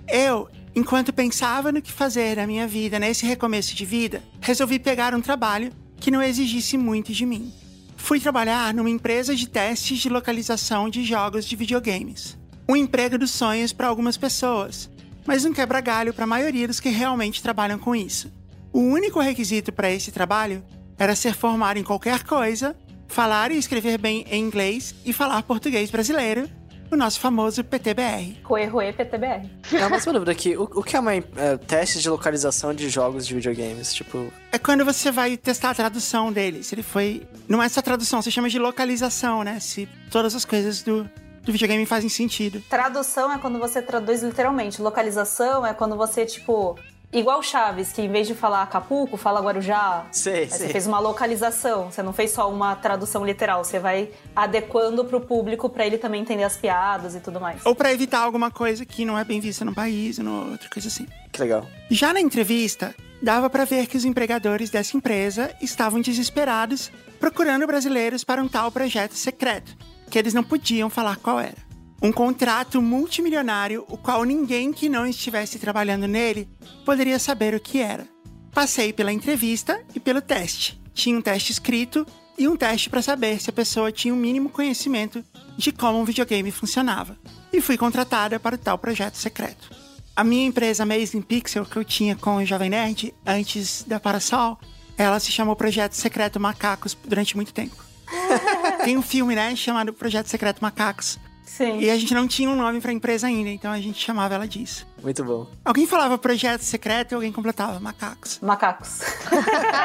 [0.08, 5.14] Eu, enquanto pensava no que fazer da minha vida nesse recomeço de vida, resolvi pegar
[5.14, 7.52] um trabalho que não exigisse muito de mim.
[7.96, 12.36] Fui trabalhar numa empresa de testes de localização de jogos de videogames.
[12.68, 14.90] Um emprego dos sonhos para algumas pessoas,
[15.26, 18.30] mas um quebra-galho para a maioria dos que realmente trabalham com isso.
[18.76, 20.62] O único requisito para esse trabalho
[20.98, 22.76] era ser formado em qualquer coisa,
[23.08, 26.46] falar e escrever bem em inglês e falar português brasileiro,
[26.92, 28.36] o nosse famoso PTBR.
[28.44, 29.50] Rue PTBR.
[29.72, 30.58] É uma dúvida aqui.
[30.58, 31.22] O, o que é uma é,
[31.66, 33.94] teste de localização de jogos de videogames?
[33.94, 34.30] Tipo.
[34.52, 36.62] É quando você vai testar a tradução dele.
[36.62, 37.26] Se ele foi.
[37.48, 39.58] Não é só tradução, você chama de localização, né?
[39.58, 41.08] Se todas as coisas do,
[41.42, 42.62] do videogame fazem sentido.
[42.68, 44.82] Tradução é quando você traduz literalmente.
[44.82, 46.78] Localização é quando você, tipo,
[47.12, 50.06] Igual Chaves, que em vez de falar Acapulco, fala Guarujá.
[50.10, 55.04] Sei, Você fez uma localização, você não fez só uma tradução literal, você vai adequando
[55.04, 57.64] pro público para ele também entender as piadas e tudo mais.
[57.64, 60.88] Ou para evitar alguma coisa que não é bem vista no país, ou outra coisa
[60.88, 61.06] assim.
[61.32, 61.66] Que legal.
[61.90, 66.90] Já na entrevista, dava para ver que os empregadores dessa empresa estavam desesperados
[67.20, 69.76] procurando brasileiros para um tal projeto secreto,
[70.10, 71.65] que eles não podiam falar qual era.
[72.02, 76.48] Um contrato multimilionário, o qual ninguém que não estivesse trabalhando nele
[76.84, 78.06] poderia saber o que era.
[78.52, 80.80] Passei pela entrevista e pelo teste.
[80.92, 82.06] Tinha um teste escrito
[82.38, 85.24] e um teste para saber se a pessoa tinha o um mínimo conhecimento
[85.56, 87.16] de como um videogame funcionava.
[87.52, 89.70] E fui contratada para o tal projeto secreto.
[90.14, 94.58] A minha empresa Amazing Pixel, que eu tinha com o Jovem Nerd antes da Parasol,
[94.96, 97.76] ela se chamou Projeto Secreto Macacos durante muito tempo.
[98.84, 101.78] Tem um filme, né, chamado Projeto Secreto Macacos, Sim.
[101.78, 104.48] E a gente não tinha um nome pra empresa ainda, então a gente chamava ela
[104.48, 104.86] disso.
[105.00, 105.46] Muito bom.
[105.64, 108.40] Alguém falava projeto secreto e alguém completava macacos.
[108.42, 109.00] Macacos.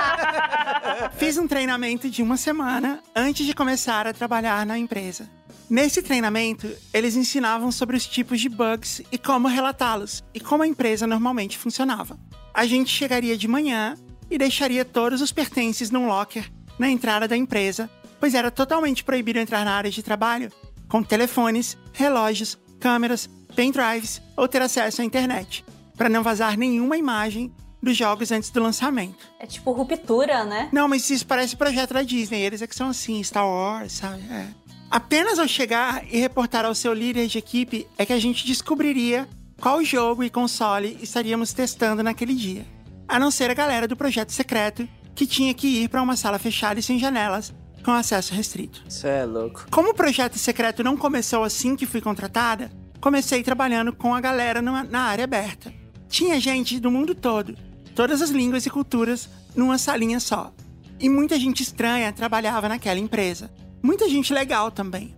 [1.15, 5.29] Fiz um treinamento de uma semana antes de começar a trabalhar na empresa.
[5.69, 10.67] Nesse treinamento, eles ensinavam sobre os tipos de bugs e como relatá-los, e como a
[10.67, 12.19] empresa normalmente funcionava.
[12.53, 13.95] A gente chegaria de manhã
[14.29, 19.39] e deixaria todos os pertences num locker na entrada da empresa, pois era totalmente proibido
[19.39, 20.51] entrar na área de trabalho
[20.91, 25.63] com telefones, relógios, câmeras, pendrives ou ter acesso à internet,
[25.95, 27.49] para não vazar nenhuma imagem
[27.81, 29.25] dos jogos antes do lançamento.
[29.39, 30.67] É tipo ruptura, né?
[30.73, 32.41] Não, mas isso parece projeto da Disney.
[32.41, 34.21] Eles é que são assim, Star Wars, sabe?
[34.29, 34.47] É.
[34.91, 39.27] Apenas ao chegar e reportar ao seu líder de equipe é que a gente descobriria
[39.61, 42.65] qual jogo e console estaríamos testando naquele dia.
[43.07, 46.37] A não ser a galera do projeto secreto, que tinha que ir para uma sala
[46.37, 47.53] fechada e sem janelas,
[47.83, 48.83] com acesso restrito.
[48.87, 49.65] Isso é louco.
[49.71, 54.61] Como o projeto secreto não começou assim que fui contratada, comecei trabalhando com a galera
[54.61, 55.73] numa- na área aberta.
[56.07, 57.55] Tinha gente do mundo todo,
[57.95, 60.53] todas as línguas e culturas, numa salinha só.
[60.99, 63.49] E muita gente estranha trabalhava naquela empresa.
[63.81, 65.15] Muita gente legal também.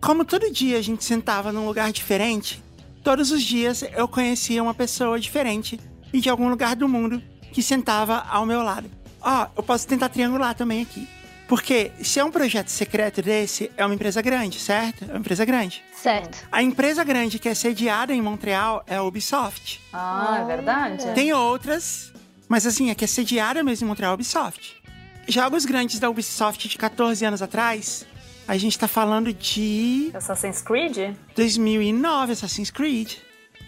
[0.00, 2.62] Como todo dia a gente sentava num lugar diferente,
[3.04, 5.78] todos os dias eu conhecia uma pessoa diferente
[6.12, 7.22] e de algum lugar do mundo
[7.52, 8.90] que sentava ao meu lado.
[9.20, 11.06] Ó, eu posso tentar triangular também aqui.
[11.50, 15.04] Porque se é um projeto secreto desse, é uma empresa grande, certo?
[15.04, 15.82] É uma empresa grande.
[16.00, 16.46] Certo.
[16.52, 19.80] A empresa grande que é sediada em Montreal é a Ubisoft.
[19.92, 21.12] Ah, é verdade?
[21.12, 22.12] Tem outras,
[22.48, 24.80] mas assim, a que é sediada mesmo em Montreal é a Ubisoft.
[25.26, 28.06] Jogos grandes da Ubisoft de 14 anos atrás,
[28.46, 31.16] a gente tá falando de Assassin's Creed?
[31.34, 33.14] 2009, Assassin's Creed,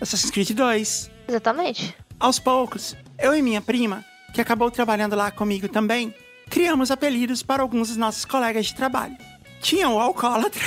[0.00, 1.10] Assassin's Creed 2.
[1.26, 1.96] Exatamente.
[2.20, 6.14] Aos poucos, eu e minha prima, que acabou trabalhando lá comigo também,
[6.52, 9.16] criamos apelidos para alguns dos nossos colegas de trabalho.
[9.62, 10.60] Tinha o alcoólatra,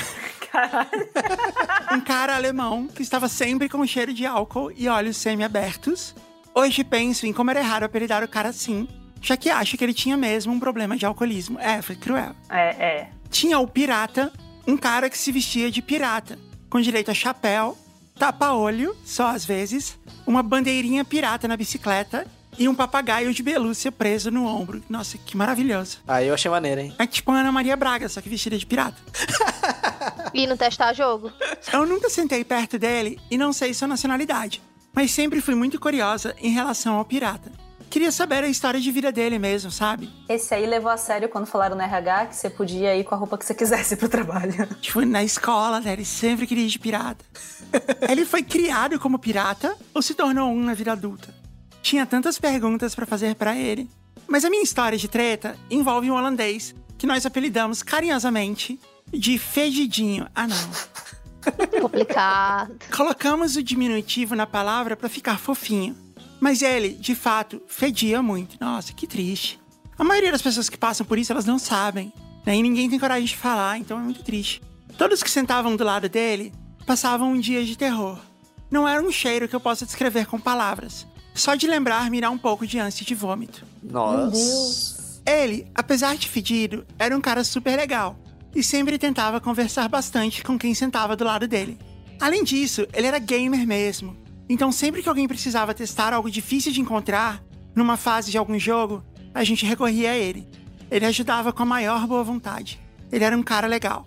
[0.52, 0.90] Caralho.
[1.94, 6.16] um cara alemão que estava sempre com cheiro de álcool e olhos semi-abertos.
[6.56, 8.88] Hoje penso em como era errado apelidar o cara assim,
[9.22, 11.60] já que acho que ele tinha mesmo um problema de alcoolismo.
[11.60, 12.36] É, foi cruel.
[12.50, 13.10] É, é.
[13.30, 14.34] Tinha o pirata,
[14.66, 17.78] um cara que se vestia de pirata, com direito a chapéu,
[18.18, 22.26] tapa-olho, só às vezes, uma bandeirinha pirata na bicicleta
[22.58, 24.84] e um papagaio de pelúcia preso no ombro.
[24.90, 26.00] Nossa, que maravilhoso.
[26.08, 26.96] Aí eu achei maneiro, hein?
[26.98, 28.98] É tipo a Ana Maria Braga, só que vestida de pirata.
[30.34, 31.32] E não testar jogo.
[31.72, 34.62] Eu nunca sentei perto dele e não sei sua nacionalidade,
[34.94, 37.52] mas sempre fui muito curiosa em relação ao pirata.
[37.90, 40.10] Queria saber a história de vida dele mesmo, sabe?
[40.28, 43.18] Esse aí levou a sério quando falaram no RH que você podia ir com a
[43.18, 44.54] roupa que você quisesse pro trabalho.
[44.82, 45.94] Tipo, na escola, né?
[45.94, 47.24] Ele sempre queria ir de pirata.
[48.10, 51.34] ele foi criado como pirata ou se tornou um na vida adulta?
[51.86, 53.88] Tinha tantas perguntas pra fazer pra ele.
[54.28, 58.80] Mas a minha história de treta envolve um holandês que nós apelidamos carinhosamente
[59.14, 60.28] de Fedidinho.
[60.34, 60.72] Ah, não.
[61.80, 62.76] Complicado.
[62.92, 65.96] Colocamos o diminutivo na palavra pra ficar fofinho.
[66.40, 68.58] Mas ele, de fato, fedia muito.
[68.60, 69.60] Nossa, que triste.
[69.96, 72.12] A maioria das pessoas que passam por isso, elas não sabem.
[72.44, 72.56] Né?
[72.56, 74.60] E ninguém tem coragem de falar, então é muito triste.
[74.98, 76.52] Todos que sentavam do lado dele
[76.84, 78.20] passavam um dia de terror.
[78.72, 81.06] Não era um cheiro que eu possa descrever com palavras.
[81.36, 83.66] Só de lembrar me dá um pouco de ânsia de vômito.
[83.84, 85.22] Nossa.
[85.26, 88.18] Ele, apesar de fedido, era um cara super legal
[88.56, 91.78] e sempre tentava conversar bastante com quem sentava do lado dele.
[92.22, 94.16] Além disso, ele era gamer mesmo.
[94.48, 97.44] Então, sempre que alguém precisava testar algo difícil de encontrar,
[97.76, 99.04] numa fase de algum jogo,
[99.34, 100.48] a gente recorria a ele.
[100.90, 102.80] Ele ajudava com a maior boa vontade.
[103.12, 104.06] Ele era um cara legal.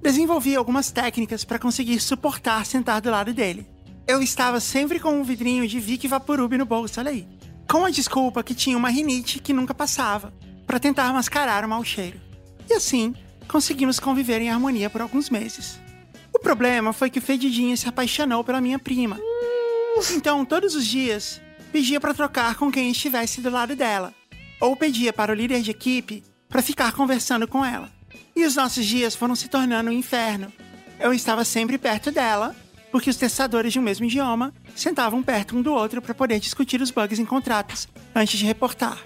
[0.00, 3.66] Desenvolvi algumas técnicas para conseguir suportar sentar do lado dele.
[4.08, 7.28] Eu estava sempre com um vidrinho de Vic Vaporub no bolso, olha aí.
[7.70, 10.32] Com a desculpa que tinha uma rinite que nunca passava,
[10.66, 12.18] para tentar mascarar o mau cheiro.
[12.70, 13.14] E assim,
[13.46, 15.78] conseguimos conviver em harmonia por alguns meses.
[16.32, 19.20] O problema foi que o Fedidinho se apaixonou pela minha prima.
[20.16, 21.38] Então, todos os dias,
[21.70, 24.14] pedia para trocar com quem estivesse do lado dela,
[24.58, 27.92] ou pedia para o líder de equipe para ficar conversando com ela.
[28.34, 30.50] E os nossos dias foram se tornando um inferno.
[30.98, 32.56] Eu estava sempre perto dela,
[32.90, 36.80] porque os testadores de um mesmo idioma sentavam perto um do outro para poder discutir
[36.80, 38.98] os bugs em contratos antes de reportar.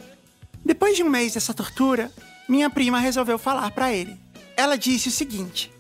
[0.65, 2.11] Depois de um mês dessa tortura,
[2.49, 4.17] minha prima resolveu falar para ele.
[4.57, 5.73] Ela disse o seguinte: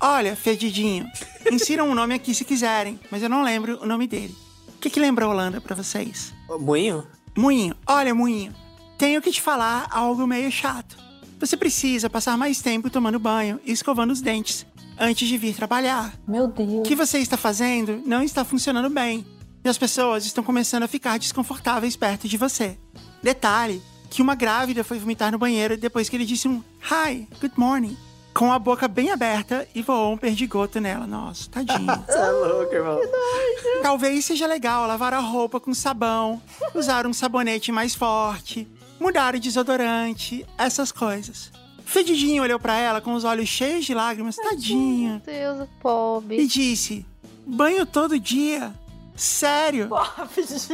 [0.00, 1.06] Olha, Fedidinho,
[1.52, 4.34] insiram um nome aqui se quiserem, mas eu não lembro o nome dele.
[4.68, 6.32] O que, que lembra Holanda pra vocês?
[6.58, 7.06] Moinho?
[7.36, 8.54] Moinho, olha, Moinho,
[8.96, 10.96] tenho que te falar algo meio chato.
[11.38, 14.66] Você precisa passar mais tempo tomando banho e escovando os dentes
[15.00, 16.12] antes de vir trabalhar.
[16.28, 16.86] Meu O Deus.
[16.86, 19.26] que você está fazendo não está funcionando bem.
[19.64, 22.78] E as pessoas estão começando a ficar desconfortáveis perto de você.
[23.22, 27.54] Detalhe: que uma grávida foi vomitar no banheiro depois que ele disse um Hi, good
[27.58, 27.96] morning,
[28.34, 31.06] com a boca bem aberta e voou um perdigoto nela.
[31.06, 31.90] Nossa, tadinho.
[32.08, 32.98] É louco, irmão.
[33.82, 36.40] Talvez seja legal lavar a roupa com sabão,
[36.74, 38.66] usar um sabonete mais forte,
[38.98, 41.50] mudar o desodorante, essas coisas.
[41.90, 46.46] Fedidinho olhou pra ela com os olhos cheios de lágrimas, tadinha, Meu Deus, e pobre.
[46.46, 47.04] disse:
[47.44, 48.72] Banho todo dia?
[49.16, 49.90] Sério?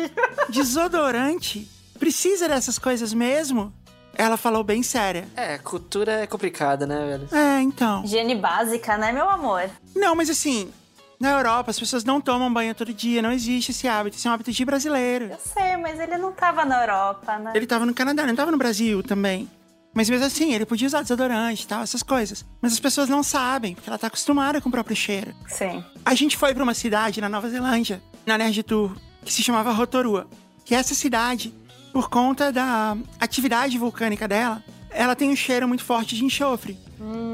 [0.51, 1.67] Desodorante?
[1.99, 3.73] Precisa dessas coisas mesmo?
[4.15, 5.27] Ela falou bem séria.
[5.35, 7.29] É, cultura é complicada, né, velho?
[7.33, 8.05] É, então.
[8.05, 9.71] Higiene básica, né, meu amor?
[9.95, 10.71] Não, mas assim,
[11.19, 14.31] na Europa as pessoas não tomam banho todo dia, não existe esse hábito, esse é
[14.31, 15.31] um hábito de brasileiro.
[15.31, 17.53] Eu sei, mas ele não tava na Europa, né?
[17.55, 19.49] Ele tava no Canadá, não tava no Brasil também.
[19.97, 22.45] Mas mesmo assim, ele podia usar desodorante e tal, essas coisas.
[22.61, 25.35] Mas as pessoas não sabem, porque ela tá acostumada com o próprio cheiro.
[25.49, 25.83] Sim.
[26.05, 28.95] A gente foi pra uma cidade na Nova Zelândia, na Nerd Tour,
[29.25, 30.29] que se chamava Rotorua.
[30.67, 31.55] Que essa cidade,
[31.95, 36.79] por conta da atividade vulcânica dela, ela tem um cheiro muito forte de enxofre.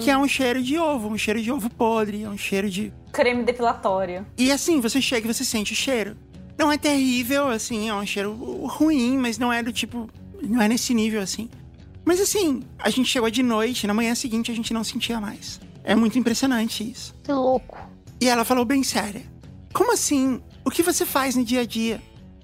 [0.01, 2.93] Que é um cheiro de ovo, um cheiro de ovo podre, é um cheiro de.
[3.13, 4.25] Creme depilatório.
[4.39, 6.17] E assim, você chega e você sente o cheiro.
[6.57, 8.33] Não é terrível, assim, é um cheiro
[8.67, 10.09] ruim, mas não é do tipo.
[10.41, 11.51] Não é nesse nível assim.
[12.05, 15.61] Mas assim, a gente chegou de noite, na manhã seguinte a gente não sentia mais.
[15.85, 17.15] É muito impressionante isso.
[17.23, 17.79] Que louco.
[18.21, 19.23] E ela falou bem séria:
[19.73, 20.41] Como assim?
[20.65, 22.01] O que você faz no dia a dia?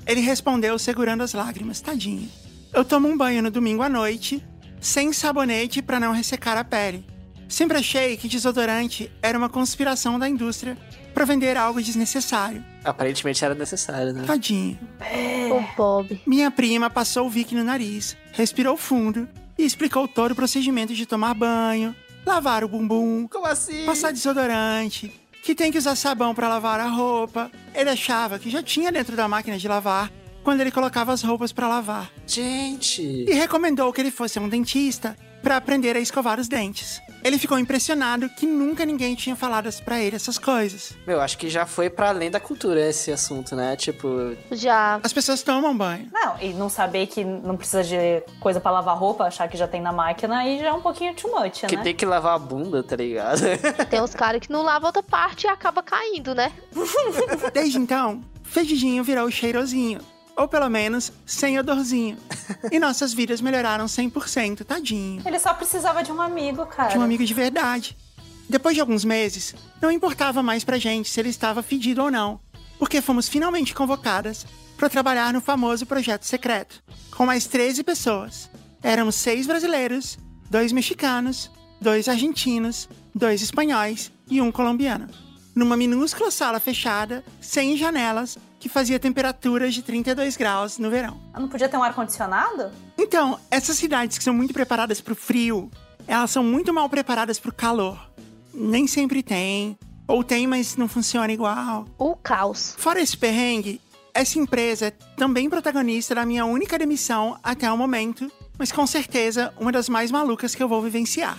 [0.07, 2.29] Ele respondeu segurando as lágrimas, tadinho.
[2.73, 4.45] Eu tomo um banho no domingo à noite,
[4.81, 7.05] sem sabonete para não ressecar a pele.
[7.49, 10.77] Sempre achei que desodorante era uma conspiração da indústria
[11.15, 12.65] para vender algo desnecessário.
[12.85, 14.25] Aparentemente era necessário, né?
[14.27, 14.79] Tadinho.
[15.51, 16.21] O Bob.
[16.27, 19.29] Minha prima passou o Vic no nariz, respirou fundo
[19.59, 21.95] e explicou todo o procedimento de tomar banho,
[22.25, 23.85] lavar o bumbum, Como assim?
[23.85, 25.13] passar desodorante,
[25.43, 27.51] que tem que usar sabão para lavar a roupa.
[27.75, 30.11] Ele achava que já tinha dentro da máquina de lavar
[30.45, 32.11] quando ele colocava as roupas para lavar.
[32.27, 33.03] Gente.
[33.03, 37.01] E recomendou que ele fosse a um dentista para aprender a escovar os dentes.
[37.23, 40.97] Ele ficou impressionado que nunca ninguém tinha falado para ele essas coisas.
[41.07, 43.77] Meu, acho que já foi pra além da cultura esse assunto, né?
[43.77, 45.01] Tipo, Já.
[45.03, 46.09] As pessoas tomam banho.
[46.13, 49.67] Não, e não saber que não precisa de coisa pra lavar roupa, achar que já
[49.69, 51.83] tem na máquina, aí já é um pouquinho too much, que né?
[51.83, 53.41] tem que lavar a bunda, tá ligado?
[53.91, 56.53] Tem uns caras que não lavam outra parte e acaba caindo, né?
[57.53, 60.01] Desde então, Fedidinho virou cheirosinho.
[60.39, 62.17] Ou pelo menos, sem odorzinho.
[62.71, 65.21] E nossas vidas melhoraram 100%, tadinho.
[65.27, 66.91] Ele só precisava de um amigo, cara.
[66.91, 67.97] de um amigo de verdade.
[68.49, 69.53] Depois de alguns meses,
[69.83, 72.39] não importava mais pra gente se ele estava fedido ou não,
[72.79, 74.47] porque fomos finalmente convocadas
[74.77, 78.49] para trabalhar no famoso projeto secreto, com mais 13 pessoas.
[78.81, 80.17] Éramos seis brasileiros,
[80.49, 81.51] dois mexicanos,
[81.81, 85.09] dois argentinos, dois espanhóis e um colombiano.
[85.53, 91.21] Numa minúscula sala fechada, sem janelas, que fazia temperaturas de 32 graus no verão.
[91.35, 92.71] Não podia ter um ar-condicionado?
[92.97, 95.71] Então, essas cidades que são muito preparadas para o frio,
[96.07, 98.11] elas são muito mal preparadas para o calor.
[98.53, 101.87] Nem sempre tem, ou tem, mas não funciona igual.
[101.99, 102.75] O caos.
[102.79, 103.81] Fora esse perrengue,
[104.15, 109.55] essa empresa é também protagonista da minha única demissão até o momento, mas com certeza
[109.61, 111.39] uma das mais malucas que eu vou vivenciar.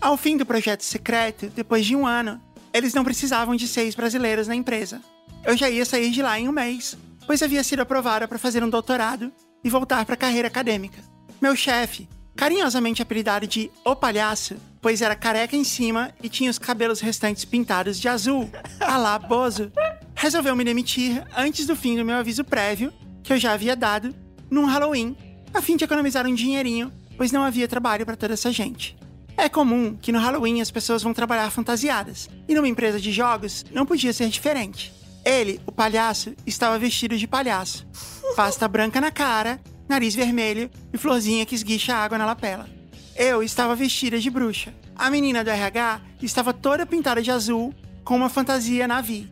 [0.00, 2.40] Ao fim do projeto secreto, depois de um ano,
[2.74, 5.00] eles não precisavam de seis brasileiros na empresa.
[5.44, 6.96] Eu já ia sair de lá em um mês,
[7.26, 9.32] pois havia sido aprovada para fazer um doutorado
[9.64, 11.02] e voltar para a carreira acadêmica.
[11.40, 16.58] Meu chefe, carinhosamente apelidado de O Palhaço, pois era careca em cima e tinha os
[16.58, 18.50] cabelos restantes pintados de azul,
[18.80, 19.72] a Bozo,
[20.14, 22.92] resolveu me demitir antes do fim do meu aviso prévio,
[23.22, 24.14] que eu já havia dado,
[24.50, 25.16] num Halloween,
[25.54, 28.96] a fim de economizar um dinheirinho, pois não havia trabalho para toda essa gente.
[29.36, 33.64] É comum que no Halloween as pessoas vão trabalhar fantasiadas, e numa empresa de jogos
[33.72, 34.99] não podia ser diferente.
[35.24, 37.86] Ele, o palhaço, estava vestido de palhaço.
[38.34, 42.68] Pasta branca na cara, nariz vermelho e florzinha que esguicha água na lapela.
[43.16, 44.72] Eu estava vestida de bruxa.
[44.96, 47.74] A menina do RH estava toda pintada de azul,
[48.04, 49.30] com uma fantasia Navi.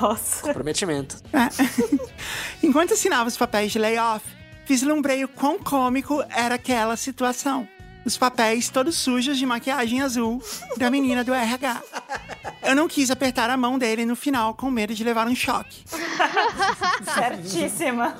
[0.00, 0.42] Nossa.
[0.42, 1.16] Comprometimento.
[1.32, 1.48] É.
[2.62, 4.24] Enquanto assinava os papéis de layoff,
[4.66, 7.68] vislumbrei o quão cômico era aquela situação.
[8.04, 10.42] Os papéis todos sujos de maquiagem azul
[10.76, 11.82] da menina do RH.
[12.62, 15.84] Eu não quis apertar a mão dele no final com medo de levar um choque.
[17.14, 18.16] Certíssima.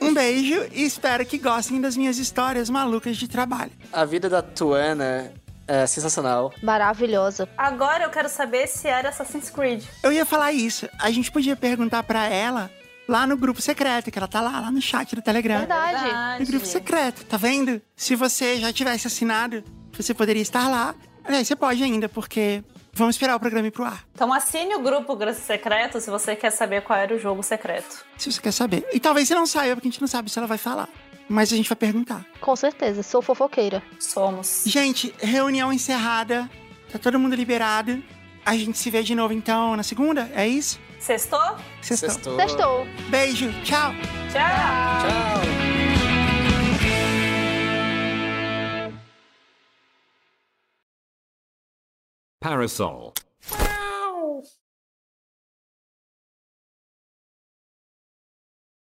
[0.00, 3.72] Um beijo e espero que gostem das minhas histórias malucas de trabalho.
[3.92, 5.32] A vida da Tuana
[5.68, 6.52] é sensacional.
[6.62, 7.48] Maravilhosa.
[7.56, 9.84] Agora eu quero saber se era Assassin's Creed.
[10.02, 10.88] Eu ia falar isso.
[10.98, 12.70] A gente podia perguntar pra ela
[13.08, 15.58] lá no grupo secreto, que ela tá lá, lá no chat do Telegram.
[15.58, 16.40] Verdade.
[16.40, 17.80] No grupo secreto, tá vendo?
[17.94, 19.62] Se você já tivesse assinado,
[19.92, 20.94] você poderia estar lá.
[21.24, 22.62] Aliás, você pode ainda, porque
[22.92, 26.50] vamos esperar o programa ir pro ar, Então assine o grupo secreto se você quer
[26.50, 28.04] saber qual era o jogo secreto.
[28.16, 28.86] se você quer saber.
[28.92, 30.88] E talvez você não saiba, porque a gente não sabe se ela vai falar.
[31.28, 32.24] Mas a gente vai perguntar.
[32.40, 33.02] Com certeza.
[33.02, 33.82] Sou fofoqueira.
[33.98, 34.62] Somos.
[34.64, 36.48] Gente, reunião encerrada.
[36.92, 38.00] Tá todo mundo liberado.
[38.44, 40.30] A gente se vê de novo, então, na segunda?
[40.32, 40.78] É isso?
[40.98, 41.56] Sextou?
[41.82, 42.36] Sextou.
[42.36, 42.86] Sextou.
[43.10, 43.92] Beijo, tchau!
[44.30, 44.42] Tchau!
[45.02, 45.66] Tchau.
[52.40, 53.12] Parasol.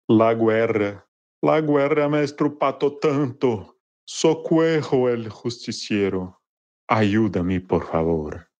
[0.09, 1.07] La guerra.
[1.41, 3.77] La guerra me estrupado tanto.
[4.05, 6.41] Socorro el justiciero.
[6.87, 8.52] Ayúdame, por favor.